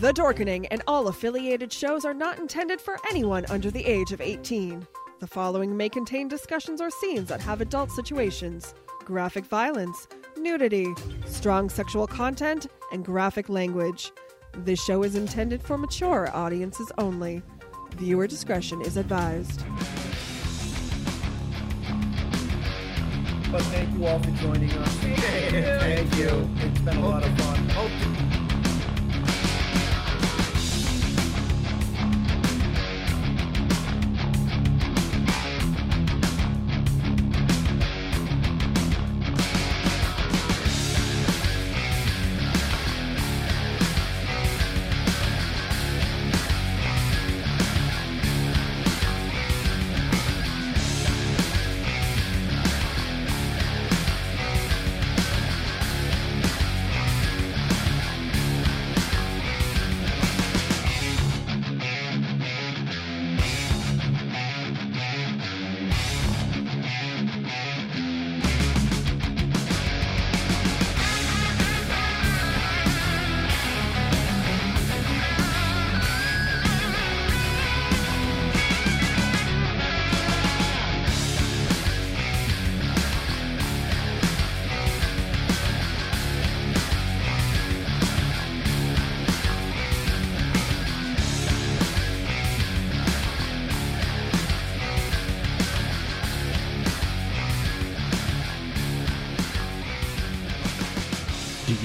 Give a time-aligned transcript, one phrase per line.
[0.00, 4.20] The Dorkening and all affiliated shows are not intended for anyone under the age of
[4.20, 4.86] 18.
[5.20, 8.74] The following may contain discussions or scenes that have adult situations,
[9.06, 10.06] graphic violence,
[10.36, 10.92] nudity,
[11.24, 14.12] strong sexual content, and graphic language.
[14.52, 17.42] This show is intended for mature audiences only.
[17.92, 19.64] Viewer discretion is advised.
[23.50, 24.94] But thank you all for joining us.
[24.98, 26.50] Thank you.
[26.56, 28.35] It's been a lot of fun.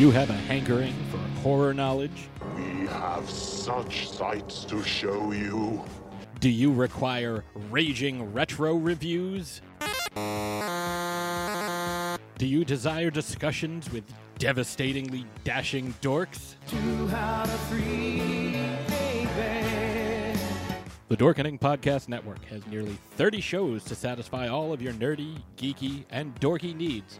[0.02, 2.28] You have a hankering for horror knowledge?
[2.56, 5.84] We have such sights to show you.
[6.40, 9.62] Do you require raging retro reviews?
[10.16, 10.18] Do
[12.48, 14.04] you desire discussions with
[14.40, 16.56] devastatingly dashing dorks?
[21.10, 26.06] The Dorkening Podcast Network has nearly 30 shows to satisfy all of your nerdy, geeky,
[26.10, 27.20] and dorky needs,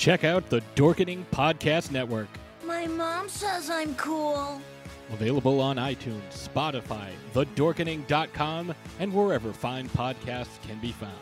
[0.00, 2.28] Check out the Dorkening Podcast Network,
[2.64, 4.58] My mom says I'm cool.
[5.12, 11.12] available on iTunes, Spotify, thedorkening.com, and wherever fine podcasts can be found.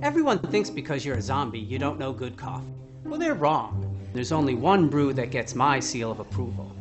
[0.00, 2.72] Everyone thinks because you're a zombie, you don't know good coffee.
[3.04, 3.94] Well, they're wrong.
[4.14, 6.74] There's only one brew that gets my seal of approval.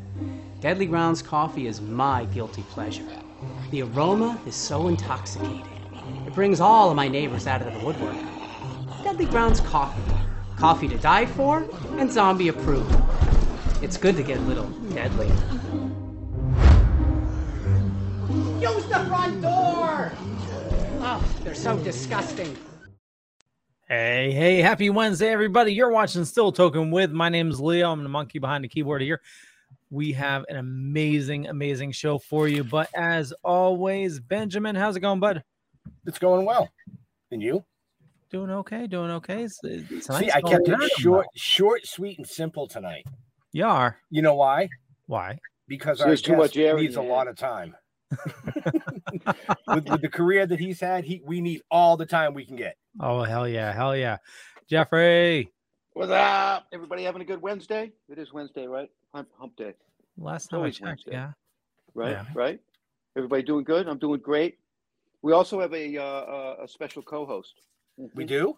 [0.62, 3.04] Deadly Grounds coffee is my guilty pleasure.
[3.72, 5.68] The aroma is so intoxicating.
[6.26, 8.16] It brings all of my neighbors out of the woodwork.
[9.04, 10.02] Deadly Grounds coffee.
[10.58, 11.68] Coffee to die for
[11.98, 12.96] and zombie approved.
[13.82, 15.28] It's good to get a little deadly.
[18.62, 20.12] Use the front door!
[21.04, 22.56] Oh, they're so disgusting.
[23.88, 25.74] Hey, hey, happy Wednesday, everybody.
[25.74, 27.12] You're watching Still Token with.
[27.12, 27.92] My name's Leo.
[27.92, 29.20] I'm the monkey behind the keyboard here.
[29.90, 32.64] We have an amazing, amazing show for you.
[32.64, 35.44] But as always, Benjamin, how's it going, bud?
[36.06, 36.70] It's going well.
[37.32, 37.66] And you?
[38.32, 39.44] Doing okay, doing okay.
[39.44, 43.06] It's, it's See, I kept it short, short, sweet, and simple tonight.
[43.52, 43.98] You are.
[44.10, 44.70] You know why?
[45.08, 45.38] Why?
[45.68, 47.76] Because So our too much guest air needs a lot of time.
[49.68, 52.56] with, with the career that he's had, he we need all the time we can
[52.56, 52.78] get.
[53.02, 54.18] Oh, hell yeah, hell yeah.
[54.70, 55.52] Jeffrey,
[55.94, 56.68] What's up?
[56.72, 57.92] Everybody having a good Wednesday?
[58.08, 58.90] It is Wednesday, right?
[59.14, 59.74] Hump, hump day,
[60.18, 61.12] last time I always checked, Wednesday.
[61.12, 61.32] yeah.
[61.94, 62.12] right?
[62.12, 62.26] Yeah.
[62.34, 62.62] Right?
[63.18, 63.90] Everybody doing good?
[63.90, 64.58] I'm doing great.
[65.22, 67.56] We also have a uh, uh, a special co-host.
[67.98, 68.58] We do?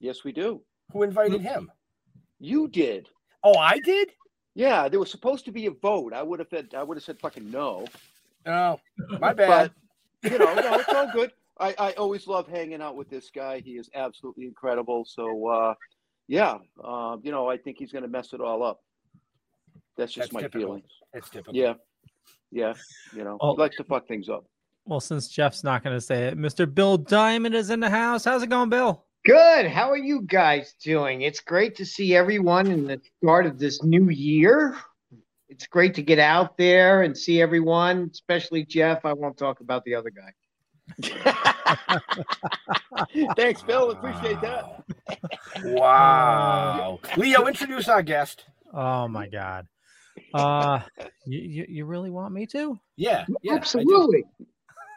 [0.00, 0.62] Yes, we do.
[0.92, 1.70] Who invited him?
[2.38, 3.08] You did.
[3.44, 4.10] Oh, I did?
[4.54, 6.12] Yeah, there was supposed to be a vote.
[6.12, 7.86] I would have said I would have said fucking no.
[8.46, 8.80] Oh,
[9.20, 9.70] my bad.
[10.22, 11.30] But you know, no, it's all good.
[11.58, 13.60] I, I always love hanging out with this guy.
[13.60, 15.04] He is absolutely incredible.
[15.04, 15.74] So uh,
[16.26, 18.80] yeah, uh, you know, I think he's going to mess it all up.
[19.96, 20.60] That's just That's my typical.
[20.68, 20.90] feelings.
[21.12, 21.54] It's typical.
[21.54, 21.74] Yeah,
[22.50, 22.74] yeah,
[23.14, 23.54] you know, Oh.
[23.54, 24.44] he likes to fuck things up.
[24.90, 26.72] Well, since Jeff's not going to say it, Mr.
[26.72, 28.24] Bill Diamond is in the house.
[28.24, 29.04] How's it going, Bill?
[29.24, 29.66] Good.
[29.68, 31.22] How are you guys doing?
[31.22, 34.76] It's great to see everyone in the start of this new year.
[35.48, 39.04] It's great to get out there and see everyone, especially Jeff.
[39.04, 40.32] I won't talk about the other guy.
[43.36, 43.92] Thanks, Phil.
[43.92, 44.82] Appreciate that.
[45.66, 46.98] Wow.
[47.16, 48.44] Leo, introduce our guest.
[48.74, 49.68] Oh my god.
[50.34, 50.80] Uh
[51.26, 52.76] you, you, you really want me to?
[52.96, 53.56] Yeah, yeah, I.
[53.56, 54.24] Absolutely.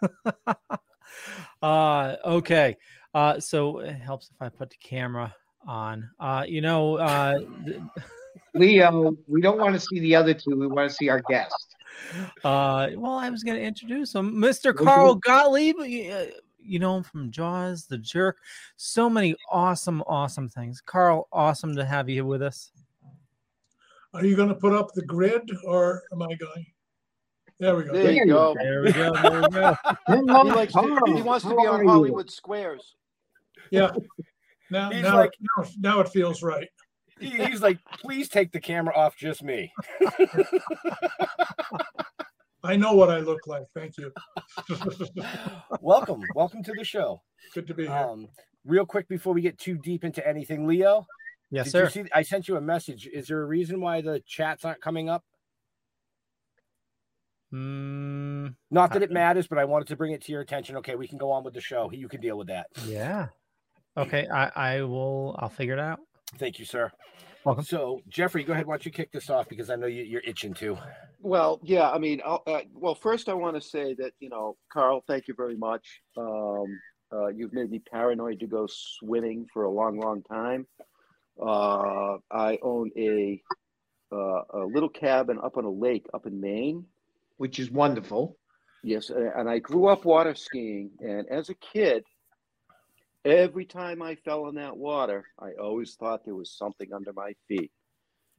[1.62, 2.78] uh okay.
[3.14, 5.34] Uh so it helps if I put the camera
[5.68, 6.10] on.
[6.20, 7.40] Uh you know uh
[8.56, 10.56] Leo, we don't want to see the other two.
[10.56, 11.76] We want to see our guest.
[12.44, 14.76] Uh, well, I was going to introduce him, Mr.
[14.76, 15.76] Carl Gottlieb.
[16.66, 18.38] You know him from Jaws, The Jerk.
[18.78, 20.82] So many awesome, awesome things.
[20.82, 22.72] Carl, awesome to have you with us.
[24.14, 26.66] Are you going to put up the grid or am I going?
[27.64, 27.94] There we go.
[27.94, 28.54] There you go.
[28.60, 29.14] There we go.
[29.14, 29.74] There we go.
[30.10, 30.22] He,
[30.52, 32.96] likes to, he wants to be on Hollywood Squares.
[33.72, 33.92] Yeah.
[34.70, 36.68] Now, He's now, like- now, now it feels right.
[37.22, 39.72] He- He's like, please take the camera off just me.
[42.66, 43.64] I know what I look like.
[43.74, 44.12] Thank you.
[45.82, 47.22] welcome, welcome to the show.
[47.54, 47.96] Good to be here.
[47.96, 48.28] Um,
[48.66, 51.08] real quick before we get too deep into anything, Leo.
[51.50, 51.84] Yes, did sir.
[51.86, 53.08] You see, I sent you a message.
[53.08, 55.24] Is there a reason why the chats aren't coming up?
[57.54, 60.76] Mm, Not that it matters, but I wanted to bring it to your attention.
[60.78, 61.90] Okay, we can go on with the show.
[61.92, 62.68] You can deal with that.
[62.86, 63.28] yeah.
[63.96, 64.28] Okay.
[64.28, 66.00] I, I will, I'll figure it out.
[66.40, 66.92] Thank you, sir.
[67.46, 67.64] Welcome.
[67.64, 68.66] So, Jeffrey, go ahead.
[68.66, 70.78] Why don't you kick this off because I know you, you're itching to.
[71.20, 71.92] Well, yeah.
[71.92, 75.28] I mean, I'll, uh, well, first I want to say that you know, Carl, thank
[75.28, 76.02] you very much.
[76.18, 76.80] Um,
[77.14, 80.66] uh, you've made me paranoid to go swimming for a long, long time.
[81.40, 83.40] Uh, I own a
[84.12, 86.86] uh, a little cabin up on a lake up in Maine.
[87.38, 88.38] Which is wonderful.
[88.84, 92.04] Yes, and I grew up water skiing, and as a kid,
[93.24, 97.34] every time I fell in that water, I always thought there was something under my
[97.48, 97.72] feet.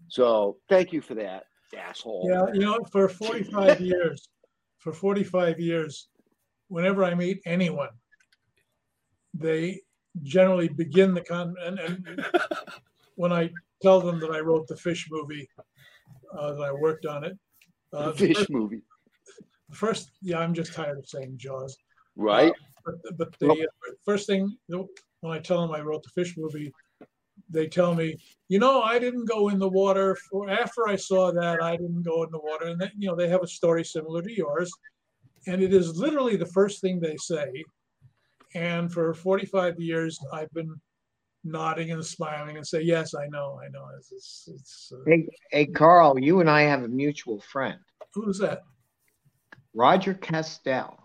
[0.08, 1.44] So, thank you for that,
[1.76, 2.28] asshole.
[2.30, 4.28] Yeah, you know, for 45 years,
[4.78, 6.08] for 45 years,
[6.68, 7.88] whenever I meet anyone,
[9.32, 9.80] they
[10.22, 12.24] generally begin the con and, and
[13.16, 13.50] when I
[13.82, 15.48] tell them that I wrote the fish movie,
[16.38, 17.36] uh, that I worked on it.
[17.94, 18.82] Uh, The fish first- movie,
[19.72, 21.76] First, yeah, I'm just tired of saying Jaws.
[22.16, 22.52] right?
[22.84, 26.72] But, but the uh, first thing when I tell them I wrote the fish movie,
[27.48, 28.16] they tell me,
[28.48, 31.62] you know, I didn't go in the water for after I saw that.
[31.62, 34.22] I didn't go in the water, and then, you know they have a story similar
[34.22, 34.70] to yours,
[35.46, 37.64] and it is literally the first thing they say.
[38.54, 40.72] And for 45 years, I've been
[41.44, 43.86] nodding and smiling and say, yes, I know, I know.
[43.96, 47.78] It's, it's, it's uh, Hey, hey, Carl, you and I have a mutual friend,
[48.14, 48.62] who's that?
[49.74, 50.96] Roger Kastel.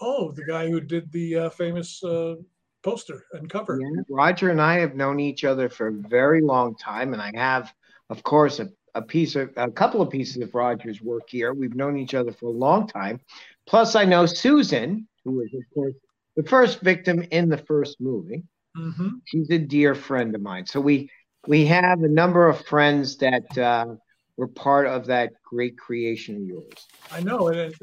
[0.00, 2.34] Oh, the guy who did the uh, famous uh,
[2.82, 3.80] poster and cover.
[3.80, 7.32] Yeah, Roger and I have known each other for a very long time, and I
[7.34, 7.72] have,
[8.10, 11.54] of course, a, a piece of a couple of pieces of Roger's work here.
[11.54, 13.20] We've known each other for a long time.
[13.66, 15.94] Plus, I know Susan, who was, of course,
[16.36, 18.42] the first victim in the first movie.
[18.76, 19.08] Mm-hmm.
[19.26, 20.66] She's a dear friend of mine.
[20.66, 21.10] So we
[21.46, 23.94] we have a number of friends that uh,
[24.36, 26.72] were part of that great creation of yours.
[27.12, 27.74] I know, and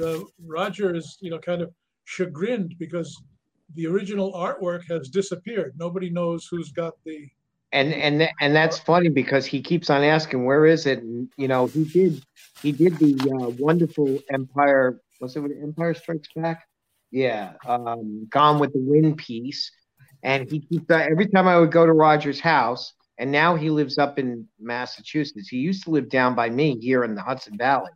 [0.00, 1.72] uh, Roger is, you know, kind of
[2.04, 3.20] chagrined because
[3.74, 5.74] the original artwork has disappeared.
[5.78, 7.28] Nobody knows who's got the.
[7.72, 11.48] and and and that's funny because he keeps on asking where is it and you
[11.48, 12.22] know he did
[12.62, 16.68] he did the uh, wonderful empire was it empire strikes back
[17.10, 19.72] yeah um gone with the wind piece
[20.22, 23.70] and he keeps uh, every time i would go to roger's house and now he
[23.70, 27.56] lives up in massachusetts he used to live down by me here in the hudson
[27.56, 27.90] valley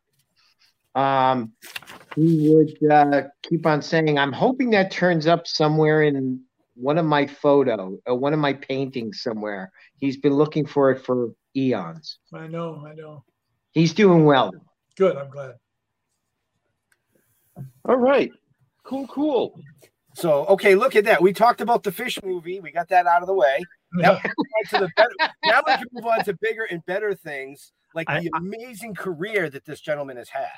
[0.95, 1.53] um
[2.17, 6.41] he would uh, keep on saying i'm hoping that turns up somewhere in
[6.75, 11.05] one of my photo uh, one of my paintings somewhere he's been looking for it
[11.05, 13.25] for eons I know, I know.
[13.73, 14.53] he's doing well
[14.97, 15.55] Good, I'm glad.
[17.89, 18.31] All right,
[18.85, 19.59] cool, cool.
[20.21, 21.23] So, okay, look at that.
[21.23, 22.61] We talked about the fish movie.
[22.61, 23.63] We got that out of the way.
[23.95, 26.65] Now, we can move on to the better, now we can move on to bigger
[26.65, 30.49] and better things, like I- the amazing career that this gentleman has had.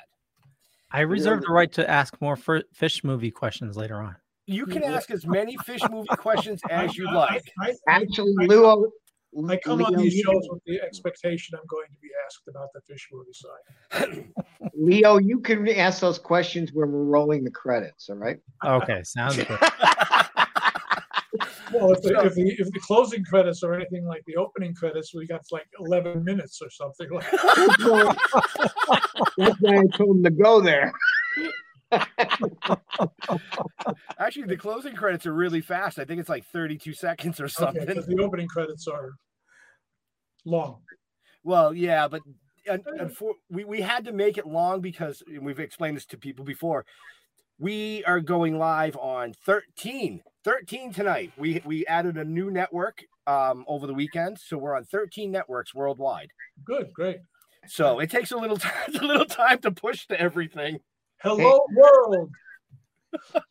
[0.91, 4.15] I reserve the right to ask more fir- fish movie questions later on.
[4.45, 7.43] You can ask as many fish movie questions as you like.
[7.87, 8.91] actually Leo,
[9.49, 12.69] I come on these you- shows with the expectation I'm going to be asked about
[12.73, 14.25] the fish movie side.
[14.75, 19.35] leo you can ask those questions when we're rolling the credits all right Okay, sounds
[19.43, 19.47] good.
[21.73, 25.13] Well, if the, if the if the closing credits are anything like the opening credits,
[25.15, 27.25] we got like 11 minutes or something like.
[29.37, 30.91] that's why i told him to go there
[34.19, 35.99] Actually, the closing credits are really fast.
[35.99, 37.81] I think it's like 32 seconds or something.
[37.83, 39.11] Okay, the opening credits are
[40.45, 40.81] long.
[41.43, 42.21] Well, yeah, but
[42.69, 46.17] un- unfor- we, we had to make it long because and we've explained this to
[46.17, 46.85] people before.
[47.59, 51.31] We are going live on 13, 13 tonight.
[51.37, 55.73] We we added a new network um, over the weekend, so we're on 13 networks
[55.73, 56.31] worldwide.
[56.65, 57.17] Good, great.
[57.67, 60.79] So it takes a little time, a little time to push to everything.
[61.23, 62.29] Hello, world.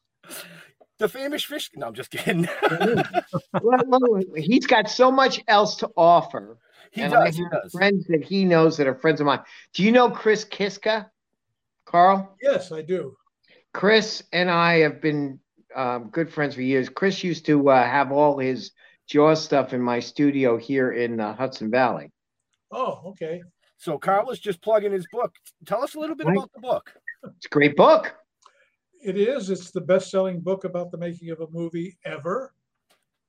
[0.99, 1.69] The famous fish.
[1.75, 2.49] No, I'm just kidding.
[3.61, 6.59] Well, he's got so much else to offer.
[6.93, 7.73] He and does, I he does.
[7.73, 9.41] Friends that he knows that are friends of mine.
[9.75, 11.11] Do you know Chris Kiska,
[11.87, 12.37] Carl?
[12.41, 13.17] Yes, I do.
[13.75, 15.41] Chris and I have been
[15.75, 16.89] um, good friends for years.
[16.89, 18.71] Chris used to uh, have all his
[19.09, 22.13] Jaw stuff in my studio here in uh, Hudson Valley.
[22.71, 23.43] Oh, okay.
[23.79, 25.35] So Carl is just plugging his book.
[25.67, 26.37] Tell us a little bit Right.
[26.37, 26.93] about the book.
[27.25, 28.15] It's a great book.
[29.03, 29.51] It is.
[29.51, 32.55] It's the best-selling book about the making of a movie ever.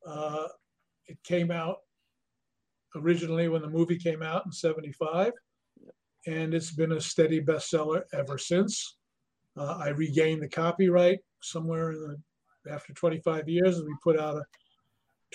[0.05, 0.47] Uh,
[1.07, 1.77] it came out
[2.95, 5.33] originally when the movie came out in '75,
[6.27, 8.97] and it's been a steady bestseller ever since.
[9.57, 12.17] Uh, I regained the copyright somewhere the,
[12.71, 14.45] after 25 years, and we put out a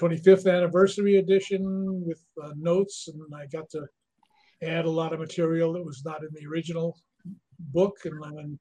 [0.00, 3.86] 25th anniversary edition with uh, notes, and I got to
[4.62, 6.98] add a lot of material that was not in the original
[7.58, 8.58] book, and then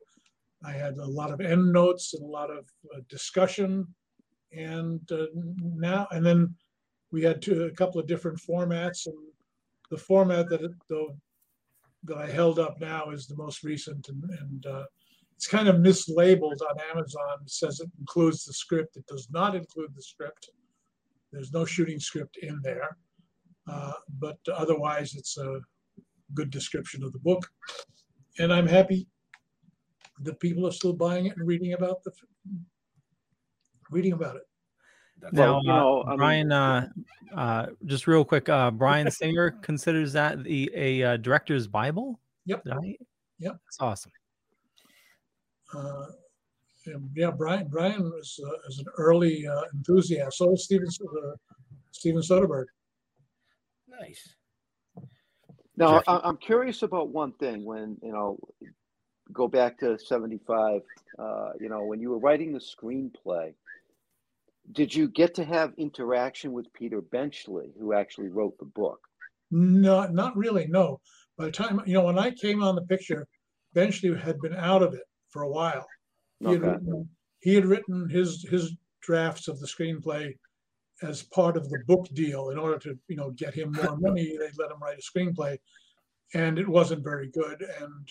[0.63, 3.87] I had a lot of end notes and a lot of uh, discussion,
[4.51, 6.55] and uh, now and then
[7.11, 9.15] we had two, a couple of different formats, and
[9.89, 11.17] the format that the,
[12.03, 14.83] that I held up now is the most recent, and, and uh,
[15.35, 17.37] it's kind of mislabeled on Amazon.
[17.41, 18.97] It says it includes the script.
[18.97, 20.49] It does not include the script.
[21.31, 22.97] There's no shooting script in there,
[23.69, 25.59] uh, but otherwise it's a
[26.33, 27.47] good description of the book,
[28.39, 29.07] and I'm happy
[30.21, 32.11] that people are still buying it and reading about the
[33.91, 34.43] reading about it.
[35.21, 36.89] Now, Well, you know, I uh, mean- Bryan, uh,
[37.35, 42.19] uh, just real quick, uh, Bryan Singer considers that the a uh, director's Bible.
[42.45, 42.63] Yep.
[42.65, 42.99] Right.
[43.39, 43.57] Yep.
[43.65, 44.11] That's awesome.
[45.73, 46.05] Uh,
[46.85, 50.37] and yeah, Bryan Bryan was, uh, was an early uh, enthusiast.
[50.37, 51.35] So was Steven uh,
[51.91, 52.65] Steven Soderbergh.
[53.87, 54.35] Nice.
[55.77, 57.63] Now, I, I'm curious about one thing.
[57.63, 58.39] When you know,
[59.31, 60.81] go back to '75.
[61.17, 63.53] Uh, you know, when you were writing the screenplay,
[64.71, 68.99] did you get to have interaction with Peter Benchley, who actually wrote the book?
[69.51, 70.67] No, not really.
[70.67, 70.99] No.
[71.37, 73.27] By the time you know, when I came on the picture,
[73.73, 75.87] Benchley had been out of it for a while.
[76.39, 76.71] He had, Okay.
[76.71, 80.33] written, he had written his his drafts of the screenplay
[81.01, 82.49] as part of the book deal.
[82.49, 85.57] In order to you know get him more money, they let him write a screenplay,
[86.33, 87.63] and it wasn't very good.
[87.81, 88.09] And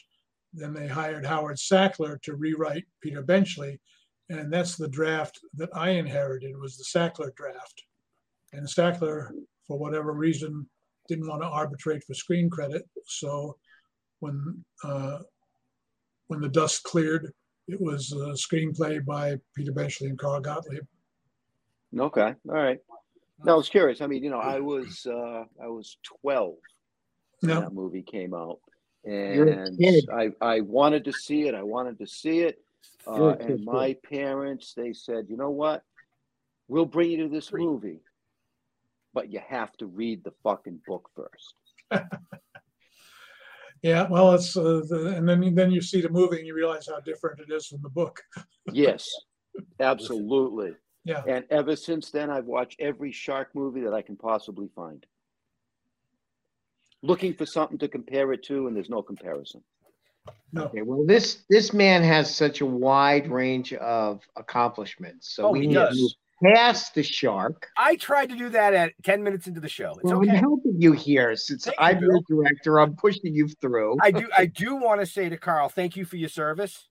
[0.52, 3.80] then they hired Howard Sackler to rewrite Peter Benchley,
[4.28, 7.84] and that's the draft that I inherited was the Sackler draft.
[8.52, 9.30] And Sackler,
[9.66, 10.68] for whatever reason,
[11.08, 12.88] didn't want to arbitrate for screen credit.
[13.06, 13.56] So
[14.20, 15.18] when uh,
[16.28, 17.32] when the dust cleared,
[17.68, 20.84] it was a screenplay by Peter Benchley and Carl Gottlieb.
[21.98, 22.78] Okay, all right.
[23.44, 24.00] No, I was curious.
[24.00, 26.54] I mean, you know, I was uh, I was 12
[27.40, 28.60] when that movie came out,
[29.04, 29.48] and.
[30.10, 31.54] I I wanted to see it.
[31.54, 32.58] I wanted to see it,
[33.06, 35.82] uh, and my parents they said, you know what,
[36.68, 38.00] we'll bring you to this movie,
[39.14, 41.54] but you have to read the fucking book first.
[43.82, 46.88] Yeah, well, it's uh, the, and then then you see the movie and you realize
[46.88, 48.20] how different it is from the book.
[48.72, 49.06] Yes,
[49.80, 50.74] absolutely.
[51.06, 51.22] Yeah.
[51.28, 55.06] And ever since then, I've watched every shark movie that I can possibly find.
[57.02, 59.62] Looking for something to compare it to, and there's no comparison.
[60.52, 60.64] No.
[60.64, 65.60] Okay, well, this this man has such a wide range of accomplishments, so Oh, we
[65.60, 66.00] he need to does.
[66.00, 66.10] move
[66.54, 67.68] past the shark.
[67.76, 69.92] I tried to do that at 10 minutes into the show.
[69.92, 70.30] It's Well, okay.
[70.30, 72.80] I'm helping you here since Thank I'm your director.
[72.80, 73.96] I'm pushing you through.
[74.02, 76.88] I do I do want to say to Carl, thank you for your service.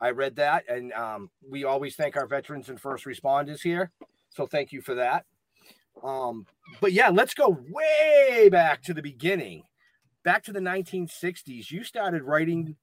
[0.00, 3.90] I read that, and um, we always thank our veterans and first responders here.
[4.30, 5.24] So thank you for that.
[6.02, 6.46] Um,
[6.80, 9.62] but yeah, let's go way back to the beginning,
[10.24, 11.70] back to the 1960s.
[11.70, 12.76] You started writing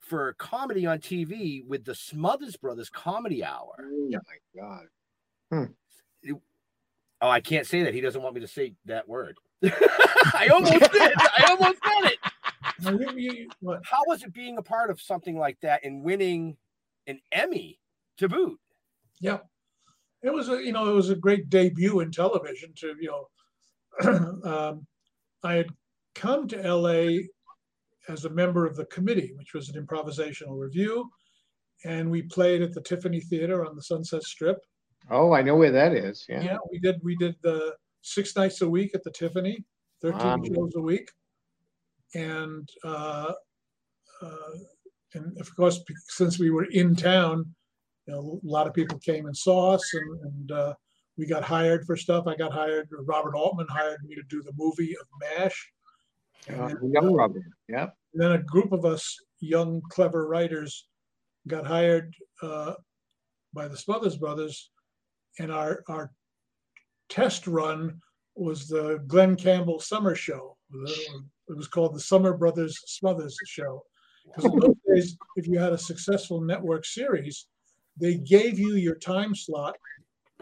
[0.00, 3.74] for comedy on TV with the Smothers Brothers Comedy Hour.
[3.80, 4.86] Oh my god!
[7.20, 7.94] Oh, I can't say that.
[7.94, 9.38] He doesn't want me to say that word.
[9.64, 11.12] I almost did.
[11.16, 12.18] I almost said it.
[12.80, 13.80] Now, you- you- what?
[13.84, 16.56] How was it being a part of something like that and winning
[17.06, 17.80] an Emmy
[18.18, 18.58] to boot?
[19.20, 19.40] Yeah,
[20.22, 22.72] it was a you know it was a great debut in television.
[22.76, 23.10] To you
[24.02, 24.86] know, um,
[25.42, 25.68] I had
[26.14, 27.28] come to L.A.
[28.08, 31.10] as a member of the committee, which was an improvisational review,
[31.84, 34.58] and we played at the Tiffany Theater on the Sunset Strip.
[35.10, 36.24] Oh, I know where that is.
[36.28, 36.42] Yeah.
[36.42, 37.00] Yeah, we did.
[37.02, 39.64] We did the six nights a week at the Tiffany,
[40.02, 40.42] thirteen Wow.
[40.54, 41.10] shows a week,
[42.14, 43.32] and uh,
[44.22, 44.50] uh,
[45.14, 47.54] and of course, since we were in town,
[48.06, 50.74] you know, a lot of people came and saw us, and, and uh,
[51.16, 52.26] we got hired for stuff.
[52.26, 52.88] I got hired.
[53.06, 55.72] Robert Altman hired me to do the movie of Mash.
[56.48, 57.42] Uh, young Robert.
[57.68, 57.88] Yeah.
[58.12, 60.86] And then a group of us young, clever writers
[61.48, 62.74] got hired uh,
[63.52, 64.70] by the Smothers Brothers,
[65.38, 66.12] and our our
[67.08, 68.00] test run
[68.34, 70.55] was the Glen Campbell Summer Show.
[70.72, 73.82] It was called the Summer Brothers Smothers Show.
[74.26, 77.46] Because in those days, if you had a successful network series,
[77.98, 79.76] they gave you your time slot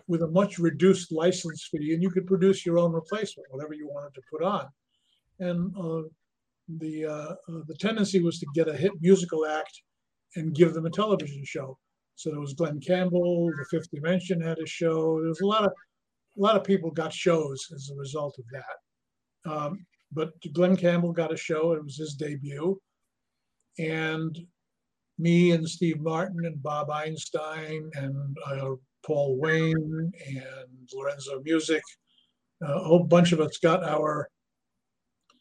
[0.07, 3.87] with a much reduced license fee, and you could produce your own replacement, whatever you
[3.87, 4.67] wanted to put on.
[5.39, 6.09] And uh,
[6.79, 9.83] the uh, uh, the tendency was to get a hit musical act
[10.37, 11.79] and give them a television show.
[12.17, 15.21] So there was Glen Campbell, The Fifth Dimension had a show.
[15.21, 15.73] There was a lot of
[16.37, 19.51] a lot of people got shows as a result of that.
[19.51, 21.73] Um, but Glen Campbell got a show.
[21.73, 22.81] It was his debut,
[23.79, 24.39] and
[25.19, 28.71] me and Steve Martin and Bob Einstein and uh,
[29.05, 31.83] Paul Wayne and Lorenzo Music,
[32.67, 34.29] uh, a whole bunch of us got our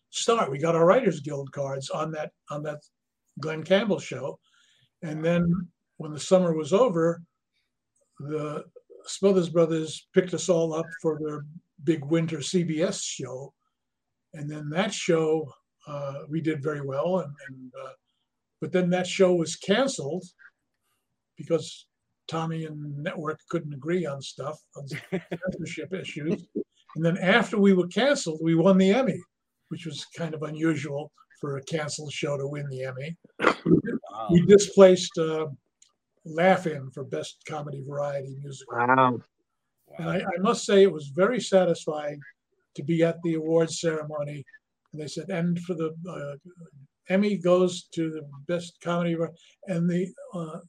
[0.10, 0.52] start.
[0.52, 2.80] We got our Writers Guild cards on that on that
[3.40, 4.40] Glen Campbell show,
[5.02, 5.46] and then
[5.98, 7.22] when the summer was over,
[8.20, 8.64] the
[9.06, 11.46] Smothers Brothers picked us all up for their
[11.84, 13.54] big winter CBS show,
[14.34, 15.52] and then that show
[15.88, 17.92] uh, we did very well, and, and uh,
[18.62, 20.26] but then that show was canceled
[21.38, 21.88] because
[22.28, 24.88] Tommy and network couldn't agree on stuff on
[25.52, 26.46] censorship issues,
[26.96, 29.20] and then after we were canceled, we won the Emmy,
[29.70, 31.12] which was kind of unusual
[31.42, 33.18] for a canceled show to win the Emmy.
[34.32, 35.48] We displaced uh,
[36.24, 38.78] Laugh-In for Best Comedy Variety Musical.
[38.78, 39.20] Wow.
[39.98, 42.22] And I, I must say, it was very satisfying
[42.76, 44.44] to be at the awards ceremony.
[44.92, 46.36] And they said, and for the uh,
[47.10, 49.18] Emmy goes to the best comedy,
[49.68, 50.60] and the uh,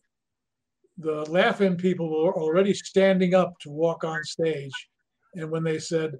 [0.98, 4.72] the Laugh-In people were already standing up to walk on stage.
[5.34, 6.12] And when they said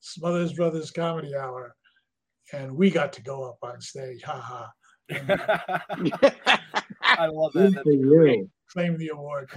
[0.00, 1.74] Smothers Brothers Comedy Hour,
[2.52, 4.70] and we got to go up on stage, ha ha.
[7.02, 7.82] I love that.
[7.84, 8.50] you.
[8.72, 9.50] Claim the award.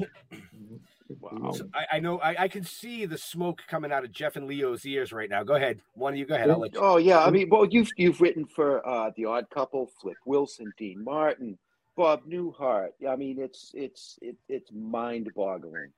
[1.20, 1.54] Wow.
[1.74, 4.86] I, I know I, I can see the smoke coming out of Jeff and Leo's
[4.86, 5.44] ears right now.
[5.44, 5.82] Go ahead.
[5.94, 6.50] One of you go ahead.
[6.50, 6.80] I'll let you.
[6.82, 10.72] Oh yeah, I mean, well, you've you've written for uh, the Odd Couple, Flip Wilson,
[10.78, 11.58] Dean Martin,
[11.96, 12.90] Bob Newhart.
[13.10, 15.92] I mean, it's it's it, it's mind-boggling.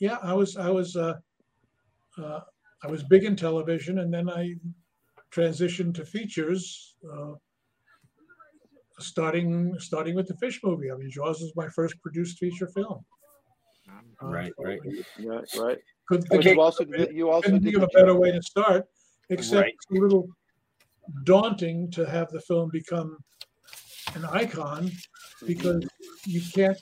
[0.00, 1.14] yeah i was i was uh,
[2.18, 2.40] uh,
[2.82, 4.54] i was big in television and then i
[5.30, 7.32] transitioned to features uh,
[8.98, 13.04] starting starting with the fish movie i mean jaws was my first produced feature film
[14.22, 14.80] Right, right.
[15.18, 15.78] Right, right.
[16.08, 18.42] could But think you of- also you also couldn't think of a better way to
[18.42, 18.86] start
[19.30, 19.74] except Right.
[19.74, 20.28] it's a little
[21.24, 23.16] daunting to have the film become
[24.14, 25.46] an icon mm-hmm.
[25.46, 25.84] because
[26.26, 26.78] you can't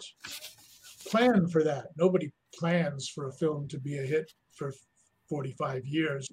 [1.07, 1.89] plan for that.
[1.97, 4.73] Nobody plans for a film to be a hit for
[5.29, 6.29] 45 years.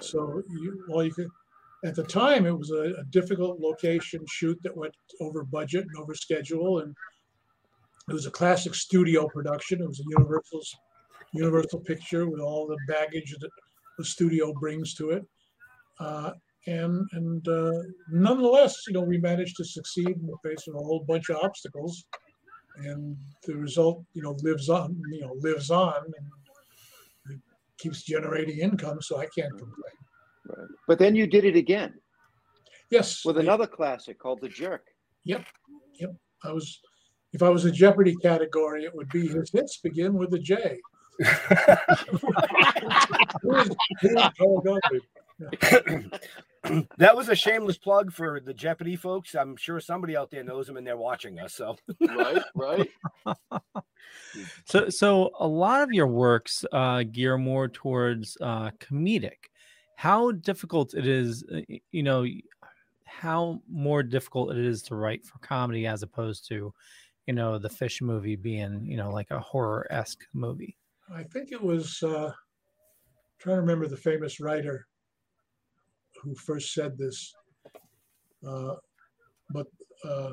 [0.00, 1.28] So you, all you could,
[1.84, 6.02] at the time, it was a, a difficult location shoot that went over budget and
[6.02, 6.94] over schedule, and
[8.10, 9.80] it was a classic studio production.
[9.80, 10.74] It was a Universal's
[11.32, 13.50] Universal picture with all the baggage that
[13.98, 15.24] the studio brings to it.
[15.98, 16.32] Uh,
[16.66, 20.78] and and uh, nonetheless, you know, we managed to succeed in the face of a
[20.78, 22.04] whole bunch of obstacles,
[22.76, 25.00] and the result, you know, lives on.
[25.10, 27.40] You know, lives on and it
[27.78, 29.00] keeps generating income.
[29.00, 29.98] So I can't complain.
[30.46, 30.68] Right.
[30.88, 31.94] But then you did it again
[32.90, 34.82] Yes, with another classic called The Jerk.
[35.24, 35.44] Yep,
[36.00, 36.10] yep.
[36.42, 36.80] I was,
[37.32, 40.80] if I was a Jeopardy category, it would be his hits begin with a J.
[43.42, 45.02] Who is- who is Paul Guthrie?
[46.98, 49.34] that was a shameless plug for the Jeopardy folks.
[49.34, 51.54] I'm sure somebody out there knows them and they're watching us.
[51.54, 52.88] So right, right.
[54.64, 59.48] So, so a lot of your works uh, gear more towards uh, comedic.
[59.96, 62.26] How difficult it is, uh, you know,
[63.04, 66.72] how more difficult it is to write for comedy as opposed to,
[67.30, 70.76] you know, the fish movie being, you know, like a horror esque movie.
[71.14, 72.32] I think it was uh,
[73.38, 74.88] trying to remember the famous writer
[76.20, 77.32] who first said this,
[78.44, 78.74] uh,
[79.50, 79.68] but
[80.04, 80.32] uh,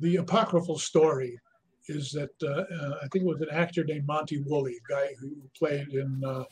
[0.00, 1.40] the apocryphal story
[1.88, 5.08] is that uh, uh, I think it was an actor named Monty Woolley, a guy
[5.18, 6.44] who played in uh,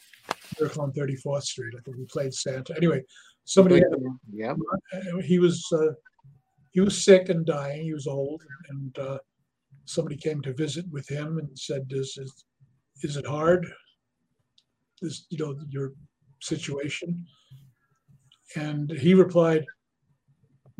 [0.58, 1.74] Miracle on 34th Street.
[1.76, 2.74] I think he played Santa.
[2.74, 3.02] Anyway,
[3.44, 3.84] somebody had
[4.32, 4.54] Yeah.
[4.54, 5.92] uh, he was uh,
[6.70, 7.82] he was sick and dying.
[7.82, 9.18] He was old, and uh,
[9.84, 12.44] somebody came to visit with him and said, "Is is,
[13.02, 13.66] is it hard?
[15.00, 15.92] This you know your
[16.40, 17.26] situation?"
[18.56, 19.64] And he replied,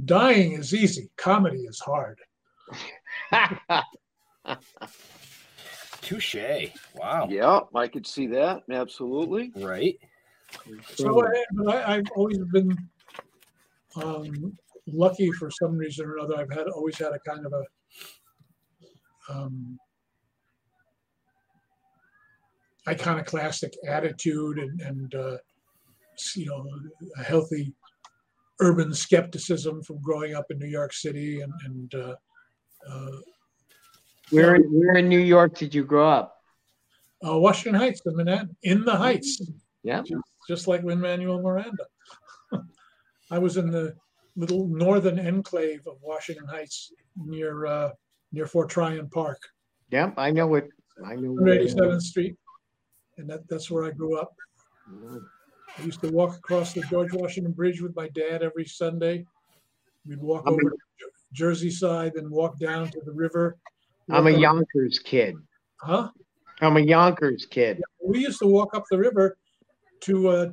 [0.04, 1.10] "Dying is easy.
[1.16, 2.18] Comedy is hard."
[6.02, 6.70] Touche.
[6.94, 7.28] Wow.
[7.28, 8.62] Yeah, I could see that.
[8.70, 9.52] Absolutely.
[9.56, 9.98] Right.
[10.94, 11.22] So
[11.68, 12.76] I, I've always been
[13.96, 14.56] um,
[14.92, 16.36] lucky for some reason or another.
[16.38, 19.78] I've had always had a kind of a um,
[22.86, 25.36] iconoclastic attitude and, and uh,
[26.34, 26.66] you know
[27.18, 27.74] a healthy
[28.60, 32.14] urban skepticism from growing up in New York City and, and uh,
[32.90, 33.16] uh,
[34.30, 36.38] Where in, where in New York did you grow up?
[37.26, 39.42] uh, Washington Heights, in Manhattan, in the Heights.
[39.82, 40.02] Yeah.
[40.02, 41.84] Just, just like Lin Manuel Miranda.
[43.30, 43.94] I was in the
[44.38, 47.90] little northern enclave of Washington Heights near uh,
[48.32, 49.38] near Fort Tryon Park,
[49.90, 50.68] Yep, I know it.
[51.04, 51.32] I know.
[51.32, 52.36] where- 187th Street,
[53.16, 54.32] and that, that's where I grew up.
[55.78, 59.24] I used to walk across the George Washington Bridge with my dad every Sunday.
[60.06, 60.76] We'd walk I'm a- over to
[61.32, 63.56] Jersey side, and walk down to the river.
[64.10, 65.36] I'm a Yonkers kid.
[65.82, 66.10] Huh?
[66.60, 67.80] I'm a Yonkers kid.
[68.02, 69.36] we used to walk up the river
[70.00, 70.50] to uh,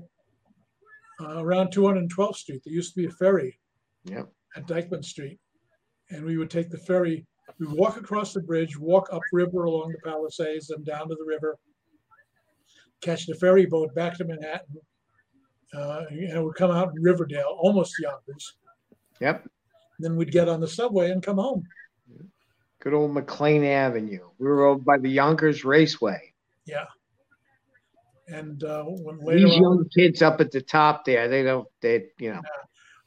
[1.21, 2.61] uh, around 212th Street.
[2.65, 3.57] There used to be a ferry
[4.05, 4.29] Yep.
[4.55, 5.39] at Dyckman Street,
[6.09, 7.25] and we would take the ferry.
[7.59, 11.57] We walk across the bridge, walk upriver along the Palisades, and down to the river,
[13.01, 14.77] catch the ferry boat back to Manhattan,
[15.73, 18.55] uh, and it would come out in Riverdale, almost the Yonkers.
[19.19, 19.47] Yep.
[19.99, 21.63] Then we'd get on the subway and come home.
[22.79, 24.29] Good old McLean Avenue.
[24.37, 26.33] We were over by the Yonkers Raceway.
[26.65, 26.85] Yeah.
[28.27, 31.67] And uh, when later These on, young kids up at the top there, they don't,
[31.81, 32.41] they, you know.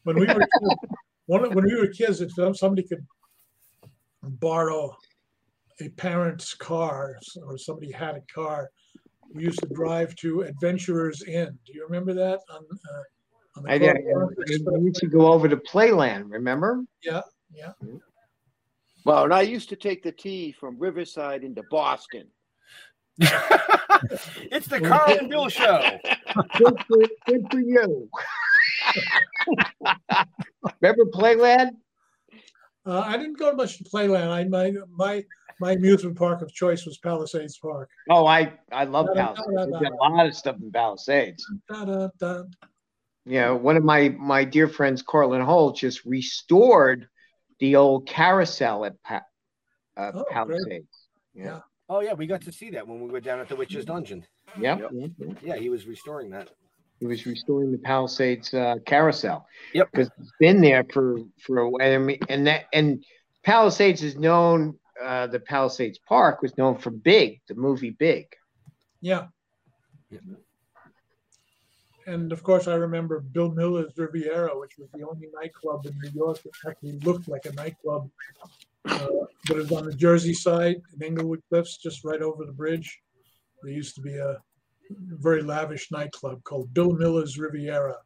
[0.08, 0.74] When we were kids,
[1.26, 3.06] one, when we were kids, if somebody could
[4.22, 4.96] borrow
[5.82, 8.70] a parent's car or somebody had a car,
[9.34, 11.58] we used to drive to Adventurers Inn.
[11.66, 12.40] Do you remember that?
[12.50, 16.84] On, uh, on the I, I, Crossroads I used to go over to Playland, remember?
[17.02, 17.20] Yeah,
[17.54, 17.72] yeah.
[19.04, 22.28] Well, and I used to take the T from Riverside into Boston.
[24.52, 25.82] It's the Carl and Bill show.
[26.56, 28.08] Good for, good for you.
[30.80, 31.70] remember Playland?
[32.86, 34.30] Uh, I didn't go to much to Playland.
[34.30, 35.24] I my my
[35.60, 37.90] my amusement park of choice was Palisades Park.
[38.08, 39.72] Oh, I, I love Da, da, Palisades.
[39.72, 41.44] da, There's da, a lot of stuff in Palisades.
[41.68, 42.42] Da, da, da.
[43.26, 47.08] You know, one of my my dear friends, Cortlandt Hull, just restored
[47.60, 49.22] the old carousel at pa-
[49.96, 50.30] uh, Oh, great.
[50.32, 51.08] Palisades.
[51.34, 51.60] Yeah.
[51.90, 54.24] Oh yeah, we got to see that when we were down at the Witch's Dungeon.
[54.58, 54.80] Yep.
[54.80, 55.36] yep, yep.
[55.42, 56.48] Yeah, he was restoring that.
[57.00, 59.46] He was restoring the Palisades uh, carousel.
[59.74, 59.88] Yep.
[59.92, 61.94] Because it's been there for for a while.
[61.94, 63.04] I mean, and that and
[63.44, 64.78] Palisades is known.
[65.02, 68.26] Uh, the Palisades Park was known for Big, the movie Big.
[69.00, 69.26] Yeah.
[72.06, 76.10] And of course, I remember Bill Miller's Riviera, which was the only nightclub in New
[76.10, 78.10] York that actually looked like a nightclub.
[78.86, 79.06] Uh,
[79.46, 82.98] but it was on the Jersey side in Englewood Cliffs, just right over the bridge.
[83.62, 84.38] There used to be a
[84.90, 87.96] very lavish nightclub called Bill Miller's Riviera.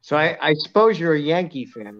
[0.00, 1.96] So I, I suppose you're a Yankee fan,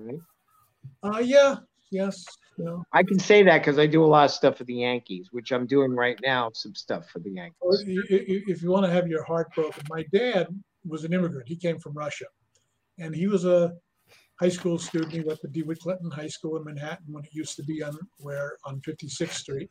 [1.03, 1.15] right?
[1.17, 1.57] Uh, yeah,
[1.91, 2.25] yes,
[2.59, 2.83] know.
[2.93, 5.53] I can say that because I do a lot of stuff for the Yankees, which
[5.53, 6.51] I'm doing right now.
[6.55, 7.57] Some stuff for the Yankees.
[7.61, 10.47] Or i- i- if you want to have your heart broken, my dad
[10.87, 11.49] was an immigrant.
[11.49, 12.27] He came from Russia,
[12.99, 13.75] and he was a
[14.41, 15.13] high school student.
[15.13, 17.99] He went to DeWitt Clinton High School in Manhattan when it used to be on
[18.19, 19.71] where on 56th Street,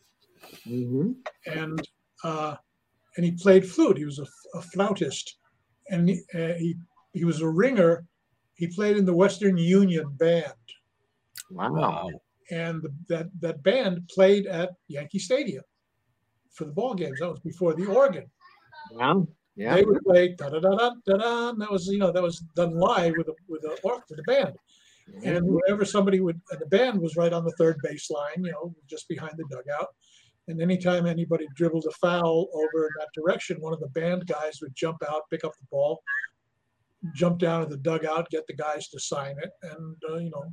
[0.68, 1.12] Mm-hmm.
[1.46, 1.88] and
[2.24, 2.56] uh,
[3.18, 3.98] and he played flute.
[3.98, 4.26] He was a,
[4.58, 5.38] a flautist,
[5.90, 6.76] and he, uh, he
[7.14, 8.06] he was a ringer.
[8.56, 10.54] He played in the Western Union band,
[11.52, 12.10] Wow.
[12.52, 15.64] and the, that that band played at Yankee Stadium
[16.52, 17.20] for the ball games.
[17.20, 18.26] That was before the organ.
[18.92, 19.14] Yeah.
[19.58, 19.76] Yeah.
[19.76, 21.52] They would play da da da da da da.
[21.54, 24.24] That was you know that was done live with a with a or- with a
[24.24, 24.54] band.
[25.24, 28.52] And whenever somebody would, and the band was right on the third base line, you
[28.52, 29.90] know, just behind the dugout.
[30.48, 34.60] And anytime anybody dribbled a foul over in that direction, one of the band guys
[34.62, 36.04] would jump out, pick up the ball,
[37.16, 40.44] jump down to the dugout, get the guys to sign it, and uh, you know,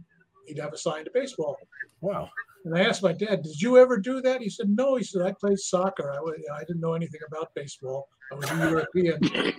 [0.47, 1.57] he'd have a signed baseball.
[2.01, 2.31] Wow.
[2.65, 5.23] And I asked my dad, "Did you ever do that?" He said, "No." He said,
[5.23, 6.13] "I played soccer.
[6.13, 8.09] I, wa- I didn't know anything about baseball.
[8.31, 9.19] I was a European."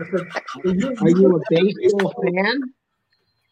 [0.00, 0.28] I said,
[0.64, 2.60] Are you a baseball fan?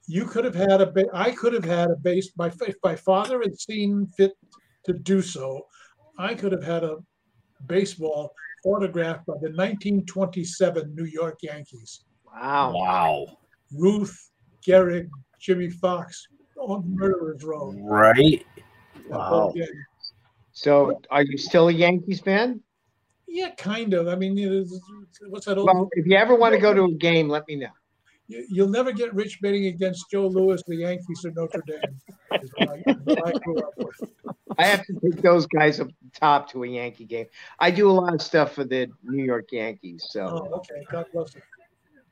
[0.06, 0.86] You could have had a.
[0.86, 2.30] Ba- I could have had a base.
[2.36, 4.32] My if my father had seen fit
[4.84, 5.66] to do so,
[6.18, 6.96] I could have had a
[7.66, 8.32] baseball
[8.64, 12.04] autographed by the 1927 New York Yankees.
[12.26, 12.72] Wow.
[12.74, 13.26] Wow.
[13.76, 14.30] Ruth,
[14.66, 15.08] Gehrig,
[15.40, 16.26] Jimmie Foxx,
[16.58, 17.72] on Murderers Row.
[17.78, 18.44] Right.
[19.08, 19.66] that whole game.
[20.52, 22.60] So, are you still a Yankees fan?
[23.28, 24.08] Yeah, kind of.
[24.08, 24.66] I mean, you know,
[25.28, 25.66] what's that old?
[25.72, 27.68] Well, if you ever want to go to a game, let me know.
[28.26, 32.42] you, you'll never get rich betting against Joe Louis, the Yankees, or Notre Dame.
[32.42, 34.00] is what I- what I grew up with.
[34.58, 37.26] I have to take those guys up top to a Yankee game.
[37.60, 40.06] I do a lot of stuff for the New York Yankees.
[40.10, 40.84] So, Oh, okay.
[40.90, 41.42] God bless you.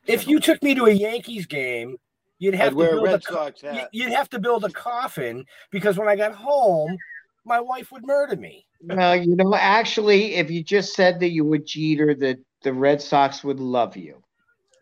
[0.06, 1.96] If you took me to a Yankees game,
[2.38, 3.88] you'd have I'd to wear a build Red co- Sox hat.
[3.92, 6.96] You'd have to build a coffin because when I got home,
[7.44, 8.64] my wife would murder me.
[8.80, 13.02] well, you know, actually, if you just said that you were Jeter, that the Red
[13.02, 14.22] Sox would love you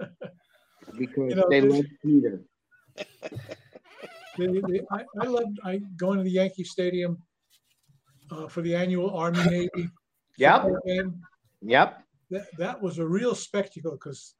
[0.99, 2.43] because You know, they love Jeter.
[4.37, 7.23] The, the, I, I love I going to the Yankee Stadium
[8.35, 9.89] uh, for the annual Army Navy
[10.37, 10.67] Yep.
[10.87, 11.23] game.
[11.63, 14.35] Yep, That that was a real spectacle because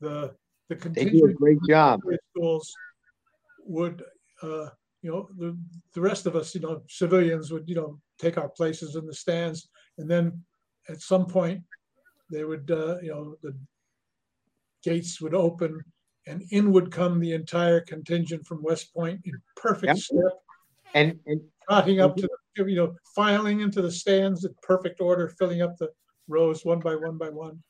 [0.00, 0.34] the
[0.68, 2.00] the they contingent do a great job.
[2.30, 2.72] schools
[3.66, 4.02] would
[4.42, 4.68] uh,
[5.02, 5.58] you know the
[5.94, 9.14] the rest of us you know civilians would you know take our places in the
[9.14, 10.44] stands and then
[10.88, 11.62] at some point
[12.30, 13.56] they would uh, you know the
[14.82, 15.82] gates would open
[16.26, 19.96] and in would come the entire contingent from West Point in perfect Yep.
[19.96, 20.32] step
[20.94, 25.28] And and trotting up to the, you know filing into the stands in perfect order
[25.38, 25.88] filling up the
[26.28, 27.62] rows one by one by one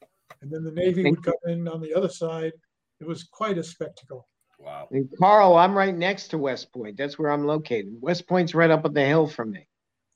[0.42, 2.52] and then the navy would come in on the other side
[3.00, 4.26] it was quite a spectacle
[4.60, 4.88] Wow.
[4.90, 6.96] And Carl, I'm right next to West Point.
[6.96, 7.94] That's where I'm located.
[8.00, 9.68] West Point's right up on the hill from me.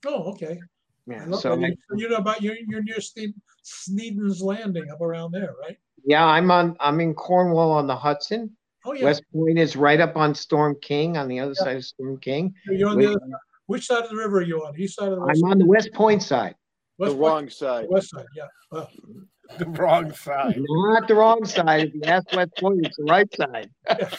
[0.05, 0.59] oh okay
[1.07, 1.31] Yeah.
[1.31, 1.53] So.
[1.53, 5.77] I, You- you know about you're, you're near Sne- Sneden's Landing up around there, right?
[6.05, 6.75] yeah, I'm on.
[6.81, 8.51] I'm in Cornwall on the Hudson.
[8.85, 9.05] Oh yeah.
[9.05, 12.53] West Point is right up on Storm King on the other side of Storm King.
[12.65, 13.29] You're on the other side.
[13.67, 14.77] Which side of the river are you on?
[14.79, 15.41] East side of the west?
[15.43, 16.55] I'm on the West Point side.
[16.97, 17.19] West the Point?
[17.19, 17.85] wrong side.
[17.89, 18.47] West side, yeah.
[18.71, 18.89] Well,
[19.57, 20.55] The wrong side.
[20.57, 21.87] Not the wrong side.
[21.89, 23.69] If you ask West Point, it's the right side.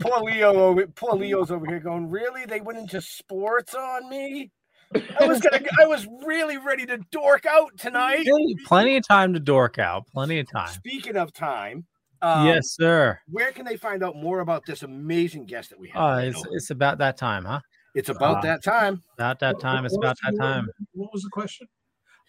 [0.00, 2.46] Poor Leo, over, poor Leo's over here going, really?
[2.46, 4.52] They went into sports on me?
[4.94, 8.24] I was gonna, I was really ready to dork out tonight.
[8.64, 10.04] Plenty of time to dork out.
[10.14, 10.68] Plenty of time.
[10.68, 11.84] Speaking of time,
[12.22, 13.18] um, yes, sir.
[13.28, 16.00] Where can they find out more about this amazing guest that we have?
[16.00, 17.60] Uh, it's it's about that time, huh?
[17.94, 19.02] It's about uh, that time.
[19.14, 19.84] About that time.
[19.84, 20.68] It's about that time.
[20.92, 21.66] What was the question?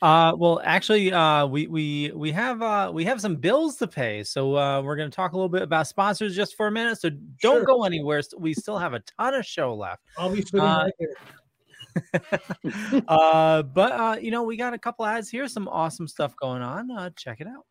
[0.01, 4.23] Uh, well, actually, uh, we we we have uh we have some bills to pay,
[4.23, 6.99] so uh, we're going to talk a little bit about sponsors just for a minute.
[7.01, 7.63] So don't Sure.
[7.65, 8.21] go anywhere.
[8.37, 10.01] We still have a ton of show left.
[10.17, 11.15] I'll be sitting Uh, right here.
[13.09, 16.61] uh, but uh, you know, we got a couple ads here, some awesome stuff going
[16.61, 16.89] on.
[16.91, 17.65] Uh, check it out.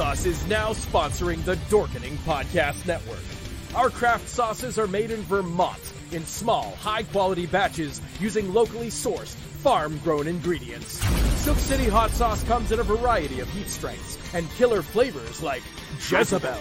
[0.00, 3.20] Sauce is now sponsoring the Dorkening Podcast Network.
[3.74, 9.34] Our craft sauces are made in Vermont in small, high quality batches using locally sourced,
[9.62, 10.92] farm grown ingredients.
[11.42, 15.62] Silk City Hot Sauce comes in a variety of heat strengths and killer flavors like
[16.08, 16.56] Jezebel,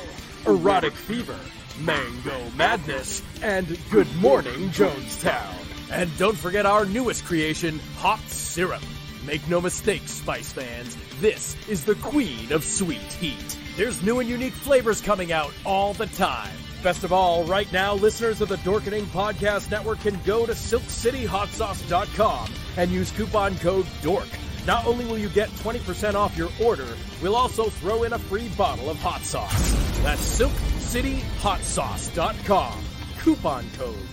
[0.46, 1.40] Erotic Fever,
[1.80, 5.56] Mango Madness, and Good Morning Jonestown.
[5.90, 8.84] And don't forget our newest creation, Hot Syrup.
[9.26, 13.58] Make no mistake, Spice fans, this is the queen of sweet heat.
[13.76, 16.54] There's new and unique flavors coming out all the time.
[16.84, 22.54] Best of all, right now, listeners of the Dorkening Podcast Network can go to SilkCityHotSauce.com
[22.78, 24.28] and use coupon code DORK.
[24.66, 26.88] Not only will you get 20% off your order,
[27.22, 29.72] we'll also throw in a free bottle of hot sauce.
[30.02, 32.84] That's SilkCityHotSauce.com.
[33.20, 34.08] Coupon code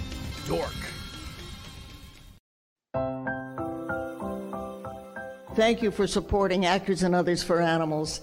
[0.49, 0.73] DORK.
[5.57, 8.21] Thank you for supporting Actors and Others for Animals.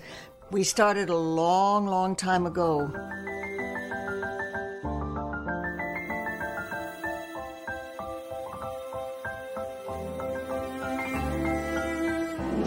[0.52, 2.92] We started a long, long time ago.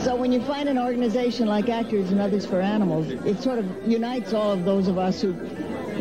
[0.03, 3.87] So when you find an organization like Actors and Others for Animals, it sort of
[3.87, 5.33] unites all of those of us who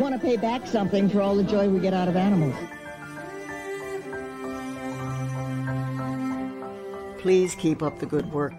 [0.00, 2.56] want to pay back something for all the joy we get out of animals.
[7.18, 8.54] Please keep up the good work.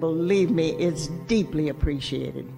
[0.00, 2.50] Believe me, it's deeply appreciated.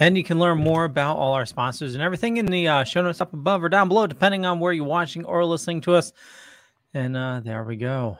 [0.00, 3.02] And you can learn more about all our sponsors and everything in the uh, show
[3.02, 6.12] notes up above or down below, depending on where you're watching or listening to us.
[6.94, 8.18] And uh, there we go.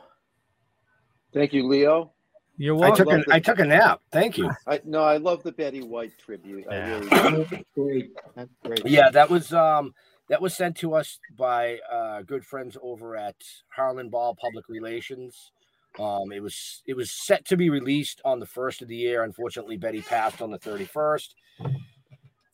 [1.33, 2.13] Thank you, Leo.
[2.57, 3.07] You're I welcome.
[3.07, 4.01] took, an, I took a nap.
[4.13, 4.51] Thank you.
[4.67, 6.65] I, no, I love the Betty White tribute.
[6.71, 7.65] I really do.
[7.75, 8.13] great.
[8.37, 8.87] That's great.
[8.87, 9.93] Yeah, that was um
[10.29, 13.37] that was sent to us by uh good friends over at
[13.69, 15.53] Harlan Ball Public Relations.
[15.99, 19.23] Um it was it was set to be released on the first of the year.
[19.23, 21.29] Unfortunately, Betty passed on the 31st.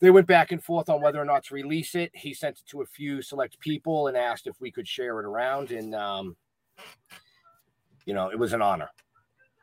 [0.00, 2.10] They went back and forth on whether or not to release it.
[2.14, 5.26] He sent it to a few select people and asked if we could share it
[5.26, 5.70] around.
[5.72, 6.36] And um,
[8.06, 8.88] you know, it was an honor.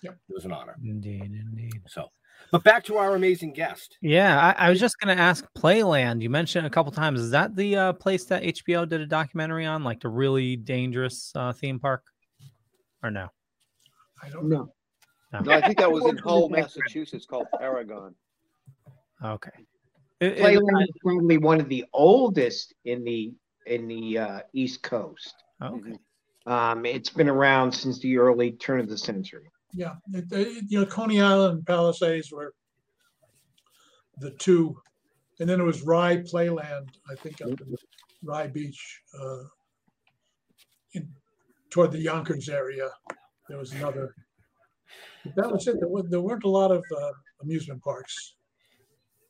[0.04, 0.14] Yep.
[0.30, 0.76] It was an honor.
[0.84, 1.82] Indeed, indeed.
[1.88, 2.10] So
[2.52, 3.98] but back to our amazing guest.
[4.02, 6.22] Yeah, I, I was just going to ask Playland.
[6.22, 7.20] You mentioned it a couple times.
[7.22, 11.32] Is that the uh, place that HBO did a documentary on, like the really dangerous
[11.36, 12.04] uh, theme park,
[13.04, 13.28] or no?
[14.24, 14.72] I don't know.
[15.34, 18.16] No, I think that was in Hull, Massachusetts, called Paragon.
[19.24, 19.52] Okay.
[20.20, 23.34] It- it- Playland is probably one of the oldest in the
[23.66, 25.36] in the uh, East Coast.
[25.62, 25.98] Okay.
[26.46, 29.52] Um, it's been around since the early turn of the century.
[29.74, 32.54] Yeah, it, it- you know, Coney Island and Palisades were
[34.20, 34.80] the two,
[35.40, 37.76] and then it was Rye Playland, I think, up in
[38.24, 39.44] Rye Beach, uh,
[40.94, 41.08] in
[41.70, 42.90] toward the Yonkers area.
[43.50, 44.16] There was another.
[45.24, 45.80] But that was it.
[45.80, 48.36] There, were, there weren't a lot of uh, amusement parks.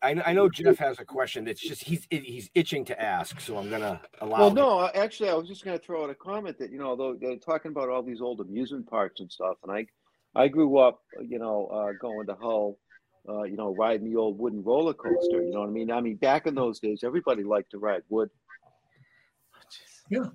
[0.01, 3.57] I, I know Jeff has a question that's just he's he's itching to ask, so
[3.57, 4.37] I'm gonna allow.
[4.37, 4.55] Well, him.
[4.55, 7.15] no, actually, I was just going to throw out a comment that you know, though
[7.19, 9.87] they're talking about all these old amusement parks and stuff, and I,
[10.37, 12.77] I grew up, you know, uh, going to Hull,
[13.27, 15.41] uh, you know, riding the old wooden roller coaster.
[15.41, 15.91] You know what I mean?
[15.91, 18.29] I mean, back in those days, everybody liked to ride wood.
[20.09, 20.27] Yeah.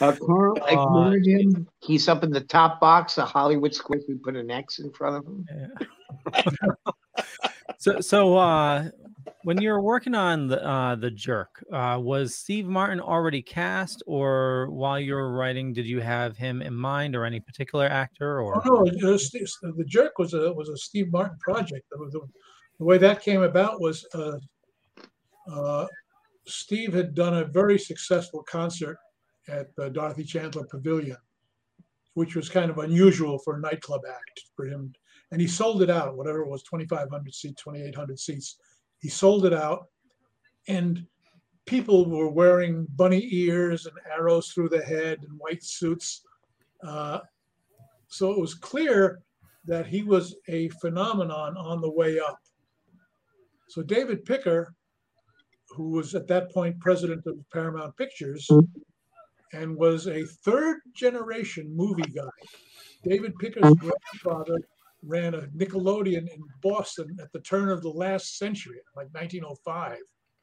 [0.00, 1.68] Uh, Carl Uh, him.
[1.80, 4.04] He's up in the top box of Hollywood Squares.
[4.08, 5.46] We put an X in front of him.
[6.34, 6.72] Yeah.
[7.78, 8.90] So, so uh,
[9.42, 14.02] when you were working on the uh, the jerk, uh, was Steve Martin already cast,
[14.06, 18.40] or while you were writing, did you have him in mind, or any particular actor,
[18.40, 21.86] or Oh no, Steve- the jerk was a was a Steve Martin project.
[21.90, 22.20] The, the,
[22.78, 24.38] the way that came about was uh,
[25.52, 25.86] uh,
[26.46, 28.98] Steve had done a very successful concert
[29.48, 31.16] at the Dorothy Chandler Pavilion,
[32.14, 34.92] which was kind of unusual for a nightclub act for him.
[35.32, 38.56] And he sold it out, whatever it was, 2,500 seats, 2,800 seats.
[39.00, 39.88] He sold it out,
[40.68, 41.06] and
[41.66, 46.22] people were wearing bunny ears and arrows through the head and white suits.
[46.86, 47.20] Uh,
[48.08, 49.22] so it was clear
[49.64, 52.38] that he was a phenomenon on the way up.
[53.68, 54.74] So David Picker,
[55.68, 58.50] who was at that point president of Paramount Pictures
[59.52, 62.28] and was a third generation movie guy.
[63.04, 64.58] David Picker's grandfather
[65.02, 69.98] ran a Nickelodeon in Boston at the turn of the last century, like 1905.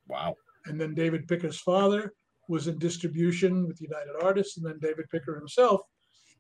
[0.07, 0.35] Wow.
[0.65, 2.13] And then David Picker's father
[2.47, 5.81] was in distribution with United Artists, and then David Picker himself.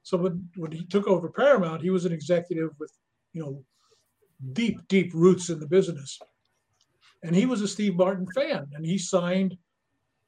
[0.03, 2.91] So when, when he took over Paramount, he was an executive with,
[3.33, 3.63] you know,
[4.53, 6.17] deep, deep roots in the business.
[7.23, 9.57] And he was a Steve Martin fan, and he signed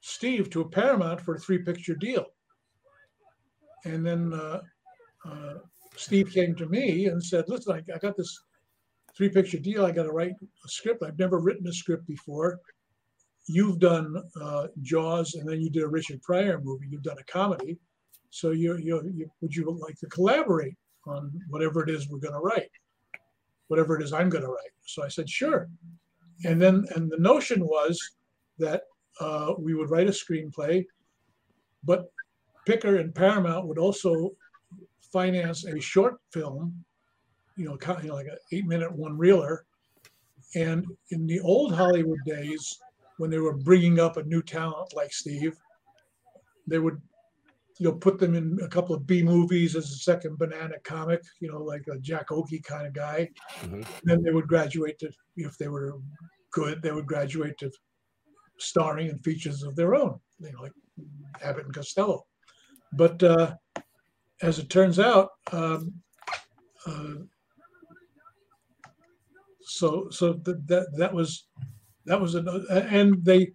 [0.00, 2.26] Steve to a Paramount for a three-picture deal.
[3.84, 4.60] And then uh,
[5.24, 5.54] uh,
[5.96, 8.38] Steve came to me and said, "Listen, I, I got this
[9.16, 9.84] three-picture deal.
[9.84, 11.02] I got to write a script.
[11.02, 12.58] I've never written a script before.
[13.46, 16.86] You've done uh, Jaws, and then you did a Richard Pryor movie.
[16.88, 17.78] You've done a comedy.
[18.30, 20.76] So you, you, you would you like to collaborate
[21.06, 22.70] on whatever it is we're going to write,
[23.66, 25.68] whatever it is I'm going to write?" So I said, "Sure."
[26.44, 28.00] And then and the notion was
[28.58, 28.82] that
[29.20, 30.86] uh, we would write a screenplay,
[31.82, 32.10] but
[32.66, 34.30] Picker and Paramount would also
[35.12, 36.84] finance a short film,
[37.56, 39.64] you know, kind of like an eight-minute one-reeler.
[40.54, 42.78] And in the old Hollywood days,
[43.18, 45.56] when they were bringing up a new talent like Steve,
[46.66, 47.00] they would
[47.80, 51.22] you know, put them in a couple of B movies as a second banana comic,
[51.40, 53.30] you know, like a Jack Oakie kind of guy.
[53.62, 53.86] Mhm.
[54.04, 55.98] Then they would graduate to, if they were
[56.50, 57.70] good, they would graduate to
[58.58, 60.72] starring in features of their own, you know, like
[61.40, 62.26] Abbott and Costello.
[62.92, 63.56] But uh,
[64.42, 65.92] as it turns out, um,
[66.86, 67.14] uh,
[69.62, 71.44] so so th- that that was
[72.06, 73.52] that was an and they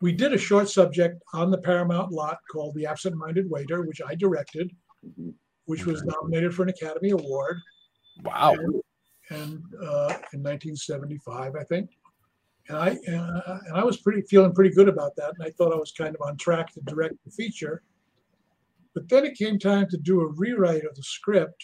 [0.00, 4.02] we did a short subject on the Paramount lot called The Absent Minded Waiter, which
[4.06, 4.70] I directed,
[5.64, 7.58] which was nominated for an Academy Award.
[8.22, 8.52] Wow.
[8.52, 8.82] And,
[9.30, 11.90] and uh, in 1975, I think.
[12.68, 15.72] And I uh, and I was pretty feeling pretty good about that, and I thought
[15.72, 17.82] I was kind of on track to direct the feature.
[18.96, 21.62] But then it came time to do a rewrite of the script,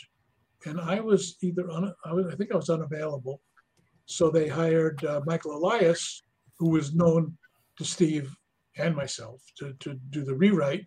[0.66, 3.41] and I was either on I was I think I was unavailable,
[4.05, 6.22] so they hired uh, Michael Elias,
[6.59, 7.39] who was known
[7.78, 8.37] to Steve
[8.76, 10.85] and myself to, to do the rewrite.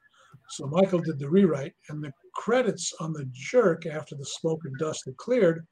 [0.50, 4.78] So Michael did the rewrite, and the credits on the jerk after the smoke and
[4.78, 5.66] dust had cleared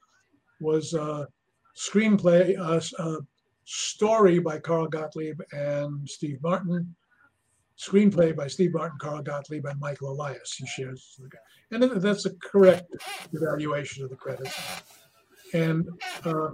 [0.59, 1.27] was a
[1.77, 3.19] screenplay, s- uh,
[3.65, 6.95] story by Carl Gottlieb and Steve Martin,
[7.79, 10.53] screenplay by Steve Martin, Carl Gottlieb, and Michael Elias.
[10.53, 11.19] He shares,
[11.71, 12.85] and that's a correct
[13.33, 14.57] evaluation of the credits.
[15.53, 15.87] And
[16.25, 16.49] uh,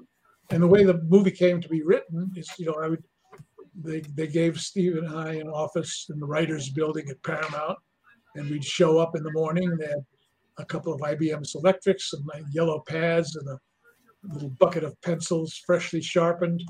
[0.50, 3.04] and the way the movie came to be written is, you know, I would
[3.76, 7.78] they they gave Steve and I an office in the writers' building at Paramount,
[8.36, 9.76] and we'd show up in the morning.
[9.78, 10.06] They had
[10.58, 13.60] a couple of IBM Selectrics and yellow pads and a
[14.34, 16.64] little bucket of pencils, freshly sharpened,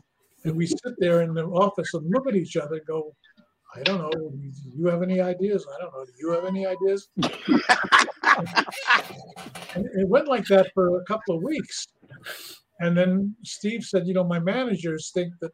[0.44, 3.16] and we sit there in the office and look at each other and go,
[3.76, 4.12] "I don't know.
[4.12, 5.66] Do you have any ideas?
[5.74, 6.06] I don't know.
[6.06, 7.10] Do you have any ideas?"
[9.76, 11.88] it went like that for a couple of weeks.
[12.80, 15.52] And then Steve said, you know, my managers think that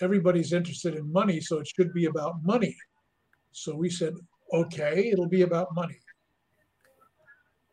[0.00, 2.74] everybody's interested in money, so it should be about money.
[3.52, 4.14] So we said,
[4.52, 5.98] okay, it'll be about money.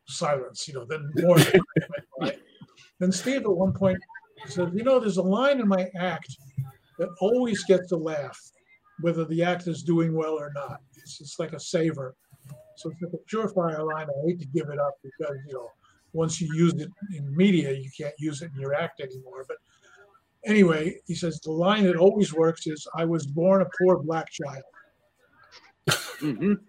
[0.07, 1.37] Silence, you know, then more.
[2.99, 3.99] then Steve at one point
[4.47, 6.35] said, you know, there's a line in my act
[6.99, 8.39] that always gets a laugh,
[9.03, 10.79] whether the act is doing well or not.
[10.95, 12.15] It's, it's like a saver.
[12.77, 14.07] So it's like a purifier line.
[14.07, 15.67] I hate to give it up because, you know,
[16.13, 19.43] once you use it in media, you can't use it in your act anymore.
[19.45, 19.57] But
[20.45, 24.29] anyway, he says the line that always works is I was born a poor black
[24.31, 24.63] child.
[26.21, 26.53] Mm-hmm.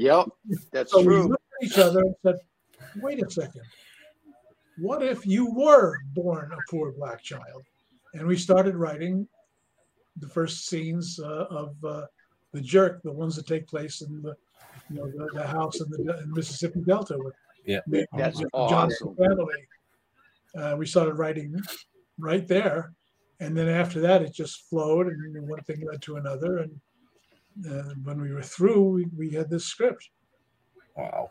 [0.00, 0.26] Yep,
[0.70, 1.26] that's so we true.
[1.26, 2.36] looked at each other and said,
[3.02, 3.62] wait a second.
[4.76, 7.64] What if you were born a poor black child?
[8.14, 9.26] And we started writing
[10.20, 12.02] the first scenes uh, of uh,
[12.52, 14.34] the jerk, the ones that take place in the,
[14.90, 17.80] you know, the, the house in the in Mississippi Delta with Yeah.
[17.86, 19.16] with That's Johnson awesome.
[19.16, 19.62] family.
[20.56, 21.54] Uh, we started writing
[22.18, 22.92] right there,
[23.40, 26.58] and then after that, it just flowed, and one thing led to another.
[26.58, 26.80] And
[27.70, 30.08] uh, when we were through, we, we had this script.
[30.96, 31.30] Wow.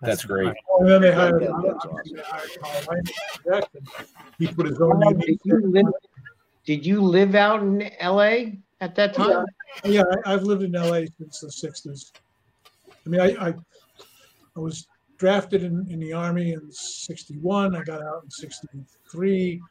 [0.00, 0.52] That's great.
[0.78, 3.88] And then they hired, Yeah, that's obviously they hired Carl Reiner and
[4.38, 5.26] he put his own Carl, unique.
[5.26, 5.86] did you live,
[6.68, 9.46] did you live out in LA at that time?
[9.84, 12.12] Yeah, I, I've lived in LA since the '60s.
[12.86, 13.54] I mean, I I,
[14.54, 17.74] I was drafted in, in the army in '61.
[17.74, 19.62] I got out in '63.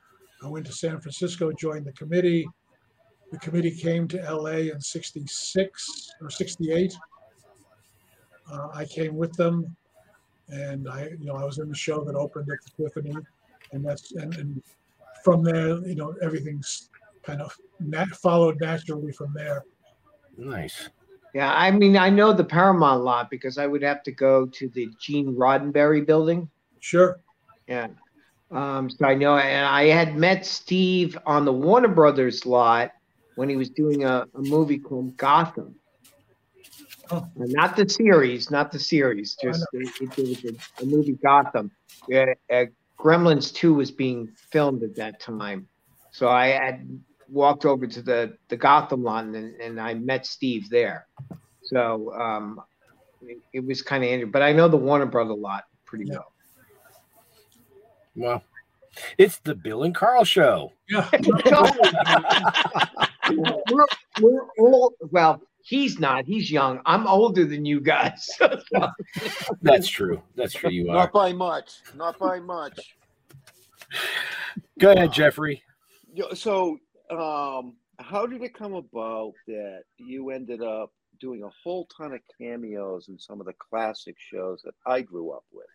[0.43, 2.49] I went to San Francisco, joined the committee.
[3.31, 6.97] The committee came to LA in '66 or '68.
[8.51, 9.75] Uh, I came with them,
[10.49, 13.15] and I, you know, I was in the show that opened at the Tiffany,
[13.71, 14.63] and that's and, and
[15.27, 16.89] from there, you know, everything's
[17.21, 19.65] kind of nat- followed naturally from there.
[20.37, 20.89] Nice.
[21.33, 24.69] Yeah, I mean, I know the Paramount lot because I would have to go to
[24.69, 26.49] the Gene Roddenberry building.
[26.79, 27.19] Sure.
[27.67, 27.89] Yeah.
[28.51, 32.91] Um, so I know, and I had met Steve on the Warner Brothers lot
[33.35, 35.75] when he was doing a, a movie called Gotham.
[37.11, 37.17] Oh.
[37.17, 39.81] Uh, Not the series, not the series, just know.
[39.81, 41.69] it, it, it was a, a movie Gotham.
[42.07, 42.65] Yeah, uh,
[42.97, 45.67] Gremlins 2 was being filmed at that time.
[46.11, 46.87] So I had
[47.29, 51.07] walked over to the, the Gotham lot and, and I met Steve there.
[51.63, 52.61] So um,
[53.21, 56.31] it, it was kind of interesting, but I know the Warner Brother lot pretty well.
[58.15, 58.43] Well,
[59.17, 60.73] it's the Bill and Carl show.
[60.89, 61.07] Yeah.
[63.29, 63.85] we're,
[64.19, 64.93] we're old.
[65.11, 66.25] Well, he's not.
[66.25, 66.79] He's young.
[66.85, 68.29] I'm older than you guys.
[69.61, 70.21] That's true.
[70.35, 70.69] That's true.
[70.69, 70.95] You are.
[70.95, 71.71] Not by much.
[71.95, 72.95] Not by much.
[74.79, 75.61] Go ahead, Jeffrey.
[76.13, 76.77] Yo, So,
[77.11, 82.21] um, how did it come about that you ended up doing a whole ton of
[82.39, 85.65] cameos in some of the classic shows that I grew up with?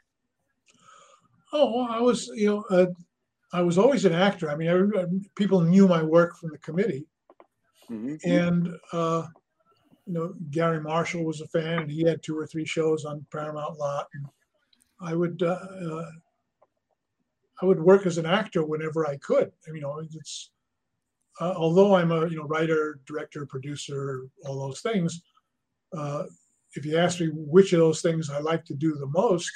[1.52, 2.86] Oh, I was, you know, uh,
[3.52, 4.50] I was always an actor.
[4.50, 4.90] I mean, every,
[5.36, 7.04] people knew my work from the committee,
[7.90, 8.18] Mhm.
[8.24, 9.26] and uh,
[10.06, 13.24] you know, Garry Marshall was a fan, and he had two or three shows on
[13.30, 14.08] Paramount Lot.
[14.14, 14.26] And
[15.00, 15.58] I would, uh,
[15.90, 16.10] uh,
[17.60, 19.52] I would work as an actor whenever I could.
[19.68, 20.50] I You know, it's
[21.40, 25.22] uh, although I'm a you know writer, director, producer, all those things.
[25.96, 26.24] Uh,
[26.74, 29.50] if you ask me which of those things I like to do the most,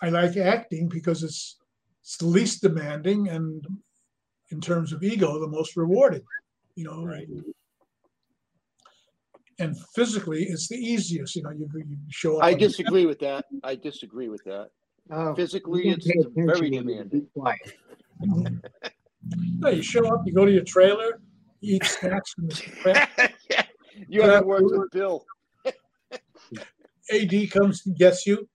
[0.00, 1.58] I like acting because it's
[2.02, 3.66] it's the least demanding and
[4.50, 6.24] in terms of ego the most rewarding.
[6.74, 7.28] You know, Right.
[9.60, 11.36] And physically it's the easiest.
[11.36, 12.44] You know, you, you show up.
[12.44, 13.44] I disagree with that.
[13.64, 14.70] I disagree with that.
[15.12, 17.26] Oh, Physically, it's, don't it's pay very demanding.
[17.34, 18.50] Be.
[19.58, 21.20] No, you show up, you go to your trailer,
[21.60, 23.30] you eat snacks from the
[24.08, 25.24] You haven't worked with Bill.
[27.12, 28.48] AD comes and gets you.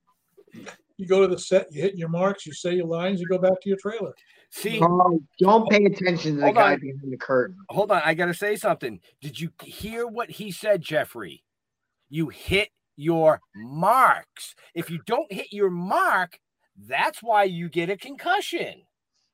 [0.96, 3.38] You go to the set, you hit your marks, you say your lines, you go
[3.38, 4.12] back to your trailer.
[4.56, 6.80] See, Oh, don't pay attention to the guy on.
[6.80, 7.58] behind the curtain.
[7.68, 8.00] hold on.
[8.02, 9.00] I got to say something.
[9.20, 11.44] Did you hear what he said, Jeffrey?
[12.08, 14.54] You hit your marks.
[14.74, 16.38] If you don't hit your mark,
[16.88, 18.80] that's why you get a concussion.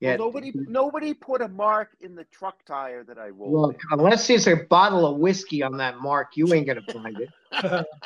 [0.00, 0.16] Yeah.
[0.16, 3.52] Well, nobody, nobody put a mark in the truck tire that I rolled.
[3.52, 7.86] Look, unless there's a bottle of whiskey on that mark, you ain't gonna find it.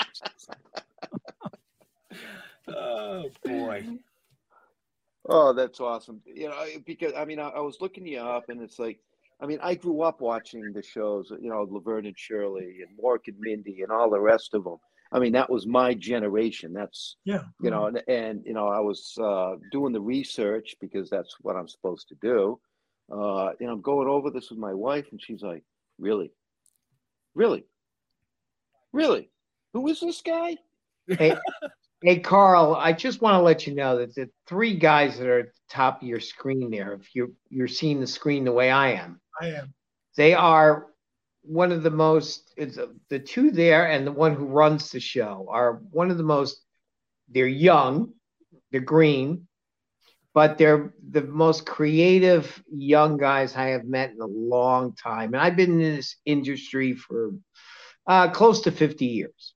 [2.68, 3.84] Oh boy.
[5.28, 6.20] Oh, that's awesome.
[6.24, 9.00] You know, because I mean, I, I was looking you up, and it's like,
[9.40, 11.32] I mean, I grew up watching the shows.
[11.40, 14.76] You know, Laverne and Shirley, and Mork and Mindy, and all the rest of them.
[15.12, 16.72] I mean, that was my generation.
[16.72, 17.42] That's Yeah.
[17.60, 21.56] you know, and, and you know, I was uh, doing the research because that's what
[21.56, 22.58] I'm supposed to do.
[23.10, 25.62] Uh, and I'm going over this with my wife, and she's like,
[25.98, 26.32] "Really,
[27.34, 27.64] really,
[28.92, 29.30] really?
[29.72, 30.56] Who is this guy?"
[31.08, 31.36] Hey,
[32.02, 35.40] hey, Carl, I just want to let you know that the three guys that are
[35.40, 38.70] at the top of your screen there, if you're you're seeing the screen the way
[38.70, 39.74] I am, I am.
[40.16, 40.86] they are
[41.42, 44.98] one of the most it's uh, the two there and the one who runs the
[45.00, 46.60] show are one of the most
[47.28, 48.12] they're young
[48.72, 49.46] they're green
[50.34, 55.40] but they're the most creative young guys i have met in a long time and
[55.40, 57.30] i've been in this industry for
[58.08, 59.54] uh, close to 50 years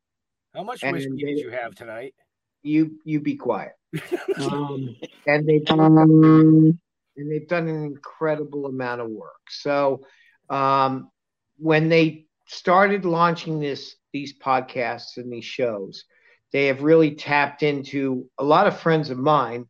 [0.55, 2.14] How much And whiskey they- did you have tonight?
[2.62, 3.72] You you be quiet
[4.36, 4.96] um,
[5.26, 6.78] and they've done
[7.20, 9.40] and they've done an incredible amount of work.
[9.48, 10.02] So
[10.48, 11.11] um,
[11.58, 16.04] when they started launching this these podcasts and these shows,
[16.52, 19.66] they have really tapped into a lot of friends of mine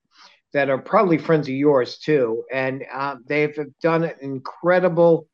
[0.52, 5.28] that are probably friends of yours too, and uh, they've done an incredible.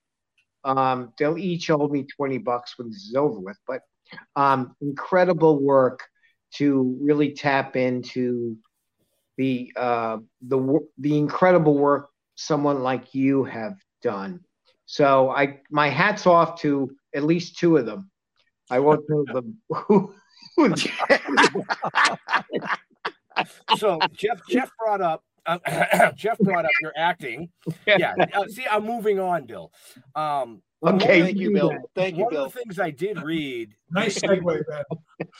[0.64, 3.82] Um, they'll each owe me twenty bucks when this is over with, but
[4.34, 6.02] um, incredible work
[6.55, 8.57] to really tap into
[9.36, 14.40] the uh, the the incredible work someone like you have done.
[14.86, 18.11] So I my hats off to at least two of them.
[18.70, 20.14] I won't tell them who.
[23.76, 25.61] so Jeff Jeff brought up um,
[26.16, 27.51] Jeff brought up your acting.
[27.86, 28.14] Yeah.
[28.34, 29.72] uh, see, I'm moving on, Bill.
[30.14, 31.72] Um, Okay, Thank you, Bill.
[31.94, 32.44] Thank you, one Bill.
[32.44, 33.74] of the things I did read.
[33.90, 34.82] Nice segue, man.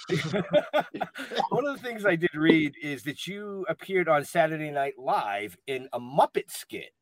[1.51, 5.57] one of the things I did read is that you appeared on Saturday Night Live
[5.67, 6.93] in a Muppet skit.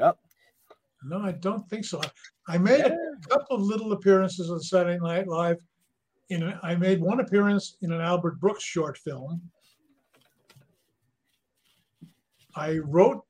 [0.00, 0.18] Yep.
[1.04, 2.00] No, I don't think so.
[2.48, 2.96] I made a
[3.28, 5.58] couple of little appearances on Saturday Night Live.
[6.30, 9.40] In a, I made one appearance in an Albert Brooks short film.
[12.56, 13.24] I wrote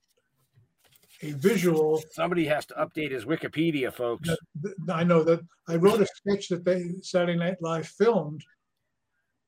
[1.23, 2.03] a visual.
[2.13, 4.29] Somebody has to update his Wikipedia, folks.
[4.29, 8.45] that- that- I know that I wrote a sketch that they Saturday Night Live filmed.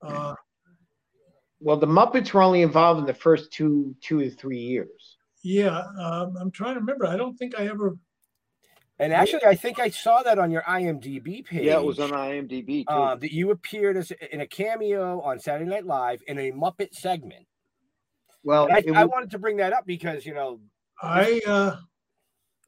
[0.01, 0.35] Uh,
[1.61, 5.16] well, the Muppets were only involved in the first two two or three years.
[5.45, 7.07] yeah, um, I'm trying to remember.
[7.07, 7.97] I don't think I ever.
[8.99, 11.64] And actually, I think I saw that on your IMDb page.
[11.64, 12.93] Yeah, it was on IMDb too.
[12.93, 16.95] uh, that you appeared as in a cameo on Saturday Night Live in a Muppet
[16.95, 17.47] segment.
[18.45, 20.61] Well, I, it I wanted to bring that up because you know
[21.03, 21.76] I uh,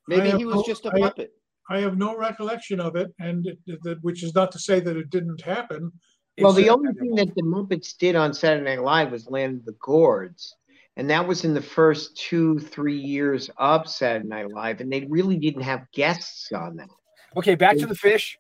[0.08, 1.32] Maybe I he was no- just a I- puppet.
[1.70, 4.96] I have no recollection of it, and it, it- which is not to say that
[4.98, 5.90] it didn't happen.
[6.38, 9.62] Well, It's the only thing that the Muppets did on Saturday Night Live was land
[9.64, 10.54] the gourds,
[10.96, 15.06] and that was in the first two, three years of Saturday Night Live, and they
[15.08, 16.88] really didn't have guests on that.
[17.36, 18.36] Okay, back to the fish.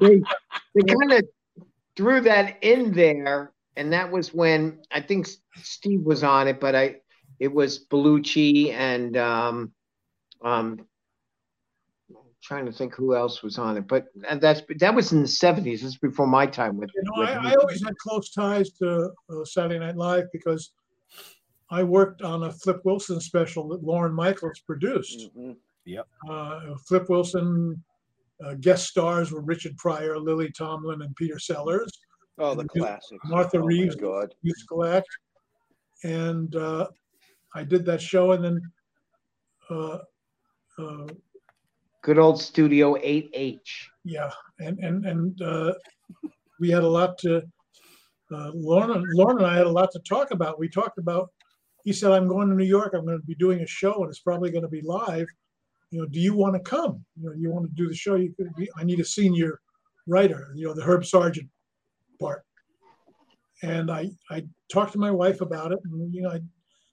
[0.00, 0.20] they
[0.74, 1.24] they kind of
[1.96, 6.60] threw that in there, and that was when I think S- Steve was on it,
[6.60, 6.96] but I
[7.38, 9.72] it was Belushi and um
[10.42, 10.86] um
[12.42, 15.28] trying to think who else was on it, but and that's that was in the
[15.28, 15.82] seventies.
[15.82, 16.90] This is before my time with.
[16.94, 20.72] You know, with I, I always had close ties to uh, Saturday Night Live because
[21.70, 25.30] I worked on a Flip Wilson special that Lorne Michaels produced.
[25.84, 26.06] Yep.
[26.28, 27.82] Uh, Flip Wilson
[28.44, 31.90] uh, guest stars were Richard Pryor, Lily Tomlin, and Peter Sellers.
[32.38, 33.20] Oh, the And classics.
[33.24, 34.34] Martha Oh, Reeves, God.
[34.42, 35.08] musical act,
[36.04, 36.88] and uh,
[37.54, 38.60] I did that show, and then
[39.70, 39.98] uh,
[40.78, 41.06] uh,
[42.06, 43.58] Good old Studio 8H.
[44.04, 44.30] yeah,
[44.60, 45.74] and and and uh,
[46.60, 47.42] we had a lot to.
[48.32, 50.56] Uh, Lorne, Lorne and I had a lot to talk about.
[50.56, 51.30] We talked about.
[51.82, 52.94] He said, "I'm going to New York.
[52.94, 55.26] I'm going to be doing a show, and it's probably going to be live.
[55.90, 57.04] You know, do you want to come?
[57.16, 58.14] You know, you want to do the show?
[58.14, 58.70] You could be.
[58.76, 59.60] I need a senior
[60.06, 60.52] writer.
[60.54, 61.48] You know, the Herb Sargent
[62.20, 62.45] part."
[63.62, 66.40] And I I talked to my wife about it, and you know, I,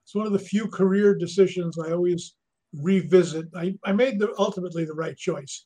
[0.03, 2.35] it's one of the few career decisions I always
[2.73, 3.47] revisit.
[3.55, 5.65] I, I made the ultimately the right choice,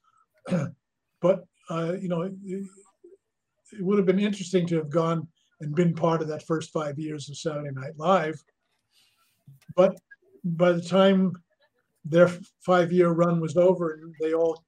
[1.21, 5.27] but uh, you know, it, it would have been interesting to have gone
[5.61, 8.41] and been part of that first five years of Saturday Night Live.
[9.75, 9.97] But
[10.43, 11.33] by the time
[12.05, 12.29] their
[12.65, 14.63] five year run was over and they all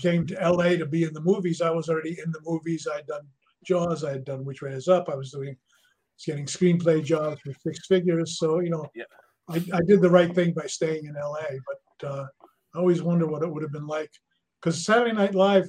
[0.00, 2.86] came to LA to be in the movies, I was already in the movies.
[2.92, 3.26] I'd done
[3.64, 5.56] Jaws, I had done Which Way Is Up, I was doing
[6.24, 8.38] getting screenplay jobs with six figures.
[8.38, 8.86] So, you know,
[9.48, 11.42] I, I did the right thing by staying in LA,
[12.00, 12.26] but uh,
[12.74, 14.10] I always wonder what it would have been like.
[14.60, 15.68] Because Saturday Night Live,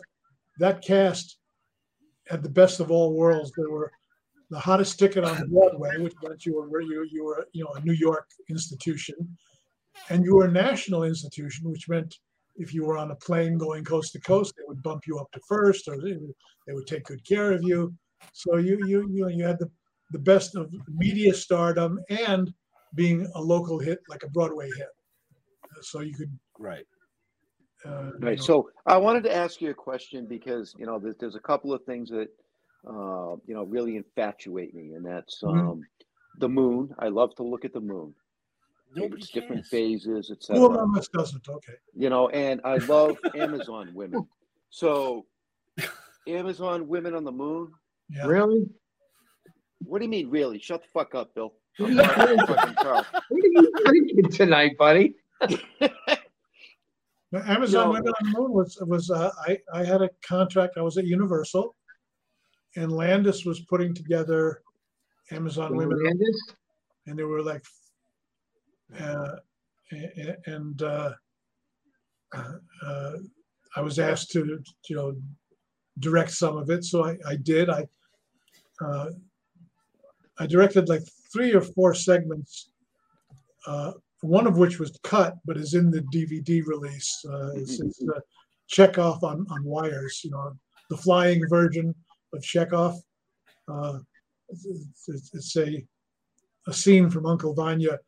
[0.60, 1.38] that cast
[2.28, 3.52] had the best of all worlds.
[3.52, 3.92] They were
[4.50, 7.82] the hottest ticket on Broadway, which meant you were you, you were you know a
[7.82, 9.16] New York institution,
[10.10, 12.16] and you were a national institution, which meant
[12.58, 15.32] if you were on a plane going coast to coast, they would bump you up
[15.34, 16.34] to first, or they would,
[16.68, 17.94] they would take good care of you.
[18.34, 19.70] So you you you know you had the
[20.12, 22.54] the best of media stardom and
[22.94, 24.88] being a local hit like a Broadway hit.
[25.82, 26.86] So you could right.
[27.86, 28.40] Uh, you Right.
[28.40, 31.40] know, So I wanted to ask you a question because you know there's, there's a
[31.40, 32.28] couple of things that
[32.88, 35.72] uh, you know really infatuate me, and that's Mhm.
[35.72, 35.88] um,
[36.38, 36.94] the moon.
[37.00, 38.16] I love to look at the moon.
[38.96, 39.70] Nobody It's different cares.
[39.70, 40.64] phases, etc.
[40.66, 41.48] among us doesn't?
[41.48, 41.74] Okay.
[41.96, 44.28] You know, and I love Amazon women.
[44.70, 45.26] So
[46.28, 47.72] Amazon women on the moon.
[48.10, 48.26] Yeah.
[48.26, 48.68] Really?
[49.84, 50.60] What do you mean, really?
[50.60, 51.54] Shut the fuck up, Bill.
[51.78, 52.46] What are you drinking?
[52.48, 53.06] Fucking Carl.
[53.12, 55.16] What are you drinking tonight, buddy?
[57.34, 57.92] Amazon No.
[57.92, 60.78] Women on the Moon was was uh, I I had a contract.
[60.78, 61.76] I was at Universal,
[62.78, 64.62] and Landis was putting together
[65.32, 66.42] Amazon Women, Landis?
[67.08, 67.64] and there were like,
[69.00, 69.36] uh,
[70.46, 71.12] and uh,
[72.34, 73.12] uh,
[73.76, 74.60] I was asked to
[74.90, 75.16] you know
[76.00, 77.70] direct some of it, so I, I did.
[77.70, 77.86] I
[78.84, 79.10] uh,
[80.38, 82.70] I directed like three or four segments,
[83.68, 87.24] uh, one of which was cut but is in the DVD release.
[87.30, 88.20] Uh, it's, it's uh,
[88.68, 90.54] Chekhov on, on wires, you know,
[90.90, 91.96] the flying version
[92.34, 92.96] of Chekhov.
[93.68, 94.00] Uh,
[94.50, 94.66] it's,
[95.08, 95.86] it's, it's a,
[96.68, 98.00] a scene from Uncle Vanya,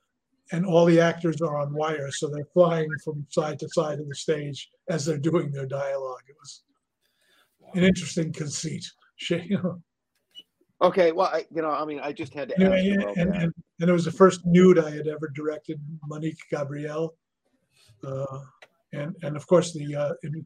[0.51, 4.07] and all the actors are on wires, so they're flying from side to side of
[4.07, 6.23] the stage as they're doing their dialogue.
[6.27, 6.63] It was
[7.73, 8.85] an interesting conceit.
[10.79, 13.35] Okay, well, I, you know, I mean, I just had to Anyway, you and, and,
[13.35, 17.15] and, and it was the first nude I had ever directed, Monique Gabrielle.
[18.05, 18.39] Uh,
[18.93, 20.45] and, and of course, the uh, in-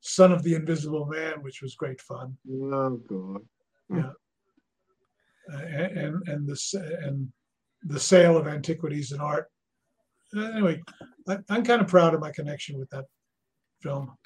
[0.00, 2.36] Son of the Invisible Man, which was great fun.
[2.48, 3.40] Oh, God.
[3.90, 4.12] Yeah.
[5.52, 7.32] Uh, and, and, and, the, and
[7.84, 9.50] the sale of antiquities and art.
[10.36, 10.80] Uh, Anyway,
[11.28, 13.04] I, I'm kind of proud of my connection with that
[13.82, 14.16] film.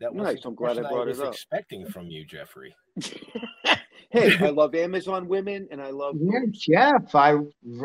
[0.00, 1.32] That was Nice, I'm glad I question brought was it up.
[1.34, 2.74] expecting from you, Jeffrey.
[4.10, 6.16] Hey, I love Amazon women, and I love.
[6.20, 7.30] Yeah, Jeff, I,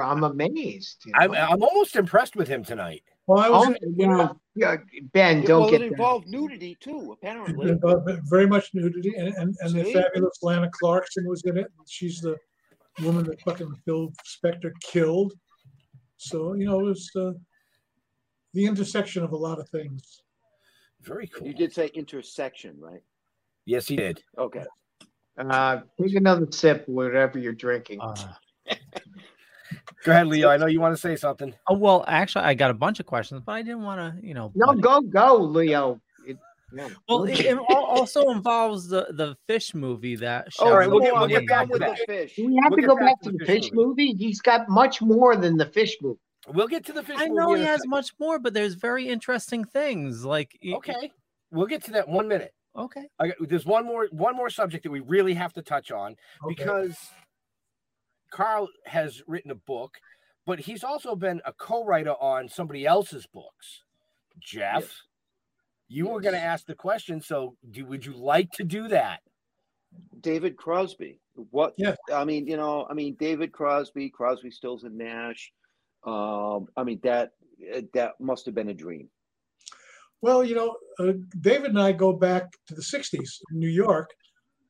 [0.03, 1.03] I'm amazed.
[1.05, 1.31] you I'm.
[1.31, 3.01] I'm almost impressed with him tonight.
[3.27, 4.75] Well, I was Oh, yeah, yeah,
[5.13, 7.69] Ben, don't well, get it involved nudity too, it apparently.
[7.69, 9.93] involved very much nudity, and, and, and the See?
[9.93, 11.67] fabulous Lana Clarkson was in it.
[11.88, 12.35] She's the
[13.01, 15.33] woman that fucking Phil Spector killed.
[16.17, 17.31] So you know, it was uh,
[18.53, 20.21] the intersection of a lot of things.
[21.01, 21.47] Very cool.
[21.47, 23.01] You did say intersection, right?
[23.65, 24.21] Yes, he did.
[24.37, 24.63] Okay.
[25.37, 27.99] Uh, take another sip, whatever you're drinking.
[27.99, 30.49] Go ahead, Leo.
[30.49, 31.53] I know you want to say something.
[31.67, 34.33] Oh well, actually, I got a bunch of questions, but I didn't want to, you
[34.33, 34.51] know.
[34.55, 36.01] no, go, go, Leo.
[36.74, 36.89] It, yeah.
[37.07, 40.47] Well, it, it also involves the the fish movie that.
[40.59, 41.97] All right, we'll get- we'll get back to with that.
[41.99, 42.36] the fish.
[42.36, 44.13] Do we have We'll to go back back to to the the fish fish movie?
[44.18, 46.20] He's got much more than the fish movie.
[46.53, 47.15] We'll get to the fish.
[47.20, 47.89] I know in he has second.
[47.89, 50.24] much more, but there's very interesting things.
[50.26, 51.11] Like y- y- Okay,
[51.51, 52.53] we'll get to that one minute.
[52.76, 55.91] okay, I got, there's one more one more subject that we really have to touch
[55.91, 56.53] on Okay.
[56.55, 56.97] because
[58.32, 59.97] Carl has written a book,
[60.45, 63.84] but he's also been a co-writer on somebody else's books.
[64.39, 64.91] Jeff, Yes.
[65.89, 69.21] You were going to ask the question, so do, would you like to do that?
[70.21, 71.19] David Crosby.
[71.51, 71.73] What?
[71.77, 71.95] Yeah.
[72.13, 75.51] I mean, you know, I mean, David Crosby, Crosby, Stills, and Nash.
[76.05, 77.31] Um, I mean, that
[77.93, 79.09] that must have been a dream.
[80.21, 84.09] Well, you know, uh, David and I go back to the 60s in New York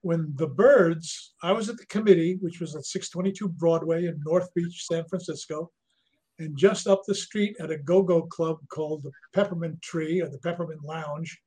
[0.02, 4.54] when the Byrds, I was at the committee, which was at 622 Broadway in North
[4.54, 5.72] Beach, San Francisco.
[6.40, 10.30] And just up the street at a go go club called the Peppermint Tree or
[10.30, 11.42] the Peppermint Lounge.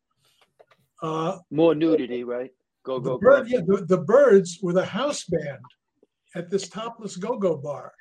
[1.03, 2.51] Uh, More nudity, right?
[2.83, 3.57] Go the, go bird, go.
[3.57, 5.61] yeah, the, the Byrds were the house band
[6.35, 7.93] at this topless go go bar.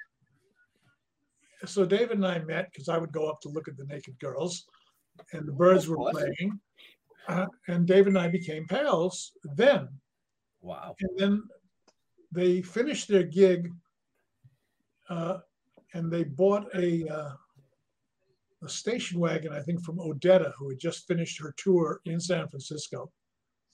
[1.66, 4.18] So David and I met because I would go up to look at the naked
[4.20, 4.66] girls,
[5.34, 6.60] and the Byrds were playing.
[7.28, 9.90] Uh, and David and I became pals then.
[10.62, 10.96] Wow.
[11.02, 11.44] And then
[12.32, 13.72] they finished their gig
[15.10, 15.40] uh,
[15.94, 17.32] and they bought a, uh,
[18.64, 22.48] a station wagon, I think, from Odetta, who had just finished her tour in San
[22.48, 23.12] Francisco.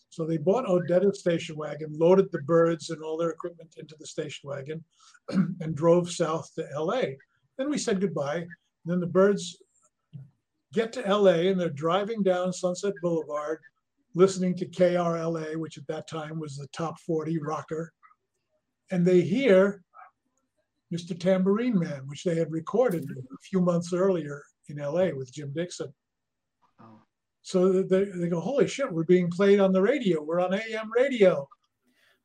[0.09, 4.07] So they bought Odetta's station wagon, loaded the Byrds and all their equipment into the
[4.07, 4.84] station wagon,
[5.30, 7.01] and drove south to LA.
[7.57, 8.38] Then we said goodbye.
[8.38, 8.47] And
[8.86, 9.57] then the Byrds
[10.74, 13.59] get to LA and they're driving down Sunset Boulevard,
[14.13, 17.91] listening to KRLA, which at that time was the top 40 rocker.
[18.91, 19.84] And they hear
[20.93, 21.19] Mr.
[21.19, 25.93] Tambourine Man, which they had recorded a few months earlier in LA with Jim Dickson.
[26.81, 27.01] Oh.
[27.41, 30.21] So they, they go, holy shit, we're being played on the radio.
[30.21, 31.47] We're on AM radio.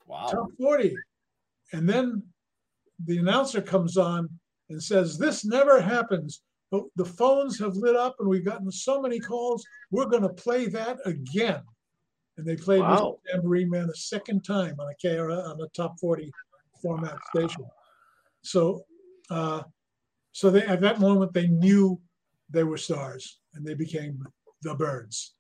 [0.06, 0.26] Wow.
[0.26, 0.94] Top 40.
[1.72, 2.22] And then
[3.06, 4.28] the announcer comes on
[4.68, 6.42] and says, This never happens.
[6.70, 9.64] But the phones have lit up and we've gotten so many calls.
[9.90, 11.60] We're going to play that again.
[12.36, 13.18] And they played Wow.
[13.26, 13.32] Mr.
[13.32, 16.30] Tambourine Man a second time on a KR on a top 40
[16.80, 17.64] format station.
[18.42, 18.84] So,
[19.30, 19.62] uh,
[20.32, 22.00] so they at that moment they knew
[22.48, 24.22] they were stars and they became
[24.62, 25.34] the Byrds.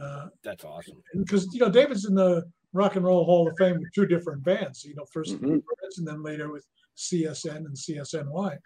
[0.00, 1.00] Uh, That's awesome.
[1.16, 4.42] because you know David's in the Rock and Roll Hall of Fame with two different
[4.42, 4.84] bands.
[4.84, 5.54] You know, 1st with Mhm.
[5.56, 6.66] the Byrds and then later with
[6.96, 8.58] CSN and CSNY.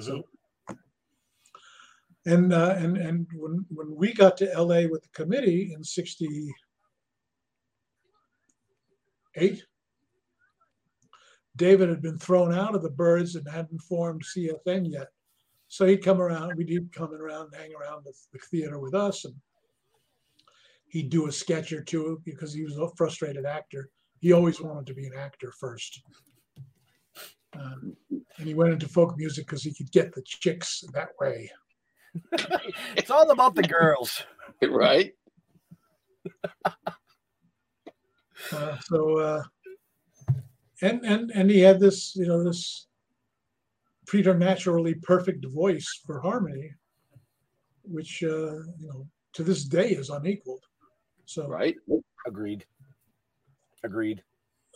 [0.00, 0.22] So,
[2.24, 6.54] and uh, and and when when we got to LA with the committee in '68,
[11.56, 15.08] David had been thrown out of the Byrds and hadn't formed CSN yet.
[15.68, 16.54] So he'd come around.
[16.56, 19.34] We'd he'd come around and hang around the, the theater with us, and
[20.88, 23.88] he'd do a sketch or two because he was a frustrated actor.
[24.20, 26.02] He always wanted to be an actor first.
[27.54, 27.96] Um,
[28.38, 31.50] and he went into folk music because he could get the chicks that way.
[32.96, 34.22] It's all about the girls.
[34.62, 35.12] right?
[38.52, 39.42] Uh, so, uh,
[40.82, 42.88] and and and he had this, you know, this
[44.06, 46.70] preternaturally perfect voice for harmony,
[47.82, 50.64] which uh, you know to this day is unequaled.
[51.24, 51.76] So, right?
[52.26, 52.66] Agreed.
[53.84, 54.22] Agreed.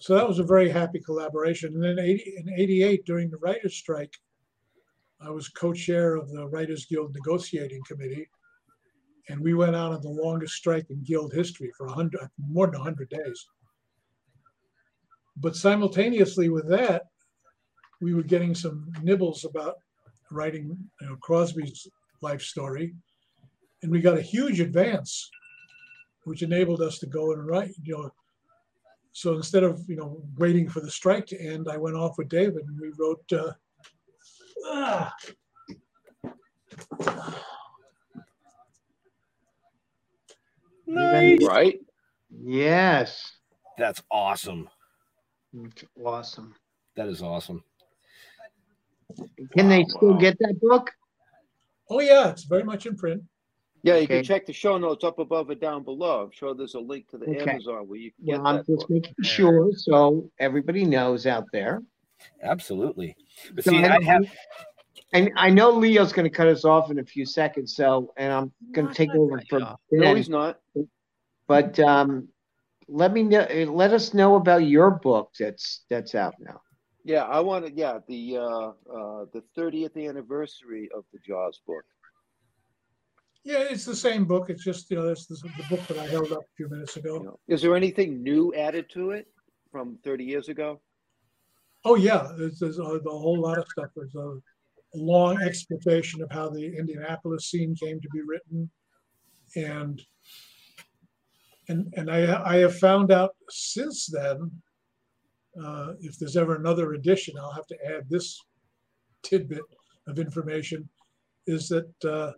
[0.00, 1.74] so that was a very happy collaboration.
[1.74, 4.14] And then 80, in '88, during the writers' strike,
[5.20, 8.28] I was co-chair of the Writers Guild negotiating committee,
[9.28, 12.80] and we went out on the longest strike in guild history for 100, more than
[12.80, 13.46] 100 days.
[15.37, 17.03] But simultaneously with that,
[18.01, 19.76] we were getting some nibbles about
[20.30, 21.87] writing you know, Crosby's
[22.22, 22.95] life story,
[23.82, 25.30] and we got a huge advance,
[26.24, 27.74] which enabled us to go and write.
[27.82, 28.11] You know,
[29.12, 32.28] so instead of you know waiting for the strike to end, I went off with
[32.28, 33.24] David and we wrote.
[33.32, 33.53] Uh,
[34.66, 35.14] ah,
[40.87, 41.43] Nice.
[41.43, 41.80] Right?
[42.30, 43.32] Yes.
[43.78, 44.68] That's awesome.
[45.64, 46.54] It's awesome.
[46.96, 47.62] That is awesome.
[49.57, 50.90] Can they still get that book?
[51.88, 53.22] oh yeah, it's very much in print.
[53.82, 54.16] Yeah, you Okay.
[54.18, 56.24] can check the show notes up above and down below.
[56.24, 57.50] I'm sure there's a link to the Okay.
[57.52, 58.90] Amazon where you can get I'm that just book.
[58.90, 61.82] making sure so everybody knows out there.
[62.42, 63.16] Absolutely.
[63.54, 64.26] But So see, I I have
[65.12, 68.32] And I know Leo's going to cut us off in a few seconds, so and
[68.32, 70.59] I'm going to take over from No, he's not.
[71.46, 72.28] But um,
[72.89, 73.47] let me know.
[73.68, 76.61] Let us know about your book that's that's out now.
[77.05, 77.72] Yeah, I want to.
[77.72, 81.84] Yeah, the uh, uh, the 30th anniversary of the Jaws book.
[83.45, 84.51] Yeah, it's the same book.
[84.51, 86.68] It's just you know this, this is the book that I held up a few
[86.68, 87.39] minutes ago.
[87.49, 89.28] Is there anything new added to it
[89.70, 90.80] from 30 years ago?
[91.84, 93.91] Oh yeah, there's, there's a, a whole lot of stuff.
[93.95, 98.68] There's a, a long explanation of how the Indianapolis scene came to be written,
[99.55, 100.03] and
[101.68, 104.50] and and I I have found out since then.
[105.62, 108.38] Uh, if there's ever another edition, I'll have to add this
[109.22, 109.62] tidbit
[110.06, 110.86] of information.
[111.46, 112.32] Is that uh,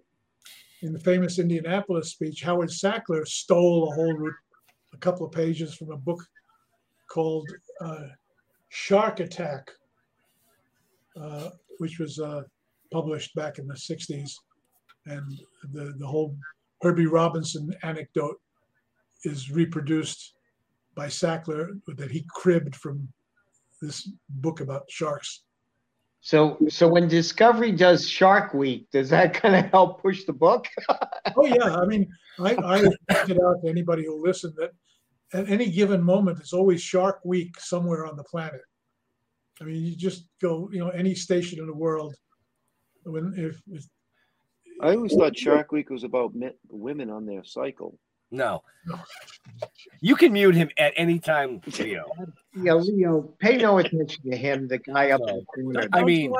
[0.82, 4.30] in the famous Indianapolis speech, Howard Sackler stole a whole,
[4.92, 6.24] a couple of pages from a book
[7.08, 7.50] called
[7.80, 8.06] uh,
[8.68, 9.70] Shark Attack,
[11.20, 12.42] uh, which was uh,
[12.92, 14.32] published back in the 60s.
[15.06, 15.40] And
[15.72, 16.36] the, the whole
[16.82, 18.40] Herbie Robinson anecdote
[19.24, 20.34] is reproduced
[20.94, 23.08] by Sackler that he cribbed from
[23.80, 25.42] this book about sharks.
[26.20, 30.66] So, so when Discovery does Shark Week, does that kind of help push the book?
[31.36, 32.08] oh yeah, I mean,
[32.40, 34.72] I, I pointed out to anybody who listened that
[35.32, 38.60] at any given moment, it's always Shark Week somewhere on the planet.
[39.60, 42.14] I mean, you just go, you know, any station in the world.
[43.04, 43.84] When if, if
[44.80, 47.98] I always thought Shark Week was about men, women on their cycle.
[48.30, 48.62] No.
[50.00, 52.04] You can mute him at any time, Leo.
[52.54, 55.88] Yeah, Leo, pay no attention to him, the guy up in the corner.
[55.92, 56.32] I mean,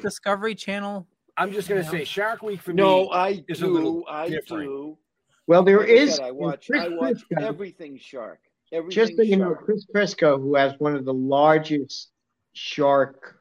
[0.00, 1.06] Discovery Channel.
[1.36, 4.06] I'm just gonna say Shark Week for No, me I is a little do.
[4.08, 4.64] I different.
[4.68, 4.98] do.
[5.46, 6.66] Well, there Like I said, I watch.
[6.68, 8.38] Chris I watch Briscoe- everything shark.
[8.70, 9.54] Everything Just so you know.
[9.54, 12.10] Chris Crisco, who has one of the largest
[12.52, 13.36] shark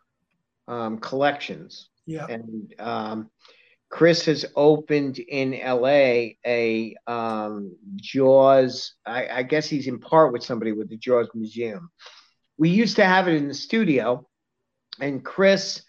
[0.68, 2.26] um, collections, Yeah.
[2.30, 3.30] and um,
[3.92, 8.94] Chris has opened in LA a um, Jaws.
[9.06, 11.92] I, I guess he's in part with somebody with the Jaws Museum.
[12.58, 14.26] We used to have it in the studio,
[15.02, 15.84] and Chris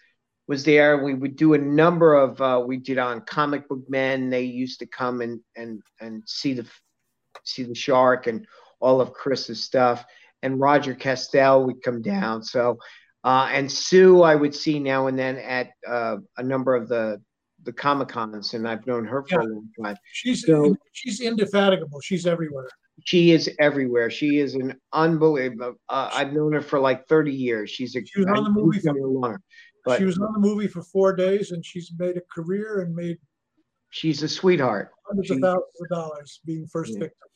[0.49, 1.01] was there.
[1.01, 2.41] We would do a number of.
[2.41, 4.29] Uh, we did on Comic Book Men.
[4.29, 6.67] They used to come and and and see the
[7.45, 8.45] see the shark and
[8.81, 10.03] all of Chris's stuff.
[10.41, 12.43] And Roger Kastel would come down.
[12.43, 12.79] So,
[13.23, 17.21] uh, and Sue, I would see now and then at uh, a number of the
[17.63, 19.95] the Comic Cons, and I've known her for a long time.
[20.11, 22.01] she's So she's indefatigable.
[22.01, 22.67] She's everywhere.
[23.05, 24.09] she is everywhere.
[24.09, 25.75] She is an unbelievable.
[25.89, 27.69] Uh, I've known her for like thirty years.
[27.69, 29.41] She's a She was on the movie I've longer,
[29.85, 32.93] but she was on the movie for four days, and she's made a career and
[32.93, 33.17] made
[33.89, 34.91] she's a sweetheart.
[35.07, 37.29] hundreds of thousands of dollars being first victim.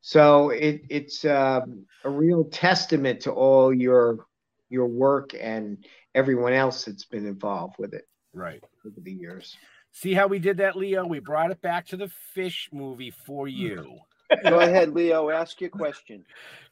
[0.00, 4.26] So it it's um, a real testament to all your
[4.70, 5.84] your work and
[6.14, 8.62] everyone else that's been involved with it Right.
[8.86, 9.56] over the years.
[9.92, 11.06] See how we did that, Leo?
[11.06, 13.98] We brought it back to the fish movie for you.
[14.44, 15.30] Go ahead, Leo.
[15.30, 16.24] Ask your question.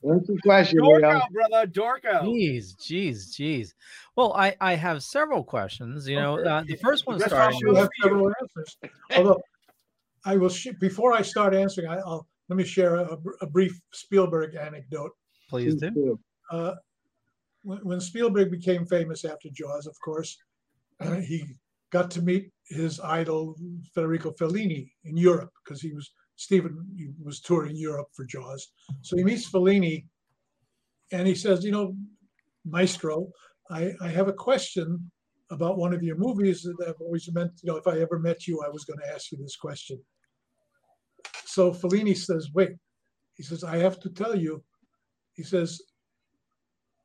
[0.02, 1.20] What's the question, Dork Leo?
[1.32, 1.66] brother.
[1.66, 2.24] Dork out.
[2.24, 3.72] Jeez, jeez, jeez.
[4.14, 6.06] Well, I I have several questions.
[6.06, 7.68] You know, uh, the first one That's why starting.
[7.72, 8.76] we have several answers.
[9.16, 9.40] Although
[10.26, 13.80] I will, sh- before I start answering, I, I'll let me share a, a brief
[13.92, 15.12] Spielberg anecdote.
[15.48, 16.20] Please do.
[16.50, 16.74] Uh,
[17.62, 20.36] when, when Spielberg became famous after Jaws, of course,
[21.00, 21.44] uh, he
[21.92, 23.54] got to meet his idol
[23.94, 28.72] Federico Fellini in Europe because he was Stephen he was touring Europe for Jaws.
[29.02, 30.06] So he meets Fellini,
[31.12, 31.96] and he says, "You know,
[32.64, 33.30] Maestro,
[33.70, 35.10] I, I have a question
[35.50, 37.52] about one of your movies that I've always meant.
[37.62, 39.98] You know, if I ever met you, I was going to ask you this question."
[41.44, 42.72] So Fellini says, "Wait,"
[43.34, 44.62] he says, "I have to tell you."
[45.34, 45.82] He says,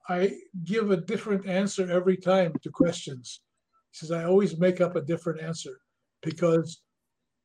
[0.08, 3.42] I give a different answer every time to questions.
[3.92, 5.80] He says, I always make up a different answer
[6.22, 6.82] because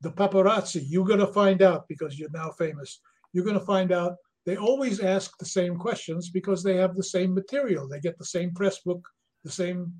[0.00, 3.00] the paparazzi, you're going to find out because you're now famous.
[3.32, 7.02] You're going to find out they always ask the same questions because they have the
[7.02, 7.88] same material.
[7.88, 9.04] They get the same press book,
[9.42, 9.92] the same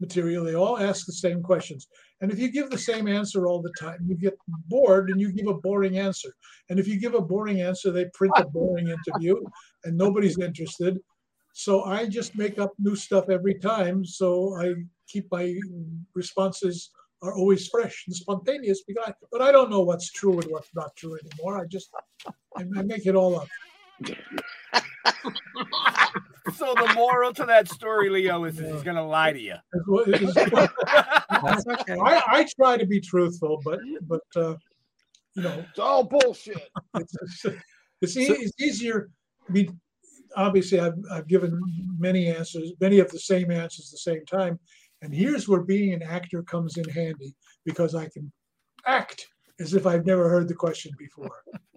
[0.00, 0.44] material.
[0.44, 1.86] They all ask the same questions.
[2.20, 4.36] And if you give the same answer all the time, you get
[4.68, 6.34] bored and you give a boring answer.
[6.68, 9.36] And if you give a boring answer, they print a boring interview
[9.84, 10.98] and nobody's interested.
[11.54, 14.04] So I just make up new stuff every time.
[14.04, 14.74] So I
[15.12, 15.54] keep my
[16.14, 16.90] responses
[17.22, 18.82] are always fresh and spontaneous.
[18.86, 21.58] Because I, but I don't know what's true and what's not true anymore.
[21.60, 21.90] I just
[22.56, 23.48] I, I make it all up.
[26.56, 29.54] So the moral to that story, Leo, is he's gonna lie to you.
[29.72, 30.34] It's what- it's-
[31.30, 31.96] That's okay.
[32.04, 34.56] I, I try to be truthful, but but uh,
[35.34, 36.68] you know it's all bullshit.
[36.96, 37.44] It's, it's,
[38.02, 39.08] it's, e- it's easier.
[39.48, 39.80] I mean,
[40.36, 41.58] obviously, I've I've given
[41.98, 44.58] many answers, many of the same answers at the same time,
[45.02, 47.34] and here's where being an actor comes in handy
[47.64, 48.32] because I can
[48.86, 49.26] act
[49.60, 51.42] as if I've never heard the question before.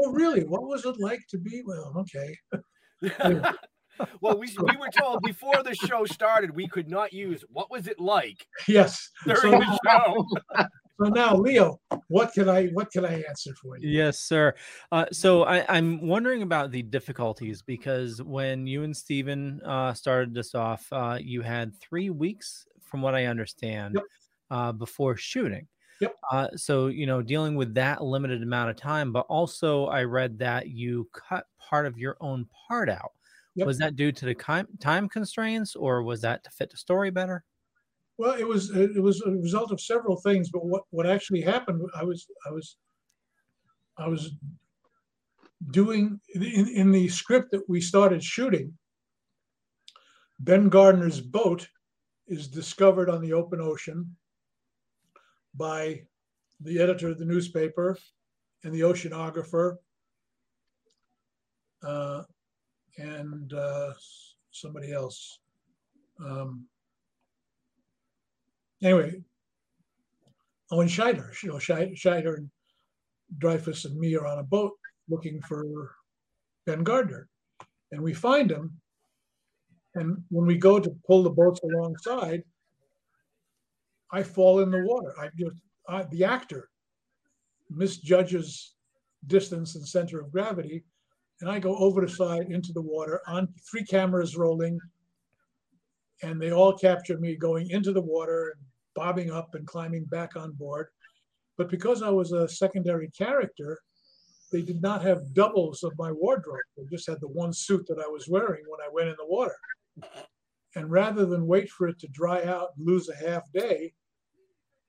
[0.00, 0.44] oh, really?
[0.44, 1.62] What was it like to be?
[1.64, 2.36] Well, okay.
[4.20, 7.86] well, we, we were told before the show started we could not use what was
[7.86, 9.10] it like Yes.
[9.26, 10.26] during the show.
[11.02, 13.88] So now, Leo, what can I what can I answer for you?
[13.88, 14.54] Yes, sir.
[14.92, 20.32] Uh, so I, I'm wondering about the difficulties because when you and Stephen uh, started
[20.32, 23.98] this off, uh, you had three weeks, from what I understand,
[24.50, 25.66] uh, before shooting.
[26.00, 26.16] Yep.
[26.30, 30.38] Uh, so you know, dealing with that limited amount of time, but also I read
[30.38, 33.12] that you cut part of your own part out.
[33.56, 33.66] Yep.
[33.66, 37.44] Was that due to the time constraints, or was that to fit the story better?
[38.22, 41.82] Well, it was it was a result of several things, but what what actually happened,
[41.92, 42.76] I was I was
[43.98, 44.36] I was
[45.72, 48.78] doing in, in the script that we started shooting.
[50.38, 51.68] Ben Gardner's boat
[52.28, 54.16] is discovered on the open ocean
[55.56, 56.02] by
[56.60, 57.98] the editor of the newspaper
[58.62, 59.78] and the oceanographer
[61.82, 62.22] uh,
[62.98, 63.92] and uh,
[64.52, 65.40] somebody else.
[66.24, 66.68] Um,
[68.82, 69.22] anyway,
[70.70, 72.50] Owen Scheider, you know, Schei- Scheider and
[73.38, 74.72] Dreyfuss and me are on a boat
[75.08, 75.64] looking for
[76.66, 77.28] Ben Gardner,
[77.90, 78.80] and we find him.
[79.94, 82.42] And when we go to pull the boats alongside,
[84.10, 85.14] I fall in the water.
[85.20, 85.56] I just
[85.88, 86.68] I, the actor
[87.70, 88.74] misjudges
[89.26, 90.84] distance and center of gravity,
[91.40, 94.78] and I go over the side into the water on three cameras rolling,
[96.22, 100.36] and they all capture me going into the water and bobbing up and climbing back
[100.36, 100.88] on board.
[101.58, 103.80] But because I was a secondary character,
[104.50, 106.60] they did not have doubles of my wardrobe.
[106.76, 109.26] They just had the one suit that I was wearing when I went in the
[109.26, 109.56] water.
[110.74, 113.92] And rather than wait for it to dry out and lose a half day,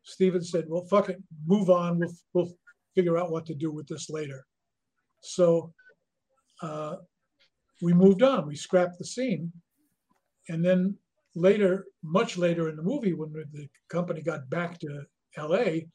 [0.03, 1.99] Steven said, "Well, fuck it, move on.
[1.99, 2.53] We'll we'll
[2.95, 4.45] figure out what to do with this later."
[5.21, 5.73] So
[6.61, 6.97] uh,
[7.81, 8.47] we moved on.
[8.47, 9.51] We scrapped the scene,
[10.49, 10.97] and then
[11.35, 15.03] later, much later in the movie, when the company got back to
[15.37, 15.87] L.A.,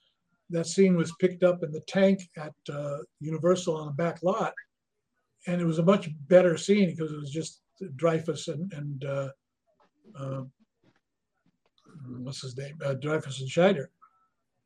[0.50, 4.54] that scene was picked up in the tank at uh, Universal on the back lot,
[5.46, 7.60] and it was a much better scene because it was just
[7.96, 9.28] Dreyfuss and and uh,
[10.18, 10.42] uh,
[12.18, 13.88] what's his name, uh, Dreyfuss and Scheider,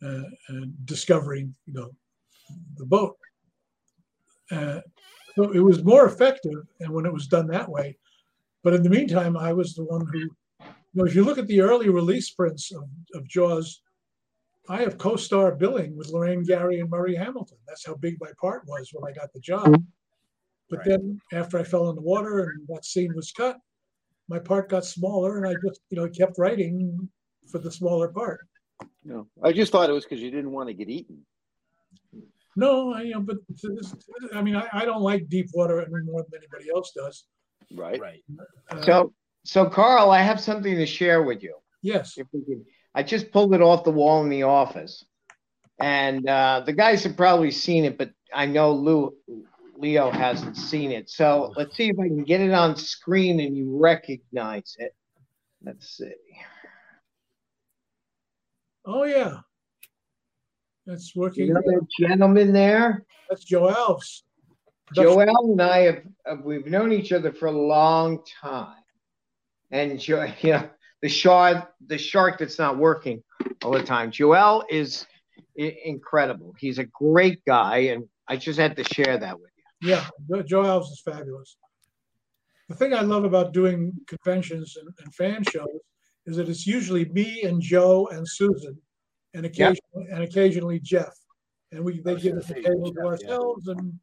[0.04, 1.90] uh, discovering you know
[2.76, 3.16] the boat.
[4.50, 4.80] Uh,
[5.34, 7.96] so it was more effective, and when it was done that way.
[8.62, 10.30] But in the meantime, I was the one who,
[10.94, 12.84] know, if you look at the early release prints of,
[13.14, 13.82] of Jaws,
[14.68, 17.58] I have co-star billing with Lorraine Gary and Murray Hamilton.
[17.66, 19.74] That's how big my part was when I got the job.
[20.70, 20.88] But Right.
[20.88, 23.58] then after I fell in the water and that scene was cut,
[24.28, 27.10] my part got smaller, and I just you know kept writing
[27.50, 28.46] for the smaller part.
[29.04, 31.26] No, I just thought it was because you didn't want to get eaten.
[32.54, 33.94] No, I, you know, but this,
[34.34, 37.26] I mean, I, I don't like deep water any more than anybody else does.
[37.74, 38.00] Right.
[38.00, 38.22] Right.
[38.70, 39.12] Uh, So,
[39.44, 41.56] so Carl, I have something to share with you.
[41.82, 42.14] Yes.
[42.16, 42.64] If we can,
[42.94, 45.04] I just pulled it off the wall in the office,
[45.80, 49.14] and uh, the guys have probably seen it, but I know Lou,
[49.76, 51.10] Leo hasn't seen it.
[51.10, 54.94] So let's see if I can get it on screen and you recognize it.
[55.64, 56.12] Let's see.
[58.84, 59.38] Oh yeah,
[60.86, 61.46] that's working.
[61.46, 63.04] You know gentleman there?
[63.28, 64.22] That's Joe Alves.
[64.94, 68.81] Joel and I have uh, we've known each other for a long time,
[69.72, 70.68] and Jo- you know
[71.00, 73.22] the shark the shark that's not working
[73.64, 74.12] all the time.
[74.12, 75.06] Joel is
[75.58, 76.54] I- incredible.
[76.58, 79.90] He's a great guy, and I just had to share that with you.
[79.90, 81.56] Yeah, Jo- Joe Alves is fabulous.
[82.68, 85.80] The thing I love about doing conventions and, and fan shows
[86.26, 88.78] is that it's usually me and Joe and Susan,
[89.34, 91.12] and occasionally and occasionally Jeff,
[91.72, 93.98] and we they give us a table to ourselves, and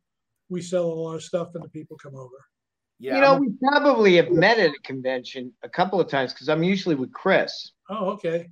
[0.50, 2.36] we sell all our stuff, and the people come over.
[3.00, 3.16] Yeah.
[3.16, 6.64] you know, we probably have met at a convention a couple of times because I'm
[6.64, 7.72] usually with Chris.
[7.90, 8.50] Oh, okay.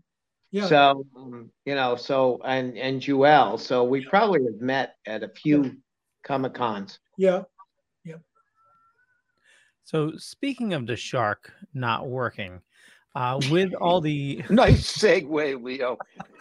[0.51, 0.67] Yeah.
[0.67, 5.29] So um, you know, so and and Joel, so we probably have met at a
[5.29, 5.75] few
[6.23, 6.99] comic cons.
[7.17, 7.43] Yeah.
[8.05, 8.15] Yeah.
[9.83, 12.61] So speaking of the shark not working,
[13.15, 15.97] uh, with all the nice segue, Leo.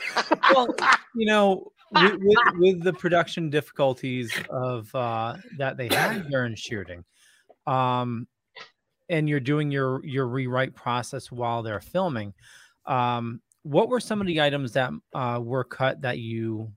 [0.54, 0.68] well,
[1.16, 7.04] you know, with, with, with the production difficulties of uh, that they had during shooting,
[7.66, 8.26] um,
[9.08, 12.34] and you're doing your your rewrite process while they're filming.
[12.86, 16.70] Um, what were some of the items that uh, were cut that you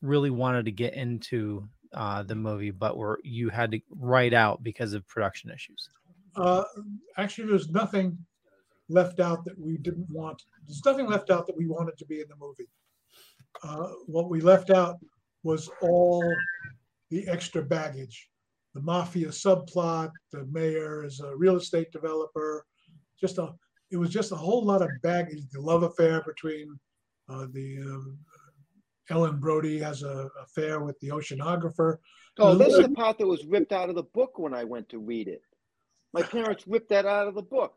[0.00, 4.62] really wanted to get into uh, the movie, but were you had to write out
[4.62, 5.88] because of production issues?
[6.36, 6.64] Uh,
[7.18, 8.16] actually, there's nothing
[8.88, 10.42] left out that we didn't want.
[10.66, 12.68] There's nothing left out that we wanted to be in the movie.
[13.62, 14.98] Uh, what we left out
[15.42, 16.24] was all
[17.10, 18.30] the extra baggage,
[18.74, 22.64] the mafia subplot, the mayor is a real estate developer.
[23.20, 23.52] Just a,
[23.90, 25.42] it was just a whole lot of baggage.
[25.50, 26.78] The love affair between
[27.28, 28.18] uh, the um,
[29.10, 31.98] Ellen Brody has a affair with the oceanographer.
[32.38, 34.64] Oh, There's this is the part that was ripped out of the book when I
[34.64, 35.42] went to read it.
[36.14, 37.74] My parents ripped that out of the book.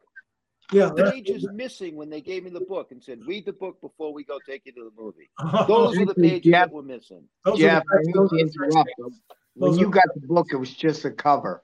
[0.71, 3.53] Yeah, the page is missing when they gave me the book and said, "Read the
[3.53, 5.29] book before we go take you to the movie."
[5.67, 7.27] Those are the pages Jeff- that were missing.
[7.43, 8.89] Those are the I best- hate those are the best interrupt.
[8.97, 9.11] but
[9.55, 11.63] When Those you are- got the book, it was just a cover.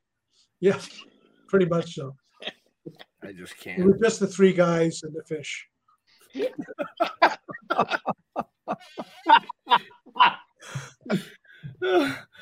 [0.60, 0.80] Yeah,
[1.48, 2.16] pretty much so.
[3.24, 3.80] I just It can't.
[3.80, 5.68] It was just the three guys and the fish.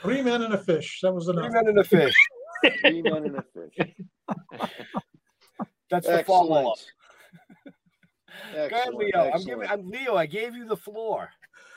[0.01, 0.99] Three men and a fish.
[1.01, 1.45] That was enough.
[1.45, 2.13] Three men and a fish.
[2.81, 3.95] Three men and a fish.
[5.89, 6.77] That's the follow up.
[8.55, 8.69] Excellent.
[8.71, 9.09] Go ahead, Leo.
[9.15, 9.45] I'm excellent.
[9.45, 9.69] giving.
[9.69, 10.15] I'm Leo.
[10.15, 11.29] I gave you the floor.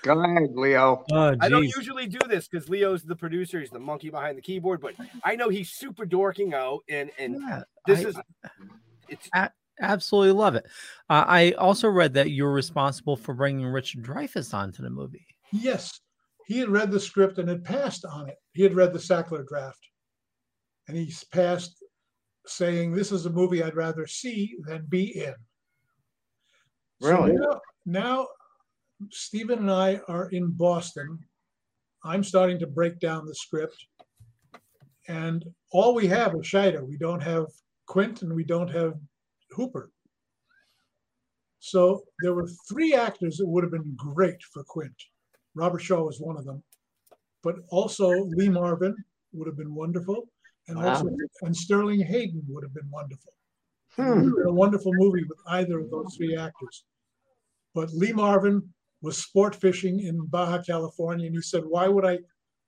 [0.02, 1.04] Go ahead, Leo.
[1.12, 3.60] Oh, I don't usually do this because Leo's the producer.
[3.60, 4.80] He's the monkey behind the keyboard.
[4.80, 4.94] But
[5.24, 8.16] I know he's super dorking out, and and Yeah, this I- is
[9.08, 9.50] it's A-
[9.80, 10.64] absolutely love it.
[11.08, 15.24] Uh, I also read that you're responsible for bringing Richard Dreyfuss onto the movie.
[15.52, 16.00] Yes,
[16.48, 18.36] he had read the script and had passed on it.
[18.54, 19.88] He had read the Sackler draft,
[20.88, 21.82] and he's passed
[22.44, 25.34] saying, "This is a movie I'd rather see than be in."
[27.00, 27.32] So Really?
[27.34, 28.28] now, now
[29.10, 31.18] Stephen and I are in Boston.
[32.04, 33.76] I'm starting to break down the script,
[35.08, 36.86] and all we have is Scheider.
[36.86, 37.46] We don't have
[37.86, 38.94] Quint, and we don't have
[39.50, 39.90] Hooper.
[41.60, 44.94] So there were three actors that would have been great for Quint.
[45.54, 46.62] Robert Shaw was one of them,
[47.42, 48.96] but also Lee Marvin
[49.32, 50.28] would have been wonderful,
[50.68, 51.08] and also
[51.42, 53.32] and Sterling Hayden would have been wonderful.
[53.98, 54.08] It Hmm.
[54.08, 56.84] would have been a wonderful movie with either of those three actors.
[57.74, 58.72] But Lee Marvin
[59.02, 62.20] was sport fishing in Baja California, and he said, "Why would I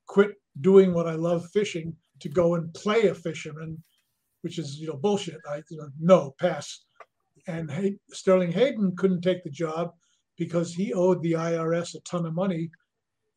[0.05, 0.31] quit
[0.61, 3.81] doing what I love fishing to go and play a fisherman?"
[4.41, 5.39] Which is, you know, bullshit.
[5.49, 6.85] I, you know, no, pass.
[7.47, 9.93] And Hay- Sterling Hayden couldn't take the job
[10.37, 12.69] because he owed the IRS a ton of money,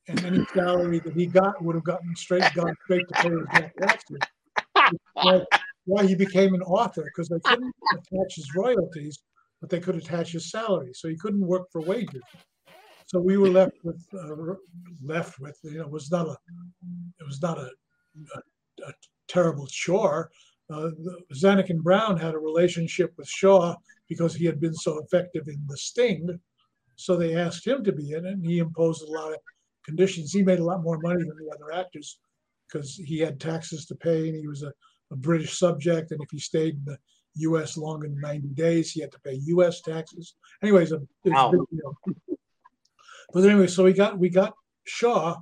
[0.09, 3.47] and any salary that he got would have gotten straight gone straight to pay his
[3.53, 4.19] back taxes.
[5.15, 5.41] Why,
[5.85, 9.19] why he became an author because they couldn't attach his royalties,
[9.61, 12.23] but they could attach his salary, so he couldn't work for wages.
[13.09, 14.55] So we were left with uh,
[15.03, 16.37] left with you know it was not a
[17.19, 17.71] it was not a,
[18.37, 18.93] a, a
[19.29, 20.31] terrible chore.
[20.71, 20.91] Uh,
[21.33, 23.75] Zanuck and Brown had a relationship with Shaw
[24.11, 26.39] because he had been so effective in The Sting.
[26.97, 29.39] So they asked him to be in it, and he imposed a lot of
[29.87, 30.31] conditions.
[30.31, 32.19] He made a lot more money than the other actors
[32.67, 34.73] because he had taxes to pay, and he was a,
[35.11, 36.11] a British subject.
[36.11, 36.99] And if he stayed in the
[37.37, 37.79] U.S.
[37.79, 39.81] longer than 90 days, he had to pay U.S.
[39.81, 40.35] taxes.
[40.63, 41.51] Anyways, a, it's a Wow.
[41.53, 41.97] big deal.
[43.33, 44.55] But anyway, so we got we got
[44.85, 45.37] Shaw,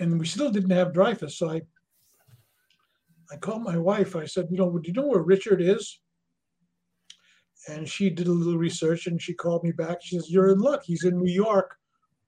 [0.00, 1.32] and we still didn't have Dreyfuss.
[1.32, 1.62] So I
[3.30, 4.16] I called my wife.
[4.16, 6.00] I said, you know, do you know where Richard is?
[7.68, 9.98] And she did a little research, and she called me back.
[10.00, 10.82] She says, "You're in luck.
[10.84, 11.74] He's in New York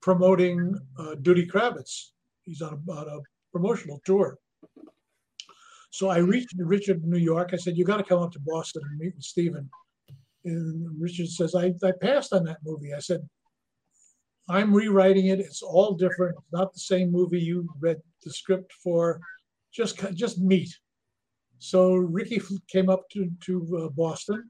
[0.01, 2.11] promoting uh, Duddy Kravitz.
[2.43, 3.19] He's on a, on a
[3.51, 4.37] promotional tour."
[5.91, 7.51] So I reached Richard in New York.
[7.53, 9.69] I said, "You got to come up to Boston and meet with Stephen."
[10.43, 13.21] And Richard says, "I, I passed on that movie." I said,
[14.49, 15.39] I'm rewriting it.
[15.39, 16.35] It's all different.
[16.39, 19.19] It's not the same movie you read the script for.
[19.71, 20.75] Just just meet.
[21.59, 24.49] So Ricky came up to to uh, Boston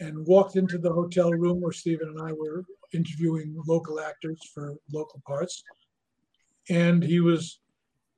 [0.00, 4.74] and walked into the hotel room where Stephen and I were interviewing local actors for
[4.92, 5.62] local parts.
[6.68, 7.60] And he was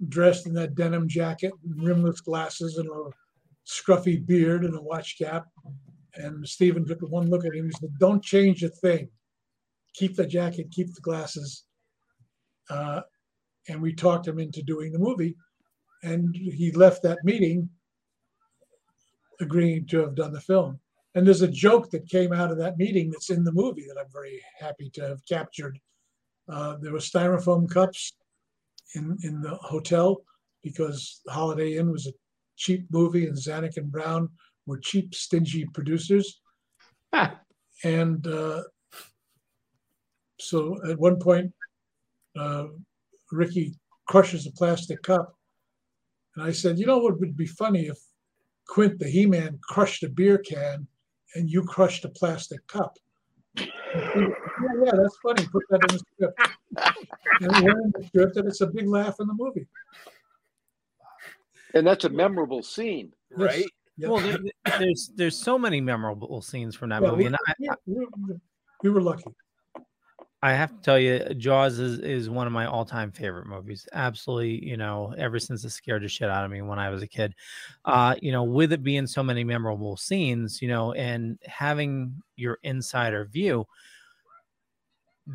[0.09, 3.11] dressed in that denim jacket, rimless glasses, and a
[3.67, 5.47] scruffy beard and a watch cap.
[6.15, 7.67] And Stephen took one look at him.
[7.67, 9.11] He said, "Don't change a thing."
[9.97, 11.65] Keep the jacket, keep the glasses.
[12.71, 13.01] Uh,
[13.69, 15.35] and we talked him into doing the movie.
[16.03, 17.69] And he left that meeting
[19.41, 20.79] agreeing to have done the film.
[21.15, 23.99] And there's a joke that came out of that meeting that's in the movie that
[23.99, 25.79] I'm very happy to have captured.
[26.49, 28.13] Uh, there were styrofoam cups
[28.95, 30.23] in, in the hotel
[30.63, 32.13] because Holiday Inn was a
[32.57, 34.29] cheap movie and Zanuck and Brown
[34.67, 36.41] were cheap, stingy producers.
[37.85, 38.63] and uh,
[40.39, 41.53] so at one point,
[42.39, 42.67] uh,
[43.33, 43.75] Ricky
[44.07, 45.35] crushes a plastic cup.
[46.35, 47.99] And I said, you know what would be funny if
[48.69, 50.87] Quint the He Man crushed a beer can
[51.35, 52.97] and you crushed a plastic cup?
[53.57, 53.65] yeah,
[54.85, 55.47] yeah, that's funny.
[55.51, 56.39] Put that in the script.
[57.41, 59.67] And it went in the script, and it's a big laugh in the movie.
[61.75, 63.65] And that's a memorable scene, Yes.
[63.99, 64.09] Yeah.
[64.09, 64.39] Well, there,
[64.79, 68.07] there's there's so many memorable scenes from that Yeah, movie, we, and I, we,
[68.83, 69.25] we were lucky.
[70.47, 73.85] I have to tell you, Jaws is, is one of my all time favorite movies.
[73.93, 77.03] Absolutely, you know, ever since it scared the shit out of me when I was
[77.03, 77.35] a kid.
[77.85, 82.59] Uh, you know, with it being so many memorable scenes, you know, and having your
[82.63, 83.67] insider view,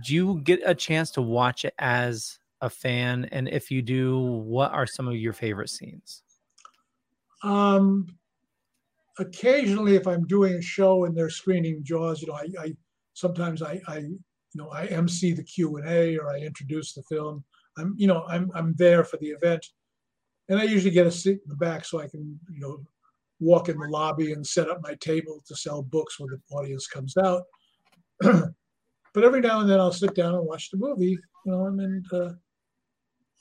[0.01, 3.27] do you get a chance to watch it as a fan?
[3.33, 6.23] And if you do, what are some of your favorite scenes?
[7.43, 8.07] Um,
[9.19, 12.73] occasionally, if I'm doing a show and they're screening Jaws, you know, I, I
[13.13, 14.05] sometimes I, I,
[14.53, 17.43] you know, I MC the Q and A or I introduce the film.
[17.77, 19.65] I'm, you know, I'm I'm there for the event,
[20.49, 22.83] and I usually get a seat in the back so I can, you know,
[23.39, 26.87] walk in the lobby and set up my table to sell books when the audience
[26.87, 27.43] comes out.
[28.19, 32.05] but every now and then I'll sit down and watch the movie, you know, and,
[32.13, 32.33] uh,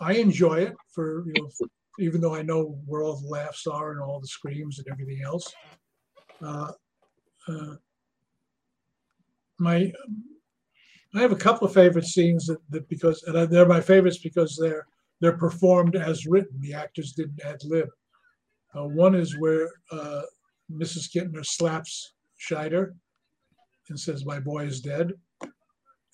[0.00, 1.50] I enjoy it for you know,
[1.98, 5.22] even though I know where all the laughs are and all the screams and everything
[5.22, 5.52] else.
[6.42, 6.72] Uh,
[7.46, 7.74] uh,
[9.58, 9.92] my
[11.14, 14.56] I have a couple of favorite scenes that, that because and they're my favorites because
[14.56, 14.86] they're
[15.20, 16.60] they're performed as written.
[16.60, 17.88] The actors didn't ad lib.
[18.74, 20.22] Uh, one is where uh,
[20.70, 21.10] Mrs.
[21.12, 22.94] Kintner slaps Scheider
[23.88, 25.12] and says, "My boy is dead,"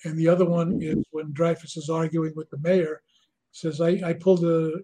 [0.05, 3.03] and the other one is when Dreyfuss is arguing with the mayor,
[3.53, 4.81] says, "I, I pulled a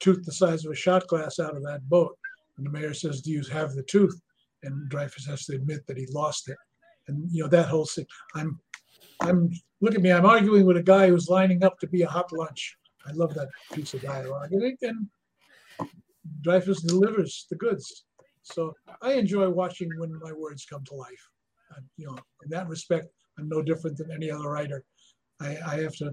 [0.00, 2.16] tooth the size of a shot glass out of that boat,"
[2.56, 4.18] and the mayor says, "Do you have the tooth?"
[4.62, 6.56] And Dreyfuss has to admit that he lost it,
[7.08, 8.06] and you know that whole scene.
[8.34, 8.60] I'm,
[9.20, 10.12] I'm look at me.
[10.12, 12.76] I'm arguing with a guy who's lining up to be a hot lunch.
[13.06, 15.06] I love that piece of dialogue, and, and
[16.42, 18.04] Dreyfuss delivers the goods.
[18.42, 21.30] So I enjoy watching when my words come to life.
[21.76, 24.84] And, you know, in that respect, I'm no different than any other writer.
[25.40, 26.12] I, I have to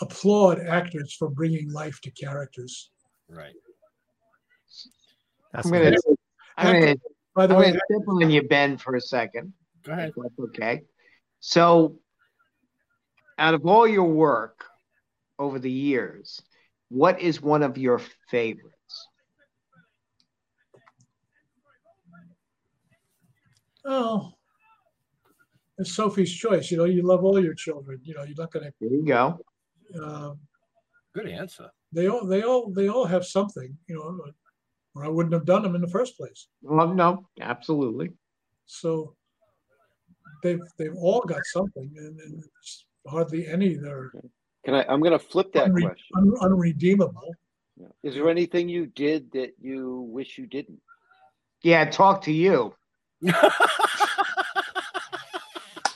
[0.00, 2.90] applaud actors for bringing life to characters.
[3.28, 3.54] Right.
[5.54, 5.98] I'm gonna, nice.
[6.56, 6.96] I'm gonna,
[7.34, 9.52] By the I'm way, gonna step on you, Ben, for a second.
[9.82, 10.12] Go ahead.
[10.16, 10.82] That's okay.
[11.40, 11.96] So,
[13.38, 14.64] out of all your work
[15.38, 16.40] over the years,
[16.88, 18.00] what is one of your
[18.30, 18.72] favorites?
[23.84, 24.32] Oh,
[25.78, 26.70] it's Sophie's choice.
[26.70, 28.00] You know, you love all your children.
[28.02, 28.72] You know, you're not going to.
[28.80, 29.38] There you go.
[29.92, 30.02] to.
[30.02, 30.34] Uh,
[31.14, 31.70] Good answer.
[31.92, 33.76] they all, they all, they all have something.
[33.86, 34.20] You know,
[34.94, 36.48] or I wouldn't have done them in the first place.
[36.62, 38.10] Well, no, absolutely.
[38.66, 39.14] So
[40.42, 44.12] they've they've all got something, and, and it's hardly any that are
[44.64, 44.84] Can I?
[44.88, 46.16] I'm going to flip that unre- question.
[46.16, 47.34] un- unredeemable.
[48.02, 50.80] Is there anything you did that you wish you didn't?
[51.62, 52.74] Yeah, talk to you.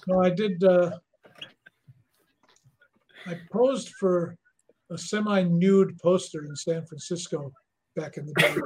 [0.07, 0.65] No, I did.
[0.65, 0.91] Uh,
[3.27, 4.37] I posed for
[4.91, 7.53] a semi-nude poster in San Francisco
[7.95, 8.57] back in the day.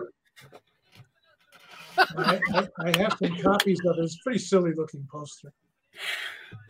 [2.16, 4.05] I, I, I have some copies of it.
[4.05, 5.53] It's a pretty silly-looking poster.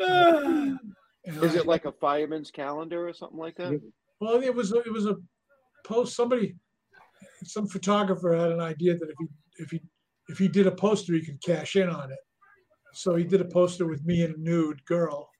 [1.26, 3.80] And Is it like a fireman's calendar or something like that?
[4.20, 5.16] Well, it was it was a
[5.84, 6.14] post.
[6.14, 6.54] Somebody,
[7.44, 9.26] some photographer had an idea that if he
[9.58, 9.80] if he
[10.28, 12.18] if he did a poster, he could cash in on it.
[12.92, 15.30] So he did a poster with me and a nude girl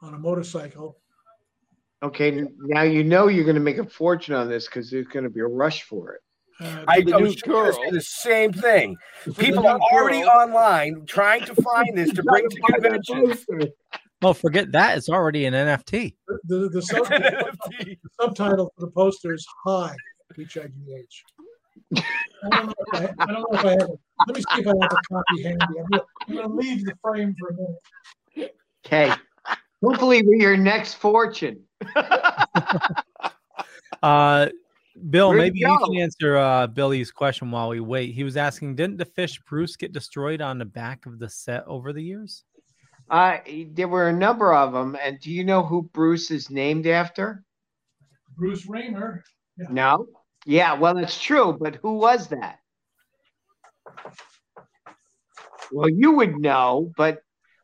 [0.00, 0.98] on a motorcycle.
[2.02, 5.24] Okay, now you know you're going to make a fortune on this because there's going
[5.24, 6.20] to be a rush for it.
[6.60, 7.90] Uh, I, the I was just gonna say girl.
[7.90, 8.96] the same thing.
[9.36, 10.30] People are already girl.
[10.30, 13.44] online trying to find this to bring to conventions.
[14.22, 14.96] Oh, forget that.
[14.96, 16.14] It's already an NFT.
[16.26, 19.94] The the, the, sub, the subtitle for the poster is "Hi,
[20.34, 21.24] HIGH."
[21.94, 23.80] I don't know if I, I don't know if I have.
[23.82, 24.00] it.
[24.26, 25.64] Let me see if I have a copy handy.
[25.78, 28.56] I'm gonna, I'm gonna leave the frame for a minute.
[28.84, 29.12] Okay.
[29.84, 31.62] Hopefully, with your next fortune.
[34.02, 34.48] Uh,
[35.10, 38.14] Bill, Where'd maybe it you can answer uh, Billy's question while we wait.
[38.14, 41.64] He was asking, didn't the fish Bruce get destroyed on the back of the set
[41.66, 42.44] over the years?
[43.08, 43.38] Uh,
[43.72, 44.96] there were a number of them.
[45.00, 47.44] And do you know who Bruce is named after?
[48.36, 49.22] Bruce Ramer.
[49.58, 49.66] Yeah.
[49.70, 50.06] No.
[50.44, 52.58] Yeah, well, it's true, but who was that?
[55.72, 57.18] Well, you would know, but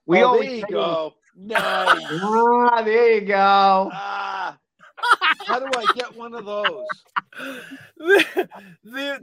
[0.07, 1.13] we oh, always there you say- go.
[1.35, 1.59] Nice.
[1.63, 3.91] Ah, there you go.
[3.91, 4.59] Ah,
[5.47, 6.85] how do I get one of those?
[8.85, 9.19] there,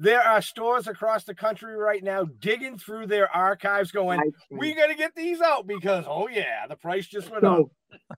[0.00, 4.20] there are stores across the country right now digging through their archives, going,
[4.50, 7.66] "We got to get these out because, oh yeah, the price just went up."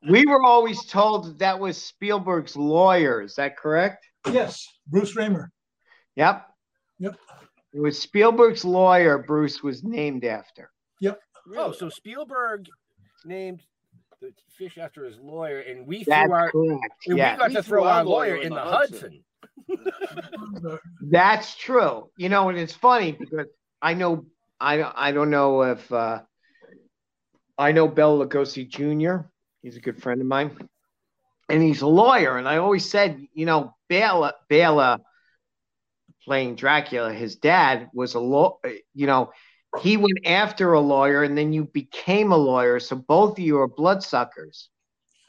[0.08, 3.22] We were always told that that was Spielberg's lawyer.
[3.22, 4.04] Is that correct?
[4.30, 5.48] Yes, Bruce Ramer.
[6.16, 6.46] Yep.
[6.98, 7.16] Yep.
[7.72, 9.16] It was Spielberg's lawyer.
[9.18, 10.70] Bruce was named after.
[11.00, 11.18] Yep.
[11.56, 12.66] Oh, so Spielberg
[13.24, 13.62] named
[14.20, 16.84] the fish after his lawyer, and we That's threw our correct.
[17.06, 17.32] and Yeah.
[17.34, 18.94] we got We to throw our our lawyer lawyer in in the the Hudson.
[19.00, 19.24] Hudson.
[21.00, 22.10] That's true.
[22.16, 23.46] You know, and it's funny because
[23.80, 24.26] I know
[24.60, 26.20] I I don't know if uh,
[27.58, 29.30] I know Bela Lugosi Jr.
[29.62, 30.56] He's a good friend of mine,
[31.48, 32.38] and he's a lawyer.
[32.38, 35.00] And I always said, you know, Bela Bela
[36.24, 38.58] playing Dracula, his dad was a law.
[38.94, 39.32] You know,
[39.80, 42.80] he went after a lawyer, and then you became a lawyer.
[42.80, 44.68] So both of you are bloodsuckers.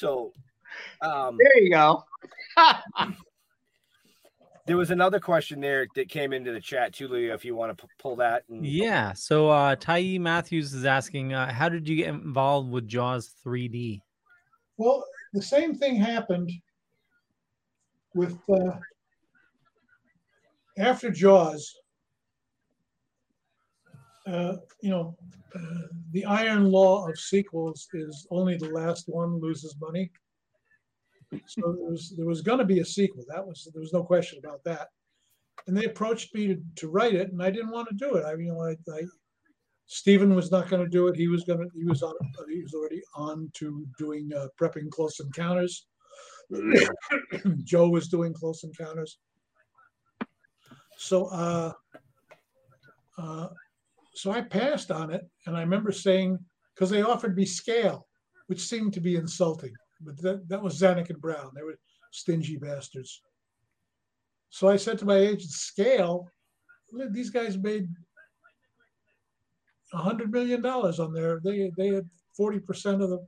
[0.00, 0.32] So,
[1.02, 2.02] um, There you go.
[4.66, 7.34] there was another question there that came into the chat too, Leo.
[7.34, 9.12] If you want to p- pull that, and Yeah.
[9.12, 14.00] So uh, Ty Matthews is asking, uh, how did you get involved with Jaws 3D?
[14.78, 15.04] Well,
[15.34, 16.50] the same thing happened
[18.14, 18.78] with uh,
[20.78, 21.74] after Jaws.
[24.30, 25.16] Uh, you know,
[25.56, 30.10] uh, the iron law of sequels is only the last one loses money.
[31.46, 33.24] So there was there was going to be a sequel.
[33.28, 34.88] That was there was no question about that.
[35.66, 38.24] and they approached me to, to write it, and I didn't want to do it.
[38.24, 39.02] I you know I, I
[39.86, 41.16] Stephen was not going to do it.
[41.16, 42.14] He was going to he was on
[42.48, 45.86] he was already on to doing uh, prepping Close Encounters.
[47.64, 49.18] Joe was doing Close Encounters.
[50.96, 51.72] So uh,
[53.18, 53.48] uh,
[54.14, 56.38] so I passed on it, and I remember saying
[56.74, 58.06] because they offered me scale,
[58.46, 61.50] which seemed to be insulting, but that, that was Zanuck and Brown.
[61.54, 61.78] They were
[62.10, 63.22] stingy bastards.
[64.48, 66.28] So I said to my agent, scale,
[67.10, 67.88] these guys made
[69.92, 71.40] hundred million dollars on there.
[71.42, 72.08] They they had
[72.38, 73.26] 40% of the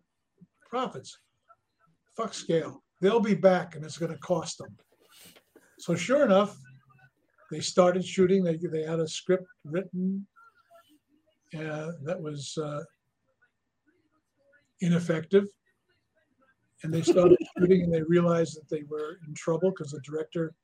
[0.71, 1.19] profits.
[2.17, 2.83] Fuck scale.
[3.01, 4.77] They'll be back and it's gonna cost them.
[5.79, 6.57] So sure enough,
[7.51, 8.45] they started shooting.
[8.45, 10.27] They they had a script written
[11.55, 12.83] uh, that was uh,
[14.81, 15.47] ineffective.
[16.83, 20.55] And they started shooting and they realized that they were in trouble because the director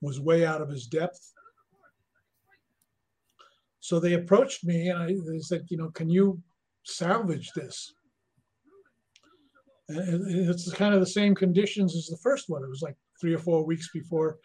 [0.00, 1.32] was way out of his depth.
[3.80, 6.40] So they approached me and I, they said, you know, can you
[6.84, 7.94] salvage this?
[9.88, 12.62] And it's kind of the same conditions as the first one.
[12.62, 14.38] It was like three or four weeks before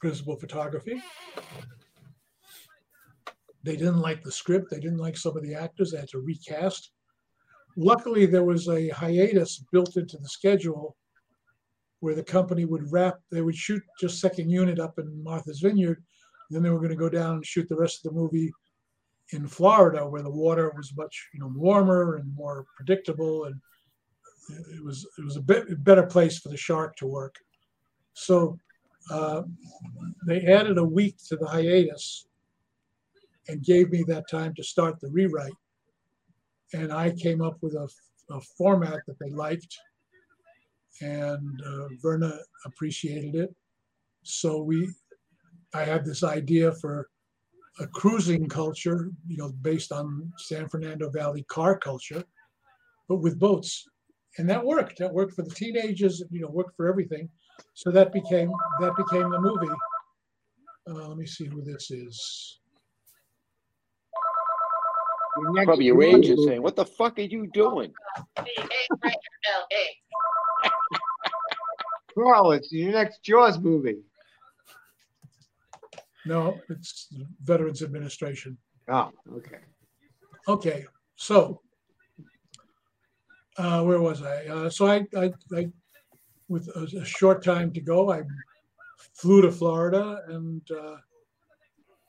[0.00, 1.00] principal photography.
[3.68, 4.70] They didn't like the script.
[4.70, 5.90] They didn't like some of the actors.
[5.90, 6.90] They had to recast.
[7.76, 10.96] Luckily, there was a hiatus built into the schedule
[12.00, 16.02] where the company would wrap, they would shoot just second unit up in Martha's Vineyard.
[16.48, 18.50] Then they were going to go down and shoot the rest of the movie
[19.32, 23.60] in Florida, where the water was much you know warmer and more predictable, and
[24.74, 27.34] it was it was a bit better place for the shark to work.
[28.14, 28.58] So
[29.10, 29.42] uh,
[30.26, 32.28] they added a week to the hiatus
[33.48, 35.52] and gave me that time to start the rewrite.
[36.74, 37.88] And I came up with a,
[38.30, 39.78] a format that they liked,
[41.00, 43.54] and uh, Verna appreciated it.
[44.22, 44.90] So we,
[45.74, 47.08] I had this idea for
[47.80, 52.24] a cruising culture, you know, based on San Fernando Valley car culture,
[53.08, 53.86] but with boats,
[54.36, 54.98] and that worked.
[54.98, 56.22] That worked for the teenagers.
[56.30, 57.28] You know, worked for everything.
[57.74, 59.74] So that became that became the movie.
[60.88, 62.60] Uh, let me see who this is.
[65.64, 67.92] Probably your agent saying, "What the fuck are you doing?"
[72.14, 73.98] Carl, it's your next Jaws movie.
[76.26, 77.08] No, it's
[77.42, 78.58] Veterans Administration.
[78.88, 79.60] Oh, okay.
[80.48, 80.86] Okay,
[81.16, 81.60] so
[83.58, 84.46] uh, where was I?
[84.46, 85.68] Uh, so I, I, I,
[86.48, 88.22] with a, a, short time to go, I
[89.14, 90.96] flew to Florida and uh,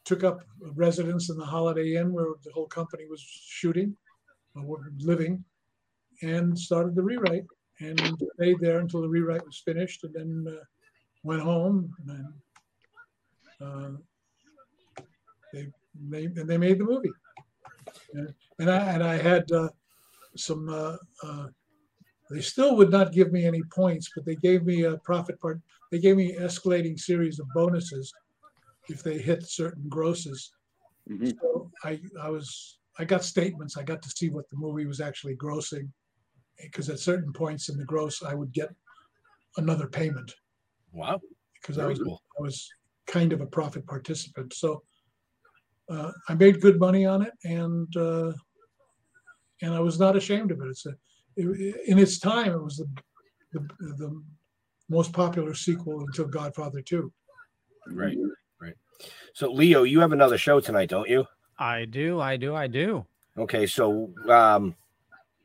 [0.10, 0.42] took up
[0.74, 3.96] residence in the Holiday Inn where the whole company was shooting,
[5.02, 5.44] living,
[6.24, 7.46] and started the rewrite.
[7.80, 8.02] And
[8.36, 10.64] stayed there until the rewrite was finished, and then uh,
[11.24, 11.94] went home.
[12.00, 12.34] And then,
[13.68, 15.04] uh,
[15.54, 15.68] they
[15.98, 17.12] made and they made the movie.
[18.14, 19.70] And, and I and I had uh,
[20.36, 20.68] some.
[20.68, 21.48] Uh, uh,
[22.32, 25.62] they still would not give me any points, but they gave me a profit part.
[25.92, 28.14] They gave me escalating series of bonuses
[28.90, 30.52] if they hit certain grosses.
[31.10, 31.32] Mm-hmm.
[31.42, 33.78] So I, I was I got statements.
[33.78, 35.90] I got to see what the movie was actually grossing,
[36.62, 38.70] because at certain points in the gross, I would get
[39.58, 40.32] another payment.
[40.92, 41.20] Wow!
[41.62, 42.22] Because I was cool.
[42.38, 42.70] I was
[43.08, 44.54] kind of a profit participant.
[44.54, 44.84] So
[45.90, 48.34] uh, I made good money on it, and uh,
[49.62, 50.68] and I was not ashamed of it.
[50.68, 50.94] It's a,
[51.38, 52.90] it, in its time, it was the,
[53.54, 53.60] the
[53.96, 54.24] the
[54.90, 57.12] most popular sequel until Godfather Two.
[57.88, 58.18] Right.
[59.34, 61.26] So, Leo, you have another show tonight, don't you?
[61.58, 62.20] I do.
[62.20, 62.56] I do.
[62.56, 63.06] I do.
[63.38, 63.66] Okay.
[63.68, 64.76] So, um,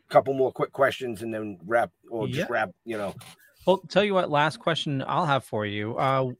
[0.09, 2.47] couple more quick questions and then wrap or just Yeah.
[2.49, 3.15] wrap, you know.
[3.67, 5.97] Well, tell you what, last question I'll have for you.
[5.97, 6.33] Uh,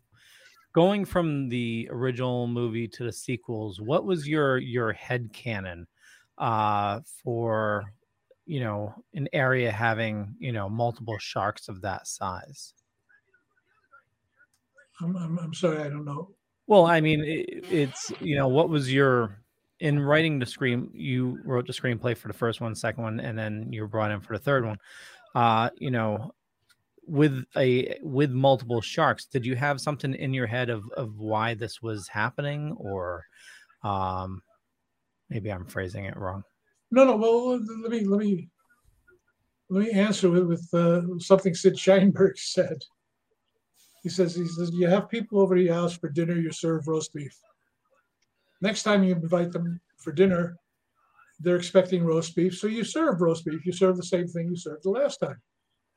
[0.75, 5.87] going from the original movie to the sequels, what was your your head canon
[6.39, 7.85] uh, for
[8.47, 12.75] you know an area having you know multiple sharks of that size?
[15.01, 16.31] I'm, I'm, I'm sorry, I don't know.
[16.67, 19.39] Well, I mean, it, it's you know, what was your
[19.81, 20.91] in writing the screen?
[20.93, 24.11] You wrote the screenplay for the first one, second one, and then you were brought
[24.11, 24.79] in for the third one.
[25.35, 26.33] Uh, you know,
[27.07, 31.55] with a with multiple sharks, did you have something in your head of of why
[31.55, 33.25] this was happening, or
[33.83, 34.43] um,
[35.29, 36.45] maybe I'm phrasing it wrong?
[36.91, 37.17] No, no.
[37.17, 38.49] Well, let me let me
[39.69, 42.83] let me answer with, with uh, something Sid Sheinberg said.
[44.05, 46.87] He says he says you have people over to your house for dinner, you serve
[46.87, 47.37] roast beef.
[48.61, 50.57] Next time you invite them for dinner,
[51.41, 53.65] they're expecting roast beef, so you serve roast beef.
[53.67, 55.41] You serve the same thing you served the last time.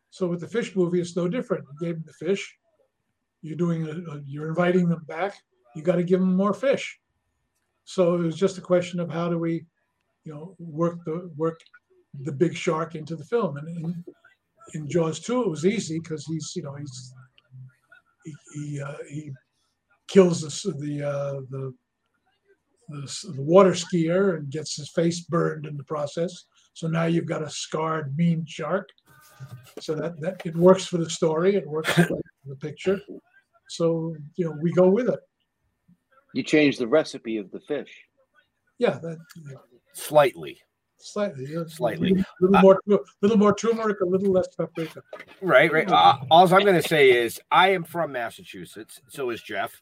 [0.09, 1.65] So with the fish movie, it's no different.
[1.79, 2.57] You gave them the fish,
[3.41, 5.35] you're doing a, a- you're inviting them back.
[5.75, 6.97] You got to give them more fish.
[7.83, 9.65] So it was just a question of how do we,
[10.23, 11.59] you know, work the work
[12.23, 13.57] the big shark into the film.
[13.57, 14.05] And in,
[14.73, 17.13] in Jaws two, it was easy because he's you know he's
[18.53, 19.31] he he, uh, he
[20.07, 21.73] kills the the uh, the
[22.89, 26.45] the, the water skier and gets his face burned in the process.
[26.73, 28.89] So now you've got a scarred, mean shark.
[29.79, 32.99] So that, that it works for the story, it works for the picture.
[33.69, 35.19] So you know we go with it.
[36.33, 37.89] You change the recipe of the fish.
[38.79, 39.17] Yeah, that
[39.93, 40.59] Slightly.
[40.97, 42.11] Slightly, yeah, Slightly.
[42.11, 42.81] a little, more,
[43.21, 45.01] little more turmeric, a little less paprika.
[45.41, 45.89] Right, right.
[45.89, 49.01] Uh, all I'm going to say is I am from Massachusetts.
[49.07, 49.79] So is Jeff.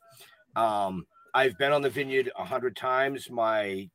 [0.56, 3.30] Um, I've been on the vineyard a hundred times.
[3.30, 3.90] My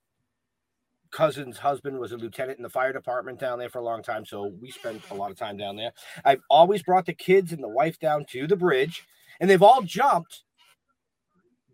[1.10, 4.24] cousin's husband was a lieutenant in the fire department down there for a long time,
[4.24, 5.92] so we spent a lot of time down there.
[6.24, 9.04] I've always brought the kids and the wife down to the bridge,
[9.40, 10.44] and they've all jumped,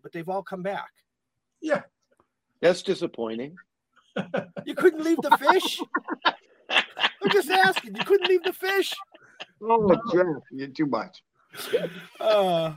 [0.02, 0.88] but they've all come back.
[1.60, 1.82] Yeah,
[2.60, 3.56] That's disappointing.
[4.64, 5.80] You couldn't leave the fish.
[6.70, 7.96] I'm just asking.
[7.96, 8.92] You couldn't leave the fish.
[9.62, 11.22] Oh, Jeff, you're too much.
[12.20, 12.74] Uh,